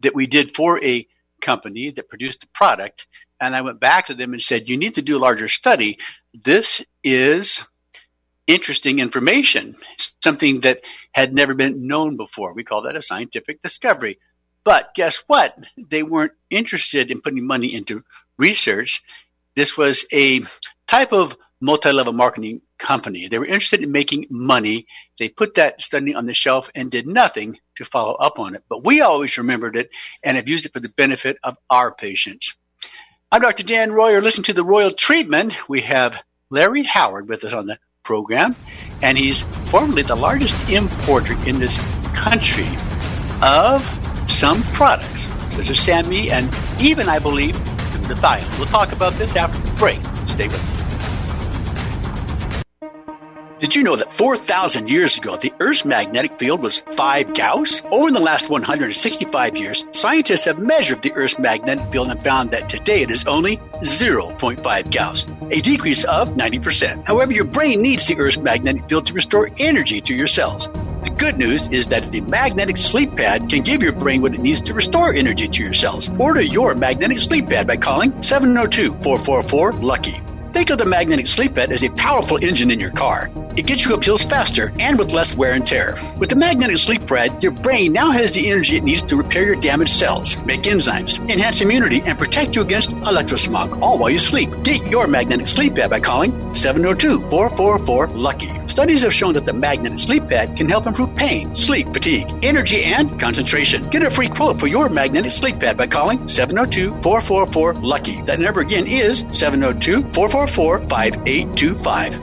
that 0.00 0.14
we 0.14 0.26
did 0.26 0.54
for 0.54 0.82
a 0.84 1.06
company 1.40 1.90
that 1.90 2.08
produced 2.08 2.42
the 2.42 2.46
product. 2.48 3.06
And 3.40 3.56
I 3.56 3.62
went 3.62 3.80
back 3.80 4.06
to 4.06 4.14
them 4.14 4.34
and 4.34 4.42
said, 4.42 4.68
You 4.68 4.76
need 4.76 4.94
to 4.96 5.02
do 5.02 5.16
a 5.16 5.18
larger 5.18 5.48
study. 5.48 5.98
This 6.34 6.84
is 7.02 7.64
interesting 8.50 8.98
information, 8.98 9.76
something 10.22 10.60
that 10.60 10.80
had 11.12 11.32
never 11.32 11.54
been 11.54 11.86
known 11.86 12.16
before. 12.16 12.52
We 12.52 12.64
call 12.64 12.82
that 12.82 12.96
a 12.96 13.02
scientific 13.02 13.62
discovery. 13.62 14.18
But 14.64 14.94
guess 14.94 15.24
what? 15.26 15.56
They 15.78 16.02
weren't 16.02 16.32
interested 16.50 17.10
in 17.10 17.22
putting 17.22 17.46
money 17.46 17.72
into 17.72 18.04
research. 18.36 19.02
This 19.54 19.76
was 19.78 20.04
a 20.12 20.42
type 20.86 21.12
of 21.12 21.36
multi 21.60 21.92
level 21.92 22.12
marketing 22.12 22.62
company. 22.78 23.28
They 23.28 23.38
were 23.38 23.46
interested 23.46 23.82
in 23.82 23.92
making 23.92 24.26
money. 24.30 24.86
They 25.18 25.28
put 25.28 25.54
that 25.54 25.80
study 25.80 26.14
on 26.14 26.26
the 26.26 26.34
shelf 26.34 26.70
and 26.74 26.90
did 26.90 27.06
nothing 27.06 27.58
to 27.76 27.84
follow 27.84 28.14
up 28.14 28.38
on 28.38 28.54
it. 28.54 28.64
But 28.68 28.84
we 28.84 29.00
always 29.00 29.38
remembered 29.38 29.76
it 29.76 29.90
and 30.22 30.36
have 30.36 30.48
used 30.48 30.66
it 30.66 30.72
for 30.72 30.80
the 30.80 30.88
benefit 30.88 31.38
of 31.44 31.56
our 31.68 31.94
patients. 31.94 32.56
I'm 33.30 33.42
Dr. 33.42 33.62
Dan 33.62 33.92
Royal. 33.92 34.22
Listen 34.22 34.42
to 34.44 34.52
the 34.52 34.64
Royal 34.64 34.90
Treatment. 34.90 35.68
We 35.68 35.82
have 35.82 36.22
Larry 36.50 36.82
Howard 36.82 37.28
with 37.28 37.44
us 37.44 37.52
on 37.52 37.66
the 37.66 37.78
program, 38.10 38.56
and 39.02 39.16
he's 39.16 39.42
formerly 39.66 40.02
the 40.02 40.16
largest 40.16 40.56
importer 40.68 41.34
in 41.46 41.60
this 41.60 41.78
country 42.12 42.66
of 43.40 43.86
some 44.28 44.64
products, 44.72 45.28
such 45.54 45.70
as 45.70 45.78
SAMe 45.78 46.28
and 46.28 46.52
even, 46.80 47.08
I 47.08 47.20
believe, 47.20 47.54
the 47.92 47.98
glutathione. 48.00 48.58
We'll 48.58 48.66
talk 48.66 48.90
about 48.90 49.12
this 49.12 49.36
after 49.36 49.60
the 49.60 49.72
break. 49.76 50.00
Stay 50.26 50.48
with 50.48 50.58
us. 50.70 50.99
Did 53.60 53.74
you 53.74 53.82
know 53.82 53.94
that 53.94 54.10
4,000 54.10 54.88
years 54.88 55.18
ago, 55.18 55.36
the 55.36 55.52
Earth's 55.60 55.84
magnetic 55.84 56.38
field 56.38 56.62
was 56.62 56.78
5 56.78 57.34
Gauss? 57.34 57.82
Over 57.90 58.10
the 58.10 58.18
last 58.18 58.48
165 58.48 59.58
years, 59.58 59.84
scientists 59.92 60.46
have 60.46 60.58
measured 60.58 61.02
the 61.02 61.12
Earth's 61.12 61.38
magnetic 61.38 61.92
field 61.92 62.08
and 62.08 62.24
found 62.24 62.52
that 62.52 62.70
today 62.70 63.02
it 63.02 63.10
is 63.10 63.26
only 63.26 63.58
0.5 63.82 64.90
Gauss, 64.90 65.26
a 65.50 65.60
decrease 65.60 66.04
of 66.04 66.30
90%. 66.30 67.06
However, 67.06 67.34
your 67.34 67.44
brain 67.44 67.82
needs 67.82 68.06
the 68.06 68.16
Earth's 68.16 68.38
magnetic 68.38 68.88
field 68.88 69.04
to 69.08 69.12
restore 69.12 69.50
energy 69.58 70.00
to 70.00 70.14
your 70.14 70.26
cells. 70.26 70.70
The 71.04 71.14
good 71.18 71.36
news 71.36 71.68
is 71.68 71.88
that 71.88 72.12
the 72.12 72.22
magnetic 72.22 72.78
sleep 72.78 73.14
pad 73.14 73.50
can 73.50 73.60
give 73.60 73.82
your 73.82 73.92
brain 73.92 74.22
what 74.22 74.32
it 74.32 74.40
needs 74.40 74.62
to 74.62 74.72
restore 74.72 75.12
energy 75.12 75.48
to 75.48 75.62
your 75.62 75.74
cells. 75.74 76.08
Order 76.18 76.40
your 76.40 76.74
magnetic 76.74 77.18
sleep 77.18 77.48
pad 77.48 77.66
by 77.66 77.76
calling 77.76 78.22
702 78.22 78.92
444 79.02 79.72
LUCKY. 79.72 80.22
Think 80.52 80.70
of 80.70 80.78
the 80.78 80.84
magnetic 80.84 81.26
sleep 81.26 81.54
pad 81.54 81.70
as 81.70 81.84
a 81.84 81.90
powerful 81.90 82.42
engine 82.42 82.70
in 82.70 82.80
your 82.80 82.90
car. 82.90 83.30
It 83.60 83.66
gets 83.66 83.84
you 83.84 83.94
up 83.94 84.02
hills 84.02 84.24
faster 84.24 84.72
and 84.80 84.98
with 84.98 85.12
less 85.12 85.36
wear 85.36 85.52
and 85.52 85.66
tear. 85.66 85.94
With 86.16 86.30
the 86.30 86.34
magnetic 86.34 86.78
sleep 86.78 87.06
pad, 87.06 87.42
your 87.42 87.52
brain 87.52 87.92
now 87.92 88.10
has 88.10 88.32
the 88.32 88.50
energy 88.50 88.78
it 88.78 88.84
needs 88.84 89.02
to 89.02 89.16
repair 89.16 89.44
your 89.44 89.56
damaged 89.56 89.92
cells, 89.92 90.42
make 90.44 90.62
enzymes, 90.62 91.18
enhance 91.30 91.60
immunity, 91.60 92.00
and 92.06 92.18
protect 92.18 92.56
you 92.56 92.62
against 92.62 92.92
electrosmog, 92.92 93.82
all 93.82 93.98
while 93.98 94.08
you 94.08 94.18
sleep. 94.18 94.48
Get 94.62 94.86
your 94.86 95.06
magnetic 95.08 95.46
sleep 95.46 95.74
pad 95.74 95.90
by 95.90 96.00
calling 96.00 96.32
702-444-LUCKY. 96.52 98.70
Studies 98.70 99.02
have 99.02 99.12
shown 99.12 99.34
that 99.34 99.44
the 99.44 99.52
magnetic 99.52 99.98
sleep 99.98 100.26
pad 100.26 100.56
can 100.56 100.66
help 100.66 100.86
improve 100.86 101.14
pain, 101.14 101.54
sleep, 101.54 101.92
fatigue, 101.92 102.32
energy, 102.42 102.82
and 102.82 103.20
concentration. 103.20 103.90
Get 103.90 104.02
a 104.02 104.10
free 104.10 104.30
quote 104.30 104.58
for 104.58 104.68
your 104.68 104.88
magnetic 104.88 105.32
sleep 105.32 105.60
pad 105.60 105.76
by 105.76 105.86
calling 105.86 106.20
702-444-LUCKY. 106.20 108.24
That 108.24 108.40
number 108.40 108.62
again 108.62 108.86
is 108.86 109.24
702-444-5825. 109.24 112.22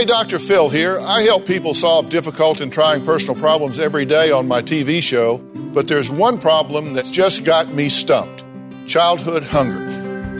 Hey, 0.00 0.06
Dr. 0.06 0.38
Phil 0.38 0.70
here. 0.70 0.98
I 0.98 1.24
help 1.24 1.44
people 1.44 1.74
solve 1.74 2.08
difficult 2.08 2.62
and 2.62 2.72
trying 2.72 3.04
personal 3.04 3.34
problems 3.34 3.78
every 3.78 4.06
day 4.06 4.30
on 4.30 4.48
my 4.48 4.62
TV 4.62 5.02
show. 5.02 5.36
But 5.74 5.88
there's 5.88 6.10
one 6.10 6.38
problem 6.40 6.94
that's 6.94 7.10
just 7.10 7.44
got 7.44 7.68
me 7.68 7.90
stumped 7.90 8.42
childhood 8.86 9.42
hunger. 9.42 9.86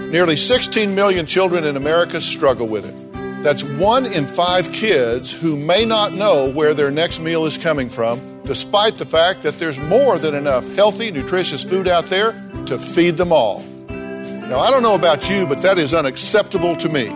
Nearly 0.08 0.36
16 0.36 0.94
million 0.94 1.26
children 1.26 1.64
in 1.64 1.76
America 1.76 2.22
struggle 2.22 2.68
with 2.68 2.86
it. 2.88 3.42
That's 3.42 3.62
one 3.62 4.06
in 4.06 4.26
five 4.26 4.72
kids 4.72 5.30
who 5.30 5.58
may 5.58 5.84
not 5.84 6.14
know 6.14 6.50
where 6.54 6.72
their 6.72 6.90
next 6.90 7.20
meal 7.20 7.44
is 7.44 7.58
coming 7.58 7.90
from, 7.90 8.18
despite 8.44 8.96
the 8.96 9.04
fact 9.04 9.42
that 9.42 9.58
there's 9.58 9.78
more 9.78 10.16
than 10.16 10.34
enough 10.34 10.66
healthy, 10.74 11.10
nutritious 11.10 11.62
food 11.62 11.86
out 11.86 12.06
there 12.06 12.32
to 12.64 12.78
feed 12.78 13.18
them 13.18 13.30
all. 13.30 13.62
Now, 13.90 14.60
I 14.60 14.70
don't 14.70 14.82
know 14.82 14.94
about 14.94 15.28
you, 15.28 15.46
but 15.46 15.60
that 15.60 15.76
is 15.76 15.92
unacceptable 15.92 16.76
to 16.76 16.88
me. 16.88 17.14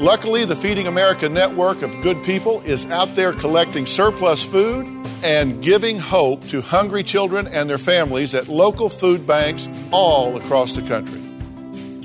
Luckily, 0.00 0.44
the 0.46 0.56
Feeding 0.56 0.86
America 0.86 1.28
network 1.28 1.82
of 1.82 2.00
good 2.00 2.24
people 2.24 2.62
is 2.62 2.86
out 2.86 3.14
there 3.16 3.34
collecting 3.34 3.84
surplus 3.84 4.42
food 4.42 4.86
and 5.22 5.62
giving 5.62 5.98
hope 5.98 6.42
to 6.48 6.62
hungry 6.62 7.02
children 7.02 7.46
and 7.46 7.68
their 7.68 7.76
families 7.76 8.34
at 8.34 8.48
local 8.48 8.88
food 8.88 9.26
banks 9.26 9.68
all 9.92 10.38
across 10.38 10.74
the 10.74 10.80
country. 10.80 11.20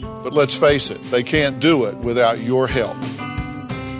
But 0.02 0.34
let's 0.34 0.58
face 0.58 0.92
it, 0.92 1.02
they 1.04 1.24
can't 1.24 1.62
do 1.62 1.86
it 1.86 1.96
without 1.96 2.42
your 2.42 2.68
help. 2.68 2.98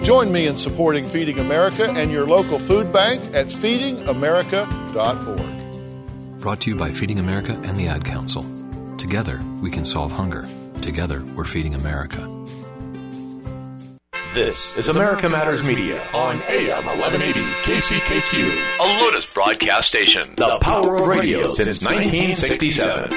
Join 0.04 0.30
me 0.30 0.48
in 0.48 0.58
supporting 0.58 1.08
Feeding 1.08 1.40
America 1.40 1.90
and 1.90 2.12
your 2.12 2.28
local 2.28 2.60
food 2.60 2.92
bank 2.92 3.22
at 3.34 3.48
feedingamerica.org. 3.48 6.40
Brought 6.42 6.60
to 6.60 6.70
you 6.70 6.76
by 6.76 6.92
Feeding 6.92 7.20
America 7.20 7.54
and 7.64 7.80
the 7.80 7.88
Ad 7.88 8.04
Council. 8.04 8.46
Together, 8.98 9.42
we 9.62 9.72
can 9.72 9.86
solve 9.86 10.12
hunger. 10.12 10.50
Together, 10.82 11.24
we're 11.34 11.46
feeding 11.46 11.76
America. 11.76 12.35
This 14.36 14.76
is 14.76 14.90
America 14.90 15.30
Matters 15.30 15.64
Media 15.64 16.06
on 16.14 16.42
AM 16.50 16.86
1180 16.86 17.40
KCKQ, 17.40 18.82
a 18.82 19.02
Lotus 19.02 19.34
broadcast 19.34 19.88
station. 19.88 20.24
The 20.36 20.60
power 20.62 20.96
of 20.96 21.08
radio 21.08 21.42
since 21.44 21.82
1967. 21.82 23.12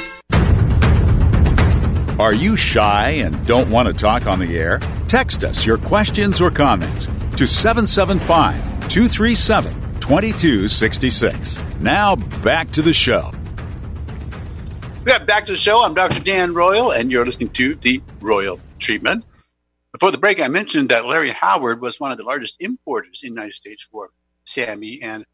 Are 2.20 2.32
you 2.32 2.56
shy 2.56 3.08
and 3.08 3.44
don't 3.48 3.68
want 3.68 3.88
to 3.88 3.94
talk 3.94 4.28
on 4.28 4.38
the 4.38 4.56
air? 4.56 4.78
Text 5.08 5.42
us 5.42 5.66
your 5.66 5.76
questions 5.76 6.40
or 6.40 6.52
comments 6.52 7.06
to 7.36 7.48
775 7.48 8.54
237 8.88 9.72
2266. 9.98 11.60
Now 11.80 12.14
back 12.14 12.70
to 12.70 12.80
the 12.80 12.92
show. 12.92 13.32
We 15.00 15.06
got 15.10 15.26
back 15.26 15.46
to 15.46 15.52
the 15.54 15.58
show. 15.58 15.82
I'm 15.82 15.94
Dr. 15.94 16.20
Dan 16.20 16.54
Royal, 16.54 16.92
and 16.92 17.10
you're 17.10 17.26
listening 17.26 17.50
to 17.54 17.74
the 17.74 18.00
Royal 18.20 18.60
Treatment. 18.78 19.24
Before 19.92 20.10
the 20.10 20.18
break, 20.18 20.40
I 20.40 20.48
mentioned 20.48 20.90
that 20.90 21.06
Larry 21.06 21.30
Howard 21.30 21.80
was 21.80 21.98
one 21.98 22.12
of 22.12 22.18
the 22.18 22.24
largest 22.24 22.56
importers 22.60 23.20
in 23.22 23.30
the 23.30 23.40
United 23.40 23.54
States 23.54 23.82
for 23.82 24.10
SAMe 24.44 25.00
and 25.02 25.24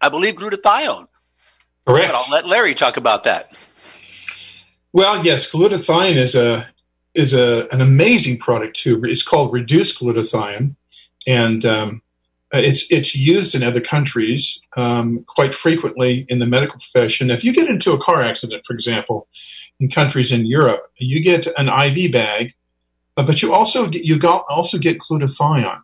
I 0.00 0.08
believe 0.08 0.34
glutathione. 0.34 1.06
Correct. 1.86 2.12
But 2.12 2.20
I'll 2.20 2.30
let 2.30 2.46
Larry 2.46 2.74
talk 2.74 2.96
about 2.96 3.24
that. 3.24 3.58
Well, 4.92 5.24
yes, 5.24 5.50
glutathione 5.50 6.16
is 6.16 6.34
a 6.34 6.66
is 7.14 7.34
a 7.34 7.68
an 7.72 7.80
amazing 7.80 8.38
product 8.38 8.76
too. 8.76 9.02
It's 9.04 9.22
called 9.22 9.52
reduced 9.52 10.00
glutathione, 10.00 10.76
and 11.26 11.64
um, 11.64 12.02
it's 12.52 12.90
it's 12.90 13.14
used 13.14 13.54
in 13.54 13.62
other 13.62 13.80
countries 13.80 14.60
um, 14.76 15.24
quite 15.26 15.54
frequently 15.54 16.26
in 16.28 16.38
the 16.38 16.46
medical 16.46 16.78
profession. 16.78 17.30
If 17.30 17.44
you 17.44 17.52
get 17.52 17.68
into 17.68 17.92
a 17.92 17.98
car 17.98 18.22
accident, 18.22 18.64
for 18.66 18.72
example, 18.72 19.28
in 19.80 19.90
countries 19.90 20.32
in 20.32 20.46
Europe, 20.46 20.90
you 20.96 21.22
get 21.22 21.46
an 21.58 21.68
IV 21.68 22.12
bag 22.12 22.54
but 23.22 23.42
you 23.42 23.54
also 23.54 23.88
get, 23.88 24.04
you 24.04 24.18
got, 24.18 24.44
also 24.48 24.78
get 24.78 24.98
glutathione 24.98 25.82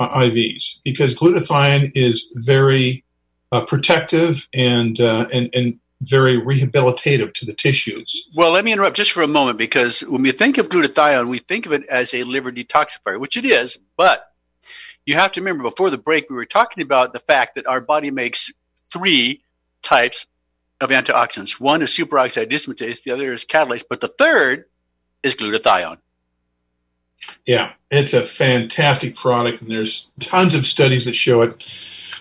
uh, 0.00 0.08
IVs 0.20 0.80
because 0.84 1.14
glutathione 1.14 1.92
is 1.94 2.32
very 2.34 3.04
uh, 3.50 3.60
protective 3.62 4.48
and, 4.54 5.00
uh, 5.00 5.26
and 5.32 5.50
and 5.52 5.78
very 6.02 6.40
rehabilitative 6.40 7.32
to 7.34 7.46
the 7.46 7.52
tissues. 7.52 8.28
Well, 8.34 8.50
let 8.50 8.64
me 8.64 8.72
interrupt 8.72 8.96
just 8.96 9.12
for 9.12 9.22
a 9.22 9.28
moment 9.28 9.56
because 9.56 10.00
when 10.00 10.22
we 10.22 10.32
think 10.32 10.58
of 10.58 10.68
glutathione, 10.68 11.28
we 11.28 11.38
think 11.38 11.66
of 11.66 11.72
it 11.72 11.86
as 11.88 12.12
a 12.12 12.24
liver 12.24 12.50
detoxifier, 12.50 13.20
which 13.20 13.36
it 13.36 13.44
is. 13.44 13.78
But 13.96 14.28
you 15.06 15.14
have 15.14 15.32
to 15.32 15.40
remember 15.40 15.62
before 15.62 15.90
the 15.90 15.98
break, 15.98 16.28
we 16.28 16.36
were 16.36 16.44
talking 16.44 16.82
about 16.82 17.12
the 17.12 17.20
fact 17.20 17.54
that 17.54 17.66
our 17.66 17.80
body 17.80 18.10
makes 18.10 18.52
three 18.92 19.42
types 19.82 20.26
of 20.80 20.90
antioxidants. 20.90 21.60
One 21.60 21.82
is 21.82 21.90
superoxide 21.90 22.50
dismutase, 22.50 23.02
the 23.02 23.12
other 23.12 23.32
is 23.32 23.44
catalase, 23.44 23.84
but 23.88 24.00
the 24.00 24.08
third 24.08 24.64
is 25.22 25.34
glutathione. 25.34 25.98
Yeah, 27.46 27.72
it's 27.90 28.12
a 28.12 28.26
fantastic 28.26 29.16
product, 29.16 29.62
and 29.62 29.70
there's 29.70 30.10
tons 30.20 30.54
of 30.54 30.66
studies 30.66 31.04
that 31.06 31.16
show 31.16 31.42
it. 31.42 31.66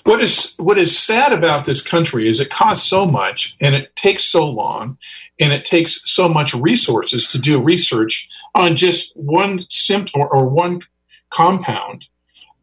What 0.04 0.20
is 0.20 0.56
what 0.58 0.78
is 0.78 0.98
sad 0.98 1.32
about 1.32 1.66
this 1.66 1.82
country 1.82 2.28
is 2.28 2.40
it 2.40 2.50
costs 2.50 2.88
so 2.88 3.06
much, 3.06 3.56
and 3.62 3.76
it 3.76 3.96
takes 3.96 4.24
so 4.24 4.50
long, 4.50 4.98
and 5.40 5.54
it 5.54 5.64
takes 5.64 6.02
so 6.12 6.28
much 6.28 6.54
resources 6.54 7.28
to 7.30 7.40
do 7.40 7.62
research 7.62 8.28
on 8.56 8.76
just 8.76 9.16
one 9.16 9.66
symptom 9.70 10.22
or, 10.22 10.30
or 10.30 10.48
one 10.48 10.82
compound. 11.30 12.06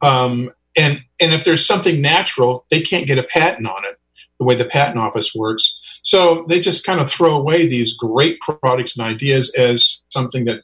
Um, 0.01 0.51
and 0.76 0.99
and 1.20 1.32
if 1.32 1.45
there's 1.45 1.66
something 1.66 2.01
natural, 2.01 2.66
they 2.70 2.80
can't 2.80 3.07
get 3.07 3.18
a 3.18 3.24
patent 3.24 3.66
on 3.66 3.84
it. 3.84 3.99
The 4.39 4.45
way 4.45 4.55
the 4.55 4.64
patent 4.64 4.99
office 4.99 5.34
works, 5.34 5.80
so 6.03 6.45
they 6.49 6.61
just 6.61 6.84
kind 6.84 7.01
of 7.01 7.11
throw 7.11 7.36
away 7.36 7.66
these 7.66 7.97
great 7.97 8.39
products 8.41 8.97
and 8.97 9.07
ideas 9.07 9.53
as 9.57 10.03
something 10.11 10.45
that 10.45 10.62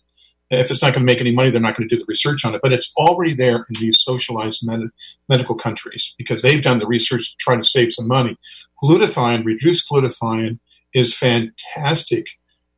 if 0.50 0.70
it's 0.70 0.82
not 0.82 0.92
going 0.92 1.02
to 1.02 1.06
make 1.06 1.20
any 1.20 1.32
money, 1.32 1.50
they're 1.50 1.60
not 1.60 1.76
going 1.76 1.88
to 1.88 1.94
do 1.94 2.00
the 2.00 2.06
research 2.06 2.44
on 2.44 2.54
it. 2.54 2.60
But 2.62 2.72
it's 2.72 2.92
already 2.96 3.34
there 3.34 3.56
in 3.56 3.80
these 3.80 4.00
socialized 4.00 4.66
med- 4.66 4.90
medical 5.28 5.54
countries 5.54 6.14
because 6.18 6.42
they've 6.42 6.62
done 6.62 6.78
the 6.78 6.86
research 6.86 7.30
to 7.30 7.36
try 7.38 7.56
to 7.56 7.62
save 7.62 7.92
some 7.92 8.08
money. 8.08 8.36
Glutathione, 8.82 9.44
reduced 9.44 9.88
glutathione, 9.90 10.58
is 10.92 11.14
fantastic. 11.14 12.26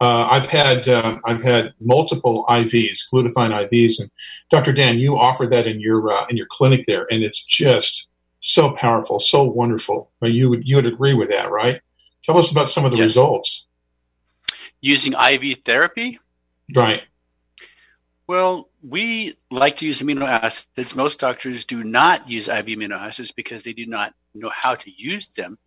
Uh, 0.00 0.28
I've 0.30 0.46
had 0.46 0.88
uh, 0.88 1.18
I've 1.24 1.42
had 1.42 1.72
multiple 1.80 2.44
IVs, 2.48 3.04
glutathione 3.12 3.66
IVs, 3.66 3.98
and 3.98 4.10
Dr. 4.50 4.72
Dan, 4.72 4.98
you 4.98 5.16
offer 5.16 5.46
that 5.46 5.66
in 5.66 5.80
your 5.80 6.12
uh, 6.12 6.26
in 6.28 6.36
your 6.36 6.46
clinic 6.50 6.84
there, 6.86 7.06
and 7.10 7.22
it's 7.22 7.42
just 7.44 8.08
so 8.40 8.72
powerful, 8.72 9.18
so 9.18 9.44
wonderful. 9.44 10.10
You 10.20 10.50
would 10.50 10.68
you 10.68 10.76
would 10.76 10.86
agree 10.86 11.14
with 11.14 11.30
that, 11.30 11.50
right? 11.50 11.80
Tell 12.22 12.36
us 12.36 12.50
about 12.50 12.68
some 12.68 12.84
of 12.84 12.92
the 12.92 12.98
yes. 12.98 13.04
results. 13.04 13.66
Using 14.82 15.14
IV 15.14 15.60
therapy, 15.64 16.18
right? 16.74 17.00
Well, 18.26 18.68
we 18.82 19.36
like 19.50 19.76
to 19.78 19.86
use 19.86 20.02
amino 20.02 20.26
acids. 20.26 20.96
Most 20.96 21.20
doctors 21.20 21.64
do 21.64 21.84
not 21.84 22.28
use 22.28 22.48
IV 22.48 22.66
amino 22.66 22.98
acids 22.98 23.30
because 23.30 23.62
they 23.62 23.72
do 23.72 23.86
not 23.86 24.14
know 24.34 24.50
how 24.52 24.74
to 24.74 24.90
use 24.90 25.28
them. 25.28 25.58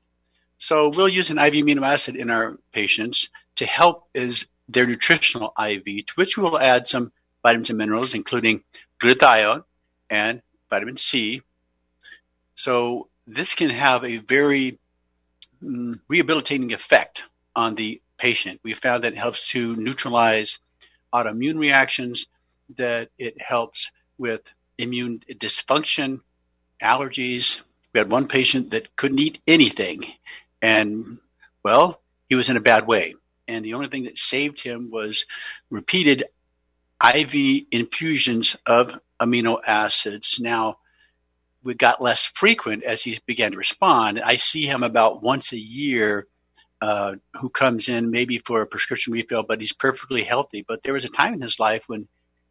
So 0.58 0.92
we'll 0.94 1.08
use 1.08 1.30
an 1.30 1.38
IV 1.38 1.54
amino 1.54 1.88
acid 1.88 2.18
in 2.18 2.30
our 2.30 2.58
patients 2.74 3.30
to 3.56 3.66
help 3.66 4.10
as 4.14 4.46
their 4.68 4.86
nutritional 4.86 5.54
IV, 5.58 5.86
to 5.86 6.14
which 6.16 6.38
we 6.38 6.44
will 6.44 6.60
add 6.60 6.88
some 6.88 7.14
vitamins 7.44 7.70
and 7.70 7.78
minerals, 7.78 8.14
including 8.14 8.64
glutathione 9.00 9.64
and 10.10 10.42
vitamin 10.70 10.98
C. 10.98 11.42
So 12.56 13.08
this 13.26 13.56
can 13.56 13.70
have 13.70 14.04
a 14.04 14.18
very 14.18 14.80
mm, 15.64 16.02
rehabilitating 16.10 16.74
effect 16.74 17.24
on 17.56 17.76
the 17.76 18.02
patient. 18.18 18.60
We 18.64 18.74
found 18.74 19.06
that 19.06 19.14
it 19.14 19.18
helps 19.18 19.48
to 19.52 19.78
neutralize 19.78 20.60
autoimmune 21.14 21.58
reactions 21.58 22.28
that 22.78 23.10
it 23.18 23.42
helps 23.42 23.92
with 24.18 24.52
immune 24.78 25.20
dysfunction, 25.32 26.22
allergies. 26.82 27.62
We 27.94 28.00
had 28.00 28.10
one 28.10 28.28
patient 28.28 28.72
that 28.72 28.96
couldn't 28.96 29.20
eat 29.20 29.40
anything. 29.48 30.06
And, 30.62 31.20
well, 31.64 32.02
he 32.28 32.36
was 32.36 32.50
in 32.50 32.58
a 32.58 32.62
bad 32.62 32.88
way. 32.88 33.16
And 33.48 33.66
the 33.66 33.74
only 33.74 33.88
thing 33.88 34.04
that 34.04 34.18
saved 34.18 34.62
him 34.62 34.92
was 34.92 35.26
repeated 35.70 36.26
IV 37.04 37.66
infusions 37.72 38.56
of 38.66 39.00
amino 39.20 39.60
acids. 39.66 40.38
Now, 40.40 40.78
we 41.64 41.74
got 41.74 42.02
less 42.02 42.26
frequent 42.26 42.84
as 42.84 43.04
he 43.04 43.20
began 43.26 43.52
to 43.52 43.58
respond. 43.58 44.22
I 44.22 44.36
see 44.36 44.66
him 44.66 44.84
about 44.84 45.24
once 45.24 45.52
a 45.52 45.58
year 45.58 46.28
uh, 46.82 47.16
who 47.36 47.50
comes 47.50 47.90
in 47.90 48.12
maybe 48.12 48.38
for 48.38 48.62
a 48.62 48.68
prescription 48.68 49.12
refill, 49.12 49.44
but 49.44 49.60
he's 49.60 49.74
perfectly 49.74 50.24
healthy. 50.24 50.64
But 50.66 50.84
there 50.84 50.94
was 50.94 51.04
a 51.04 51.10
time 51.10 51.34
in 51.34 51.42
his 51.42 51.60
life 51.60 51.84
when 51.88 52.08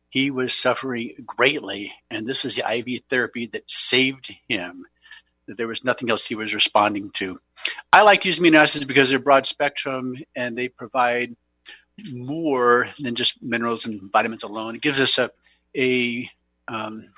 he 0.08 0.30
was 0.30 0.54
suffering 0.54 1.14
greatly, 1.26 1.92
and 2.10 2.26
this 2.26 2.44
was 2.44 2.56
the 2.56 2.70
IV 2.70 3.02
therapy 3.08 3.46
that 3.46 3.70
saved 3.70 4.34
him. 4.48 4.86
There 5.46 5.68
was 5.68 5.84
nothing 5.84 6.10
else 6.10 6.26
he 6.26 6.34
was 6.34 6.54
responding 6.54 7.10
to. 7.12 7.38
I 7.92 8.02
like 8.02 8.20
to 8.22 8.28
use 8.28 8.38
amino 8.38 8.58
acids 8.58 8.84
because 8.84 9.10
they're 9.10 9.18
broad 9.18 9.46
spectrum 9.46 10.16
and 10.36 10.56
they 10.56 10.68
provide 10.68 11.36
more 12.10 12.88
than 12.98 13.14
just 13.14 13.42
minerals 13.42 13.86
and 13.86 14.10
vitamins 14.12 14.42
alone. 14.42 14.74
It 14.74 14.82
gives 14.82 15.00
us 15.00 15.18
a, 15.18 15.30
a 15.76 16.30
um, 16.68 17.12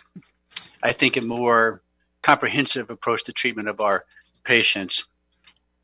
I 0.82 0.93
think, 0.93 1.16
a 1.16 1.20
more 1.20 1.82
comprehensive 2.22 2.91
approach 2.91 3.24
to 3.24 3.32
treatment 3.32 3.68
of 3.68 3.80
our 3.80 4.05
patients. 4.45 5.07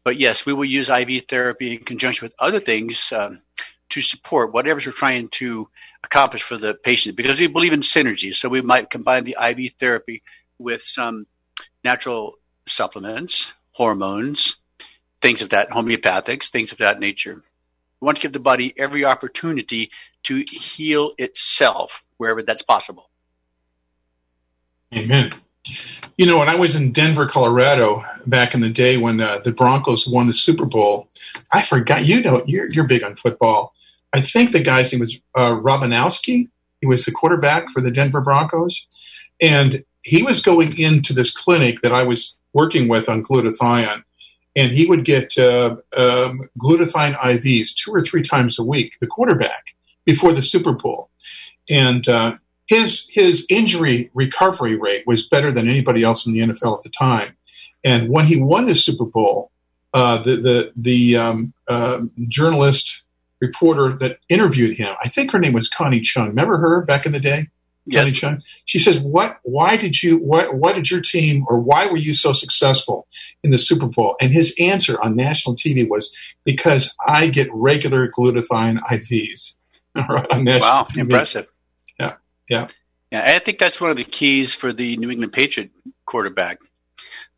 But 0.05 0.19
yes, 0.19 0.47
we 0.47 0.53
will 0.53 0.65
use 0.65 0.89
IV 0.89 1.25
therapy 1.29 1.75
in 1.75 1.81
conjunction 1.81 2.27
with 2.27 2.35
other 2.39 2.61
things 2.61 3.13
um, 3.13 3.43
to 3.97 4.03
support 4.03 4.53
whatever 4.53 4.79
we're 4.85 4.93
trying 4.93 5.27
to 5.27 5.71
accomplish 6.05 6.43
for 6.43 6.59
the 6.59 6.75
patient 6.75 7.17
because 7.17 7.41
we 7.41 7.47
believe 7.47 7.73
in 7.73 7.81
synergy. 7.81 8.35
So 8.35 8.51
we 8.51 8.61
might 8.61 8.91
combine 8.91 9.25
the 9.25 9.35
IV 9.43 9.73
therapy 9.81 10.23
with 10.59 10.83
some 10.83 11.27
natural 11.83 12.35
supplements, 12.67 13.55
hormones, 13.73 14.57
things 15.23 15.41
of 15.41 15.49
that 15.49 15.71
homeopathics, 15.71 16.51
things 16.51 16.73
of 16.73 16.79
that 16.79 17.01
nature. 17.01 17.37
We 18.01 18.05
want 18.05 18.19
to 18.19 18.23
give 18.23 18.35
the 18.35 18.39
body 18.39 18.75
every 18.77 19.03
opportunity 19.07 19.91
to 20.25 20.45
heal 20.47 21.13
itself 21.17 22.05
wherever 22.19 22.43
that's 22.43 22.63
possible. 22.63 23.09
Amen. 24.95 25.33
You 26.17 26.27
know, 26.27 26.39
when 26.39 26.49
I 26.49 26.55
was 26.55 26.77
in 26.77 26.93
Denver, 26.93 27.27
Colorado, 27.27 28.03
back 28.27 28.55
in 28.55 28.61
the 28.61 28.71
day 28.71 28.97
when 28.97 29.21
uh, 29.21 29.39
the 29.39 29.53
Broncos 29.53 30.07
won 30.07 30.27
the 30.27 30.33
Super 30.33 30.65
Bowl, 30.65 31.09
I 31.53 31.63
forgot. 31.63 32.07
You 32.07 32.23
know, 32.23 32.43
you're 32.47 32.69
you're 32.71 32.87
big 32.87 33.03
on 33.03 33.17
football. 33.17 33.75
I 34.13 34.21
think 34.21 34.53
the 34.53 34.63
guy's 34.63 34.93
name 34.93 35.01
was 35.01 35.19
uh, 35.35 35.61
Robinowski. 35.61 36.49
He 36.81 36.87
was 36.87 37.05
the 37.05 37.13
quarterback 37.13 37.71
for 37.71 37.81
the 37.81 37.91
Denver 37.91 38.21
Broncos, 38.21 38.87
and 39.41 39.85
he 40.03 40.23
was 40.23 40.41
going 40.41 40.79
into 40.79 41.13
this 41.13 41.31
clinic 41.31 41.83
that 41.83 41.93
I 41.93 42.05
was 42.05 42.39
working 42.53 42.89
with 42.89 43.09
on 43.09 43.23
glutathione, 43.23 44.03
and 44.55 44.73
he 44.73 44.87
would 44.87 45.05
get 45.05 45.37
uh, 45.37 45.77
um, 45.97 46.49
glutathione 46.59 47.19
IVs 47.19 47.75
two 47.75 47.93
or 47.93 48.01
three 48.01 48.23
times 48.23 48.59
a 48.59 48.65
week. 48.65 48.95
The 49.01 49.07
quarterback 49.07 49.75
before 50.05 50.33
the 50.33 50.43
Super 50.43 50.73
Bowl, 50.73 51.11
and 51.69 52.09
uh, 52.09 52.37
his 52.67 53.09
his 53.11 53.47
injury 53.49 54.11
recovery 54.15 54.77
rate 54.77 55.05
was 55.07 55.27
better 55.27 55.53
than 55.53 55.69
anybody 55.69 56.03
else 56.03 56.27
in 56.27 56.33
the 56.33 56.41
NFL 56.41 56.77
at 56.77 56.83
the 56.83 56.91
time. 56.91 57.37
And 57.85 58.09
when 58.09 58.27
he 58.27 58.41
won 58.41 58.67
the 58.67 58.75
Super 58.75 59.05
Bowl, 59.05 59.51
uh, 59.95 60.19
the 60.19 60.37
the 60.37 60.73
the 60.77 61.17
um, 61.17 61.53
uh, 61.69 62.01
journalist 62.29 63.05
reporter 63.41 63.93
that 63.99 64.19
interviewed 64.29 64.77
him, 64.77 64.95
I 65.03 65.09
think 65.09 65.31
her 65.33 65.39
name 65.39 65.53
was 65.53 65.69
Connie 65.69 66.01
Chung. 66.01 66.29
Remember 66.29 66.59
her 66.59 66.83
back 66.83 67.07
in 67.07 67.13
the 67.13 67.21
day? 67.21 67.49
Yes. 67.85 68.01
Connie 68.01 68.13
Chung. 68.13 68.43
She 68.65 68.81
says, 68.81 68.99
"What? 68.99 69.39
Why 69.45 69.77
did 69.77 70.03
you? 70.03 70.19
Why, 70.19 70.49
why 70.49 70.73
did 70.73 70.91
your 70.91 71.01
team, 71.01 71.47
or 71.49 71.61
why 71.61 71.87
were 71.87 71.97
you 71.97 72.15
so 72.15 72.33
successful 72.33 73.07
in 73.45 73.53
the 73.53 73.59
Super 73.59 73.87
Bowl?" 73.87 74.17
And 74.21 74.33
his 74.33 74.53
answer 74.59 75.01
on 75.01 75.15
national 75.15 75.55
TV 75.55 75.89
was, 75.89 76.15
"Because 76.45 76.93
I 77.07 77.29
get 77.29 77.49
regular 77.53 78.11
glutathione 78.11 78.81
IVs." 78.91 79.55
wow, 79.95 80.87
TV. 80.91 80.99
impressive. 80.99 81.49
Yeah. 82.49 82.69
Yeah, 83.13 83.23
I 83.25 83.39
think 83.39 83.59
that's 83.59 83.81
one 83.81 83.91
of 83.91 83.97
the 83.97 84.05
keys 84.05 84.55
for 84.55 84.73
the 84.73 84.97
New 84.97 85.11
England 85.11 85.33
Patriot 85.33 85.71
quarterback 86.07 86.59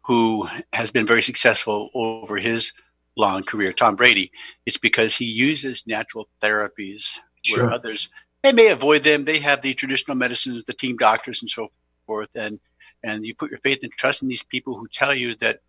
who 0.03 0.49
has 0.73 0.91
been 0.91 1.07
very 1.07 1.21
successful 1.23 1.91
over 1.95 2.39
his 2.39 2.73
long 3.17 3.43
career, 3.43 3.73
Tom 3.75 3.95
Brady. 3.97 4.33
It's 4.65 4.79
because 4.79 5.17
he 5.17 5.27
uses 5.27 5.87
natural 5.87 6.29
therapies 6.41 7.19
Sure. 7.43 7.65
where 7.65 7.73
others 7.73 8.09
they 8.43 8.53
may 8.53 8.69
avoid 8.71 9.03
them. 9.03 9.25
They 9.25 9.39
have 9.41 9.63
the 9.63 9.75
traditional 9.75 10.17
medicines, 10.17 10.65
the 10.65 10.73
team 10.73 10.97
doctors 10.97 11.43
and 11.43 11.51
so 11.51 11.69
forth. 12.07 12.29
And 12.35 12.61
and 13.03 13.25
you 13.27 13.35
put 13.35 13.51
your 13.51 13.61
faith 13.61 13.81
and 13.83 13.93
trust 13.93 14.23
in 14.23 14.29
these 14.29 14.43
people 14.43 14.77
who 14.77 14.89
tell 14.89 15.15
you 15.15 15.35
that 15.37 15.61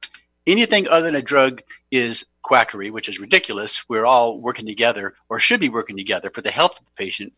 anything 0.47 0.87
other 0.87 1.05
than 1.05 1.15
a 1.15 1.21
drug 1.21 1.61
is 1.91 2.25
quackery, 2.41 2.89
which 2.89 3.09
is 3.09 3.19
ridiculous. 3.19 3.87
We're 3.89 4.05
all 4.05 4.39
working 4.39 4.65
together 4.65 5.15
or 5.29 5.39
should 5.39 5.59
be 5.59 5.69
working 5.69 5.97
together 5.97 6.29
for 6.29 6.41
the 6.41 6.51
health 6.51 6.79
of 6.79 6.85
the 6.85 6.91
patient 6.97 7.33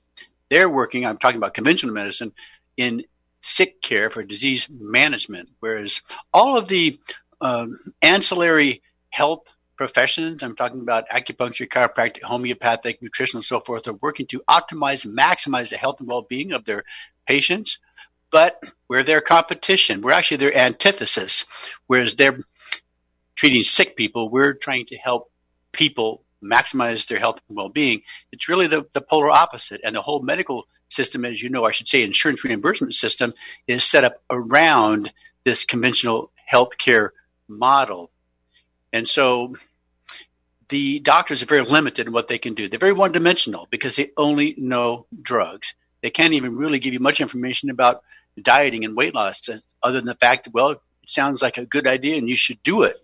they're 0.52 0.70
working, 0.70 1.06
I'm 1.06 1.18
talking 1.18 1.38
about 1.38 1.54
conventional 1.54 1.96
medicine, 1.96 2.34
in 2.76 3.06
sick 3.40 3.82
care 3.82 4.10
for 4.10 4.22
disease 4.22 4.68
management, 4.70 5.50
whereas 5.62 6.02
all 6.34 6.58
of 6.58 6.68
the 6.68 7.00
um, 7.40 7.80
ancillary 8.02 8.84
health 9.10 9.54
professions, 9.78 10.44
I'm 10.44 10.58
talking 10.58 10.82
about 10.82 11.08
acupuncture, 11.08 11.68
chiropractic, 11.70 12.24
homeopathic, 12.24 13.02
nutrition, 13.02 13.38
and 13.38 13.46
so 13.46 13.62
forth, 13.62 13.88
are 13.88 13.94
working 13.94 14.28
to 14.28 14.42
optimize 14.50 15.08
maximize 15.08 15.70
the 15.70 15.78
health 15.78 16.02
and 16.02 16.10
well 16.10 16.22
being 16.22 16.52
of 16.52 16.66
their 16.66 16.84
patients. 17.26 17.80
But 18.30 18.62
we're 18.90 19.04
their 19.04 19.22
competition. 19.22 20.02
We're 20.02 20.12
actually 20.12 20.38
their 20.38 20.56
antithesis. 20.56 21.46
Whereas 21.88 22.16
they're 22.16 22.40
treating 23.36 23.64
sick 23.64 23.96
people, 23.96 24.30
we're 24.30 24.54
trying 24.54 24.86
to 24.88 24.98
help 24.98 25.32
people 25.72 26.24
maximize 26.44 27.08
their 27.08 27.20
health 27.20 27.42
and 27.48 27.58
well-being. 27.58 28.02
It's 28.32 28.50
really 28.50 28.68
the, 28.68 28.86
the 28.94 29.02
polar 29.02 29.30
opposite. 29.30 29.82
And 29.84 29.96
the 29.96 30.02
whole 30.02 30.22
medical 30.22 30.68
system, 30.90 31.26
as 31.26 31.42
you 31.42 31.50
know, 31.50 31.66
I 31.66 31.72
should 31.72 31.88
say 31.88 32.02
insurance 32.02 32.44
reimbursement 32.44 32.94
system 32.94 33.34
is 33.68 33.84
set 33.84 34.04
up 34.04 34.22
around 34.30 35.12
this 35.44 35.66
conventional 35.66 36.32
healthcare 36.52 37.10
model. 37.48 38.12
And 38.94 39.08
so 39.08 39.56
the 40.70 41.00
doctors 41.00 41.42
are 41.42 41.48
very 41.48 41.64
limited 41.64 42.08
in 42.08 42.14
what 42.14 42.28
they 42.28 42.38
can 42.38 42.54
do. 42.54 42.68
They're 42.68 42.80
very 42.80 42.94
one 42.94 43.12
dimensional 43.12 43.68
because 43.70 43.96
they 43.96 44.12
only 44.18 44.56
know 44.58 45.06
drugs. 45.22 45.74
They 46.02 46.10
can't 46.10 46.34
even 46.34 46.56
really 46.56 46.80
give 46.80 46.94
you 46.94 47.00
much 47.00 47.22
information 47.22 47.70
about 47.70 48.04
dieting 48.42 48.86
and 48.86 48.96
weight 48.96 49.14
loss 49.14 49.48
other 49.84 49.98
than 49.98 50.06
the 50.06 50.16
fact 50.16 50.46
that, 50.46 50.54
well, 50.54 50.72
it 50.72 50.80
sounds 51.06 51.42
like 51.42 51.58
a 51.58 51.66
good 51.66 51.88
idea 51.88 52.16
and 52.18 52.30
you 52.30 52.38
should 52.38 52.62
do 52.64 52.84
it. 52.84 52.96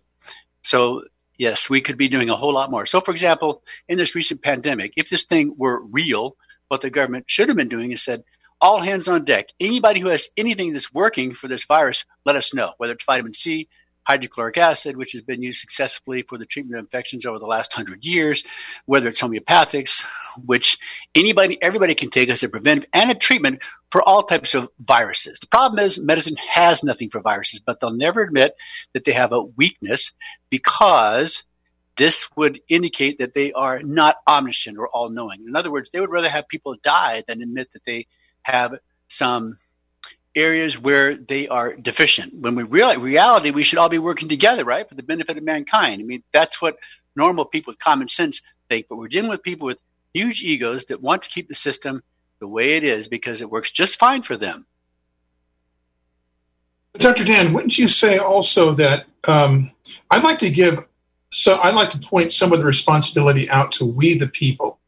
So 0.62 1.04
yes, 1.38 1.70
we 1.70 1.82
could 1.82 1.98
be 1.98 2.08
doing 2.08 2.30
a 2.30 2.36
whole 2.36 2.54
lot 2.54 2.72
more. 2.72 2.86
So, 2.86 3.00
for 3.00 3.12
example, 3.12 3.64
in 3.88 3.98
this 3.98 4.16
recent 4.16 4.42
pandemic, 4.42 4.94
if 4.98 5.10
this 5.10 5.24
thing 5.24 5.54
were 5.58 5.84
real, 5.84 6.36
what 6.68 6.82
the 6.82 6.90
government 6.90 7.26
should 7.28 7.48
have 7.48 7.58
been 7.58 7.70
doing 7.70 7.92
is 7.92 8.04
said, 8.04 8.24
all 8.60 8.80
hands 8.80 9.08
on 9.08 9.24
deck. 9.24 9.50
Anybody 9.60 10.00
who 10.00 10.08
has 10.08 10.30
anything 10.36 10.74
that's 10.74 10.94
working 10.94 11.34
for 11.34 11.48
this 11.48 11.66
virus, 11.66 12.06
let 12.26 12.36
us 12.36 12.54
know, 12.54 12.74
whether 12.78 12.94
it's 12.94 13.06
vitamin 13.06 13.34
C, 13.34 13.70
hydrochloric 14.08 14.58
acid, 14.58 14.96
which 14.96 15.12
has 15.12 15.22
been 15.22 15.44
used 15.44 15.60
successfully 15.60 16.22
for 16.22 16.38
the 16.38 16.46
treatment 16.46 16.80
of 16.80 16.86
infections 16.86 17.26
over 17.26 17.40
the 17.40 17.46
last 17.46 17.74
hundred 17.74 18.06
years, 18.06 18.42
whether 18.86 19.10
it's 19.10 19.22
homeopathics, 19.22 20.06
which 20.46 20.78
anybody, 21.14 21.62
everybody 21.62 21.94
can 21.94 22.10
take 22.10 22.30
as 22.30 22.42
a 22.42 22.48
preventive 22.48 22.90
and 22.94 23.12
a 23.12 23.16
treatment 23.16 23.62
for 23.92 24.02
all 24.02 24.24
types 24.24 24.56
of 24.56 24.70
viruses. 24.80 25.40
The 25.40 25.48
problem 25.48 25.80
is 25.80 26.00
medicine 26.00 26.38
has 26.38 26.86
nothing 26.86 27.10
for 27.10 27.20
viruses, 27.20 27.60
but 27.60 27.82
they'll 27.82 27.92
never 27.92 28.22
admit 28.22 28.56
that 28.94 29.04
they 29.04 29.12
have 29.12 29.34
a 29.34 29.42
weakness 29.42 30.14
because 30.50 31.44
this 31.98 32.30
would 32.38 32.62
indicate 32.70 33.18
that 33.18 33.34
they 33.34 33.52
are 33.52 33.82
not 33.84 34.16
omniscient 34.26 34.78
or 34.78 34.88
all 34.88 35.10
knowing. 35.10 35.44
In 35.46 35.58
other 35.58 35.72
words, 35.72 35.90
they 35.90 36.00
would 36.00 36.12
rather 36.12 36.30
have 36.30 36.48
people 36.48 36.78
die 36.82 37.24
than 37.28 37.42
admit 37.42 37.74
that 37.74 37.84
they 37.86 38.08
have 38.44 38.76
some 39.10 39.58
areas 40.38 40.80
where 40.80 41.16
they 41.16 41.48
are 41.48 41.76
deficient. 41.76 42.42
When 42.42 42.56
we 42.56 42.64
realize 42.64 42.98
reality, 42.98 43.50
we 43.50 43.64
should 43.64 43.80
all 43.80 43.90
be 43.90 43.98
working 43.98 44.30
together, 44.30 44.64
right, 44.64 44.88
for 44.88 44.96
the 44.96 45.04
benefit 45.04 45.38
of 45.38 45.44
mankind. 45.44 46.02
I 46.02 46.06
mean, 46.06 46.24
that's 46.32 46.62
what 46.62 46.78
normal 47.16 47.46
people 47.46 47.72
with 47.72 47.80
common 47.80 48.08
sense 48.08 48.42
think. 48.70 48.86
But 48.88 48.98
we're 48.98 49.08
dealing 49.08 49.30
with 49.30 49.44
people 49.44 49.66
with 49.66 49.80
huge 50.14 50.42
egos 50.42 50.86
that 50.86 51.02
want 51.02 51.24
to 51.24 51.30
keep 51.30 51.50
the 51.50 51.56
system 51.56 52.04
the 52.40 52.48
way 52.48 52.78
it 52.78 52.84
is 52.84 53.08
because 53.08 53.42
it 53.42 53.50
works 53.50 53.72
just 53.72 53.98
fine 53.98 54.22
for 54.22 54.38
them. 54.38 54.68
Dr. 56.98 57.24
Dan, 57.24 57.54
wouldn't 57.54 57.78
you 57.78 57.88
say 57.88 58.18
also 58.18 58.74
that 58.74 59.06
um, 59.28 59.72
I'd 60.10 60.24
like 60.24 60.40
to 60.40 60.50
give, 60.50 60.84
so 61.30 61.60
I'd 61.60 61.76
like 61.76 61.90
to 61.92 62.00
point 62.00 62.34
some 62.34 62.54
of 62.54 62.60
the 62.60 62.66
responsibility 62.66 63.50
out 63.50 63.72
to 63.74 63.86
we 63.86 64.18
the 64.18 64.28
people. 64.28 64.80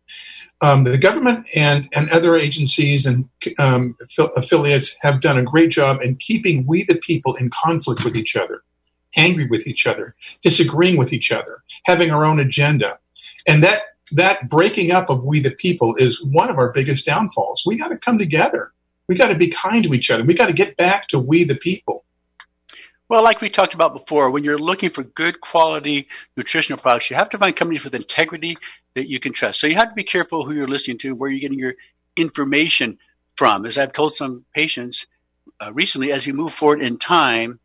Um, 0.61 0.83
the 0.83 0.97
government 0.97 1.47
and, 1.55 1.87
and 1.93 2.09
other 2.09 2.35
agencies 2.35 3.05
and 3.05 3.29
um, 3.59 3.95
affiliates 4.35 4.95
have 4.99 5.21
done 5.21 5.37
a 5.37 5.43
great 5.43 5.71
job 5.71 6.01
in 6.01 6.17
keeping 6.17 6.65
we 6.67 6.83
the 6.83 6.95
people 6.95 7.35
in 7.35 7.49
conflict 7.49 8.03
with 8.03 8.17
each 8.17 8.35
other, 8.35 8.63
angry 9.15 9.47
with 9.47 9.67
each 9.67 9.87
other, 9.87 10.13
disagreeing 10.41 10.97
with 10.97 11.13
each 11.13 11.31
other, 11.31 11.63
having 11.85 12.11
our 12.11 12.25
own 12.25 12.39
agenda. 12.39 12.99
And 13.47 13.63
that, 13.63 13.83
that 14.11 14.49
breaking 14.49 14.91
up 14.91 15.09
of 15.09 15.23
we 15.23 15.39
the 15.39 15.51
people 15.51 15.95
is 15.95 16.21
one 16.25 16.49
of 16.49 16.57
our 16.57 16.71
biggest 16.73 17.05
downfalls. 17.05 17.63
We 17.65 17.77
got 17.77 17.89
to 17.89 17.97
come 17.97 18.17
together. 18.17 18.73
We 19.07 19.15
got 19.15 19.29
to 19.29 19.35
be 19.35 19.47
kind 19.47 19.83
to 19.85 19.93
each 19.93 20.11
other. 20.11 20.25
We 20.25 20.33
got 20.33 20.47
to 20.47 20.53
get 20.53 20.75
back 20.75 21.07
to 21.07 21.19
we 21.19 21.45
the 21.45 21.55
people. 21.55 22.03
Well, 23.07 23.23
like 23.23 23.41
we 23.41 23.49
talked 23.49 23.73
about 23.73 23.93
before, 23.93 24.29
when 24.29 24.43
you're 24.43 24.59
looking 24.59 24.91
for 24.91 25.03
good 25.03 25.41
quality 25.41 26.07
nutritional 26.37 26.79
products, 26.79 27.09
you 27.09 27.15
have 27.15 27.29
to 27.29 27.39
find 27.39 27.55
companies 27.55 27.83
with 27.83 27.95
integrity 27.95 28.55
that 28.99 29.09
you 29.09 29.19
can 29.19 29.31
trust. 29.31 29.59
So 29.59 29.67
you 29.67 29.75
have 29.75 29.89
to 29.89 29.95
be 29.95 30.03
careful 30.03 30.45
who 30.45 30.53
you're 30.53 30.67
listening 30.67 30.97
to, 30.99 31.15
where 31.15 31.29
you're 31.29 31.39
getting 31.39 31.59
your 31.59 31.75
information 32.17 32.97
from. 33.35 33.65
As 33.65 33.77
I've 33.77 33.93
told 33.93 34.13
some 34.13 34.45
patients 34.53 35.07
uh, 35.61 35.71
recently, 35.73 36.11
as 36.11 36.27
we 36.27 36.33
move 36.33 36.51
forward 36.51 36.81
in 36.81 36.97
time, 36.97 37.59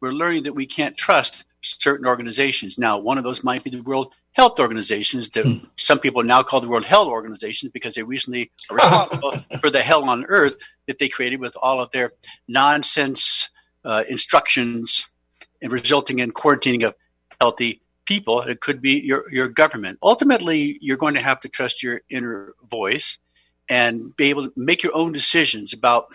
we're 0.00 0.12
learning 0.12 0.44
that 0.44 0.54
we 0.54 0.66
can't 0.66 0.96
trust 0.96 1.44
certain 1.60 2.06
organizations. 2.06 2.78
Now, 2.78 2.98
one 2.98 3.18
of 3.18 3.24
those 3.24 3.44
might 3.44 3.62
be 3.62 3.70
the 3.70 3.82
World 3.82 4.12
Health 4.32 4.58
Organizations 4.58 5.28
that 5.30 5.44
hmm. 5.44 5.64
some 5.76 5.98
people 5.98 6.22
now 6.22 6.42
call 6.42 6.62
the 6.62 6.68
World 6.68 6.86
Health 6.86 7.08
Organizations 7.08 7.70
because 7.70 7.94
they 7.94 8.02
recently 8.02 8.50
are 8.70 8.76
responsible 8.76 9.44
for 9.60 9.68
the 9.68 9.82
hell 9.82 10.08
on 10.08 10.24
earth 10.28 10.56
that 10.86 10.98
they 10.98 11.08
created 11.08 11.38
with 11.38 11.54
all 11.60 11.80
of 11.80 11.90
their 11.90 12.12
nonsense 12.48 13.50
uh, 13.84 14.04
instructions 14.08 15.06
and 15.60 15.70
resulting 15.70 16.20
in 16.20 16.30
quarantining 16.30 16.86
of 16.86 16.94
healthy 17.40 17.82
people. 18.04 18.42
It 18.42 18.60
could 18.60 18.80
be 18.80 19.00
your, 19.00 19.30
your 19.32 19.48
government. 19.48 19.98
Ultimately, 20.02 20.78
you're 20.80 20.96
going 20.96 21.14
to 21.14 21.20
have 21.20 21.40
to 21.40 21.48
trust 21.48 21.82
your 21.82 22.02
inner 22.10 22.54
voice 22.68 23.18
and 23.68 24.14
be 24.16 24.30
able 24.30 24.48
to 24.48 24.52
make 24.56 24.82
your 24.82 24.94
own 24.96 25.12
decisions 25.12 25.72
about, 25.72 26.14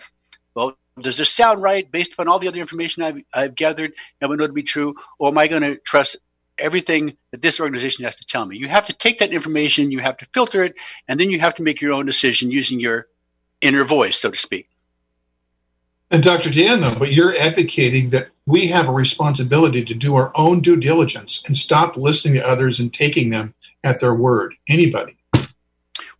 well, 0.54 0.76
does 1.00 1.16
this 1.16 1.30
sound 1.30 1.62
right 1.62 1.90
based 1.90 2.12
upon 2.12 2.28
all 2.28 2.38
the 2.38 2.48
other 2.48 2.60
information 2.60 3.02
I've, 3.02 3.22
I've 3.32 3.54
gathered 3.54 3.92
and 4.20 4.32
I 4.32 4.36
know 4.36 4.46
to 4.46 4.52
be 4.52 4.62
true? 4.62 4.94
Or 5.18 5.28
am 5.28 5.38
I 5.38 5.48
going 5.48 5.62
to 5.62 5.76
trust 5.76 6.16
everything 6.58 7.16
that 7.30 7.40
this 7.40 7.60
organization 7.60 8.04
has 8.04 8.16
to 8.16 8.24
tell 8.24 8.44
me? 8.44 8.56
You 8.56 8.68
have 8.68 8.86
to 8.88 8.92
take 8.92 9.18
that 9.18 9.32
information, 9.32 9.90
you 9.90 10.00
have 10.00 10.16
to 10.18 10.26
filter 10.34 10.62
it, 10.64 10.74
and 11.06 11.18
then 11.18 11.30
you 11.30 11.40
have 11.40 11.54
to 11.54 11.62
make 11.62 11.80
your 11.80 11.92
own 11.92 12.06
decision 12.06 12.50
using 12.50 12.80
your 12.80 13.06
inner 13.60 13.84
voice, 13.84 14.18
so 14.18 14.30
to 14.30 14.36
speak. 14.36 14.68
And 16.10 16.22
Dr. 16.22 16.50
Dan, 16.50 16.80
though, 16.80 16.94
but 16.94 17.12
you're 17.12 17.36
advocating 17.36 18.10
that 18.10 18.28
we 18.46 18.68
have 18.68 18.88
a 18.88 18.92
responsibility 18.92 19.84
to 19.84 19.94
do 19.94 20.16
our 20.16 20.32
own 20.34 20.60
due 20.60 20.76
diligence 20.76 21.42
and 21.46 21.56
stop 21.56 21.96
listening 21.96 22.34
to 22.34 22.46
others 22.46 22.80
and 22.80 22.92
taking 22.92 23.28
them 23.30 23.54
at 23.84 24.00
their 24.00 24.14
word. 24.14 24.54
Anybody. 24.68 25.16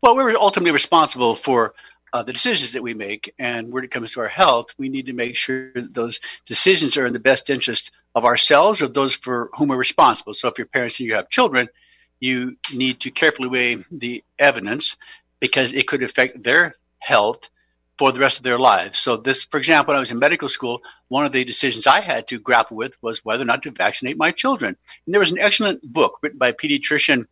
Well, 0.03 0.14
we're 0.14 0.36
ultimately 0.36 0.72
responsible 0.72 1.34
for 1.34 1.74
uh, 2.12 2.22
the 2.22 2.32
decisions 2.32 2.72
that 2.72 2.82
we 2.82 2.95
make. 2.95 3.34
And 3.39 3.72
when 3.72 3.82
it 3.82 3.91
comes 3.91 4.12
to 4.12 4.20
our 4.20 4.28
health, 4.28 4.74
we 4.78 4.89
need 4.89 5.07
to 5.07 5.12
make 5.12 5.36
sure 5.36 5.72
that 5.72 5.95
those 5.95 6.20
decisions 6.47 6.97
are 6.97 7.07
in 7.07 7.12
the 7.12 7.18
best 7.18 7.49
interest 7.49 7.91
of 8.14 8.24
ourselves 8.24 8.82
or 8.82 8.89
those 8.89 9.14
for 9.14 9.51
whom 9.55 9.68
we're 9.68 9.76
responsible. 9.76 10.34
So 10.34 10.49
if 10.49 10.59
you're 10.59 10.66
parents 10.66 11.01
and 11.01 11.09
you 11.09 11.14
have 11.14 11.30
children, 11.30 11.68
you 12.20 12.57
need 12.72 13.01
to 13.01 13.11
carefully 13.11 13.49
weigh 13.49 13.76
the 13.91 14.22
evidence 14.39 14.97
because 15.41 15.72
it 15.72 15.86
could 15.86 16.03
affect 16.03 16.43
their 16.43 16.74
health 16.99 17.49
for 17.99 18.12
the 18.12 18.20
rest 18.20 18.38
of 18.38 18.44
their 18.44 18.59
lives. 18.59 18.99
So 18.99 19.16
this, 19.16 19.44
for 19.44 19.59
example, 19.59 19.92
when 19.92 19.96
I 19.96 20.01
was 20.01 20.12
in 20.12 20.18
medical 20.18 20.49
school, 20.49 20.82
one 21.09 21.24
of 21.24 21.32
the 21.32 21.44
decisions 21.44 21.86
I 21.86 22.01
had 22.01 22.28
to 22.28 22.38
grapple 22.38 22.76
with 22.76 22.96
was 23.03 23.24
whether 23.24 23.42
or 23.42 23.46
not 23.46 23.62
to 23.64 23.72
vaccinate 23.72 24.16
my 24.16 24.30
children. 24.30 24.76
And 25.05 25.12
there 25.12 25.20
was 25.20 25.32
an 25.32 25.38
excellent 25.38 25.82
book 25.82 26.18
written 26.22 26.38
by 26.38 26.53
pediatrician 26.53 27.26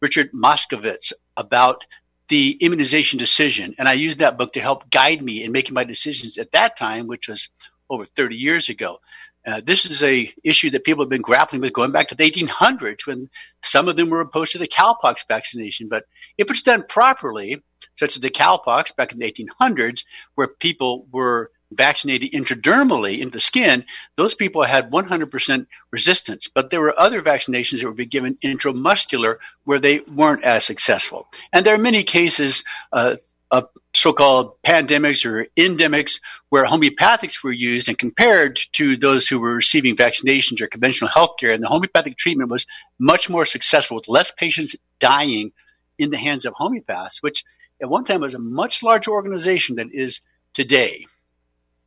Richard 0.00 0.32
Moskowitz 0.32 1.12
about 1.36 1.86
the 2.28 2.52
immunization 2.60 3.18
decision. 3.18 3.74
And 3.78 3.88
I 3.88 3.92
used 3.92 4.18
that 4.18 4.38
book 4.38 4.54
to 4.54 4.60
help 4.60 4.90
guide 4.90 5.22
me 5.22 5.44
in 5.44 5.52
making 5.52 5.74
my 5.74 5.84
decisions 5.84 6.38
at 6.38 6.52
that 6.52 6.76
time, 6.76 7.06
which 7.06 7.28
was 7.28 7.50
over 7.88 8.04
30 8.04 8.36
years 8.36 8.68
ago. 8.68 8.98
Uh, 9.46 9.60
this 9.64 9.86
is 9.86 10.02
a 10.02 10.32
issue 10.42 10.70
that 10.70 10.82
people 10.82 11.04
have 11.04 11.08
been 11.08 11.22
grappling 11.22 11.60
with 11.60 11.72
going 11.72 11.92
back 11.92 12.08
to 12.08 12.16
the 12.16 12.28
1800s 12.28 13.06
when 13.06 13.30
some 13.62 13.86
of 13.86 13.94
them 13.94 14.10
were 14.10 14.20
opposed 14.20 14.52
to 14.52 14.58
the 14.58 14.66
cowpox 14.66 15.18
vaccination. 15.28 15.88
But 15.88 16.04
if 16.36 16.50
it's 16.50 16.62
done 16.62 16.84
properly, 16.88 17.62
such 17.94 18.16
as 18.16 18.22
the 18.22 18.30
cowpox 18.30 18.94
back 18.94 19.12
in 19.12 19.18
the 19.18 19.30
1800s, 19.30 20.04
where 20.34 20.48
people 20.48 21.06
were 21.10 21.50
vaccinated 21.72 22.32
intradermally 22.32 23.18
into 23.18 23.32
the 23.32 23.40
skin, 23.40 23.84
those 24.16 24.34
people 24.34 24.62
had 24.62 24.90
100% 24.90 25.66
resistance. 25.90 26.48
But 26.52 26.70
there 26.70 26.80
were 26.80 26.98
other 26.98 27.22
vaccinations 27.22 27.80
that 27.80 27.86
would 27.86 27.96
be 27.96 28.06
given 28.06 28.36
intramuscular 28.36 29.36
where 29.64 29.80
they 29.80 30.00
weren't 30.00 30.44
as 30.44 30.64
successful. 30.64 31.26
And 31.52 31.66
there 31.66 31.74
are 31.74 31.78
many 31.78 32.04
cases 32.04 32.62
uh, 32.92 33.16
of 33.50 33.68
so-called 33.94 34.60
pandemics 34.62 35.24
or 35.24 35.46
endemics 35.56 36.20
where 36.50 36.64
homeopathics 36.64 37.42
were 37.42 37.52
used 37.52 37.88
and 37.88 37.98
compared 37.98 38.60
to 38.72 38.96
those 38.96 39.28
who 39.28 39.38
were 39.38 39.54
receiving 39.54 39.96
vaccinations 39.96 40.60
or 40.60 40.66
conventional 40.66 41.10
healthcare. 41.10 41.52
And 41.52 41.62
the 41.62 41.68
homeopathic 41.68 42.16
treatment 42.16 42.50
was 42.50 42.66
much 42.98 43.30
more 43.30 43.46
successful 43.46 43.96
with 43.96 44.08
less 44.08 44.32
patients 44.32 44.76
dying 44.98 45.52
in 45.98 46.10
the 46.10 46.18
hands 46.18 46.44
of 46.44 46.54
homeopaths, 46.54 47.22
which 47.22 47.44
at 47.80 47.88
one 47.88 48.04
time 48.04 48.20
was 48.20 48.34
a 48.34 48.38
much 48.38 48.82
larger 48.82 49.10
organization 49.10 49.76
than 49.76 49.90
it 49.90 49.98
is 49.98 50.20
today. 50.52 51.06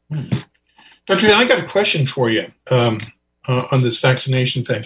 Dr. 0.09 1.27
I 1.27 1.45
got 1.45 1.63
a 1.63 1.67
question 1.67 2.05
for 2.05 2.29
you 2.29 2.51
um, 2.69 2.99
uh, 3.47 3.65
on 3.71 3.81
this 3.81 3.99
vaccination 3.99 4.63
thing. 4.63 4.85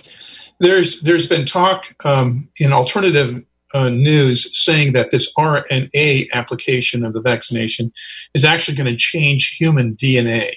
There's 0.59 1.01
there's 1.01 1.27
been 1.27 1.45
talk 1.45 1.93
um, 2.05 2.47
in 2.59 2.71
alternative 2.71 3.43
uh, 3.73 3.89
news 3.89 4.57
saying 4.57 4.93
that 4.93 5.11
this 5.11 5.33
RNA 5.33 6.31
application 6.31 7.03
of 7.03 7.13
the 7.13 7.21
vaccination 7.21 7.91
is 8.33 8.45
actually 8.45 8.75
going 8.75 8.91
to 8.91 8.95
change 8.95 9.57
human 9.57 9.95
DNA. 9.95 10.49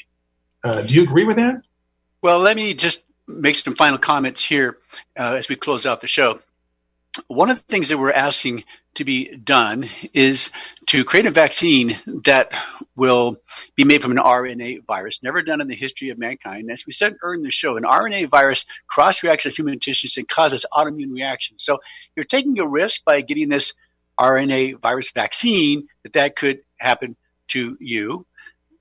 Uh, 0.62 0.82
do 0.82 0.94
you 0.94 1.02
agree 1.02 1.24
with 1.24 1.36
that? 1.36 1.66
Well, 2.22 2.38
let 2.38 2.56
me 2.56 2.74
just 2.74 3.04
make 3.26 3.56
some 3.56 3.74
final 3.74 3.98
comments 3.98 4.44
here 4.44 4.78
uh, 5.18 5.34
as 5.34 5.48
we 5.48 5.56
close 5.56 5.86
out 5.86 6.00
the 6.00 6.06
show. 6.06 6.40
One 7.28 7.50
of 7.50 7.56
the 7.56 7.64
things 7.64 7.88
that 7.88 7.98
we're 7.98 8.12
asking 8.12 8.64
to 8.96 9.04
be 9.04 9.36
done 9.36 9.88
is 10.12 10.50
to 10.86 11.04
create 11.04 11.26
a 11.26 11.30
vaccine 11.30 11.96
that 12.24 12.52
will 12.94 13.36
be 13.74 13.84
made 13.84 14.02
from 14.02 14.10
an 14.10 14.18
RNA 14.18 14.84
virus, 14.86 15.22
never 15.22 15.42
done 15.42 15.60
in 15.60 15.68
the 15.68 15.74
history 15.74 16.10
of 16.10 16.18
mankind. 16.18 16.70
As 16.70 16.84
we 16.86 16.92
said 16.92 17.16
earlier 17.22 17.36
in 17.36 17.42
the 17.42 17.50
show, 17.50 17.76
an 17.76 17.84
RNA 17.84 18.28
virus 18.28 18.64
cross 18.86 19.22
reacts 19.22 19.44
with 19.44 19.56
human 19.56 19.78
tissues 19.78 20.16
and 20.16 20.28
causes 20.28 20.66
autoimmune 20.72 21.12
reactions. 21.12 21.64
So 21.64 21.78
you're 22.14 22.24
taking 22.24 22.58
a 22.58 22.66
risk 22.66 23.04
by 23.04 23.20
getting 23.20 23.48
this 23.48 23.72
RNA 24.18 24.80
virus 24.80 25.10
vaccine 25.10 25.88
that 26.02 26.14
that 26.14 26.36
could 26.36 26.60
happen 26.78 27.16
to 27.48 27.76
you. 27.80 28.26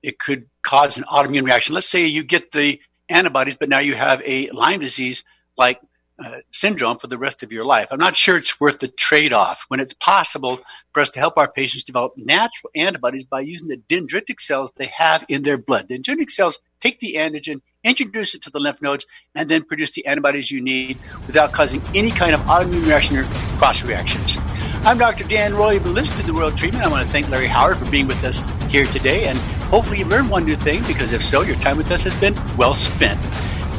It 0.02 0.18
could 0.18 0.46
cause 0.62 0.96
an 0.96 1.04
autoimmune 1.04 1.44
reaction. 1.44 1.74
Let's 1.74 1.88
say 1.88 2.06
you 2.06 2.22
get 2.22 2.52
the 2.52 2.80
antibodies, 3.08 3.56
but 3.56 3.68
now 3.68 3.80
you 3.80 3.94
have 3.94 4.22
a 4.24 4.50
Lyme 4.50 4.80
disease 4.80 5.24
like 5.56 5.80
uh, 6.24 6.38
syndrome 6.50 6.98
for 6.98 7.06
the 7.06 7.18
rest 7.18 7.42
of 7.42 7.52
your 7.52 7.64
life. 7.64 7.88
I'm 7.90 7.98
not 7.98 8.16
sure 8.16 8.36
it's 8.36 8.60
worth 8.60 8.78
the 8.78 8.88
trade 8.88 9.32
off 9.32 9.64
when 9.68 9.80
it's 9.80 9.94
possible 9.94 10.60
for 10.92 11.00
us 11.00 11.10
to 11.10 11.18
help 11.18 11.36
our 11.36 11.50
patients 11.50 11.84
develop 11.84 12.14
natural 12.16 12.70
antibodies 12.74 13.24
by 13.24 13.40
using 13.40 13.68
the 13.68 13.76
dendritic 13.76 14.40
cells 14.40 14.72
they 14.76 14.86
have 14.86 15.24
in 15.28 15.42
their 15.42 15.58
blood. 15.58 15.88
The 15.88 15.98
dendritic 15.98 16.30
cells 16.30 16.60
take 16.80 17.00
the 17.00 17.14
antigen, 17.14 17.60
introduce 17.84 18.34
it 18.34 18.42
to 18.42 18.50
the 18.50 18.58
lymph 18.58 18.80
nodes, 18.80 19.06
and 19.34 19.48
then 19.48 19.62
produce 19.62 19.92
the 19.92 20.06
antibodies 20.06 20.50
you 20.50 20.60
need 20.60 20.98
without 21.26 21.52
causing 21.52 21.82
any 21.94 22.10
kind 22.10 22.34
of 22.34 22.40
autoimmune 22.42 22.86
reaction 22.86 23.16
or 23.16 23.24
cross 23.58 23.82
reactions. 23.82 24.38
I'm 24.84 24.98
Dr. 24.98 25.24
Dan 25.24 25.54
Royal. 25.54 25.74
You've 25.74 25.82
been 25.82 25.94
listening 25.94 26.20
to 26.20 26.26
the 26.26 26.32
Royal 26.32 26.52
Treatment. 26.52 26.84
I 26.84 26.88
want 26.88 27.04
to 27.04 27.12
thank 27.12 27.28
Larry 27.28 27.48
Howard 27.48 27.76
for 27.78 27.90
being 27.90 28.06
with 28.06 28.22
us 28.24 28.42
here 28.70 28.86
today, 28.86 29.26
and 29.28 29.36
hopefully 29.68 29.98
you 29.98 30.04
learned 30.04 30.30
one 30.30 30.44
new 30.44 30.56
thing 30.56 30.82
because 30.86 31.12
if 31.12 31.24
so, 31.24 31.42
your 31.42 31.56
time 31.56 31.76
with 31.76 31.90
us 31.90 32.04
has 32.04 32.16
been 32.16 32.34
well 32.56 32.74
spent. 32.74 33.20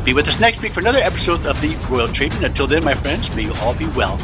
Be 0.08 0.14
with 0.14 0.30
us 0.30 0.40
next 0.40 0.62
week 0.62 0.72
for 0.72 0.80
another 0.80 1.00
episode 1.00 1.46
of 1.46 1.60
the 1.60 1.76
Royal 1.90 2.08
Treatment. 2.08 2.46
Until 2.46 2.66
then, 2.66 2.82
my 2.82 2.94
friends, 2.96 3.30
may 3.36 3.42
you 3.42 3.54
all 3.56 3.76
be 3.76 3.88
well. 3.88 4.18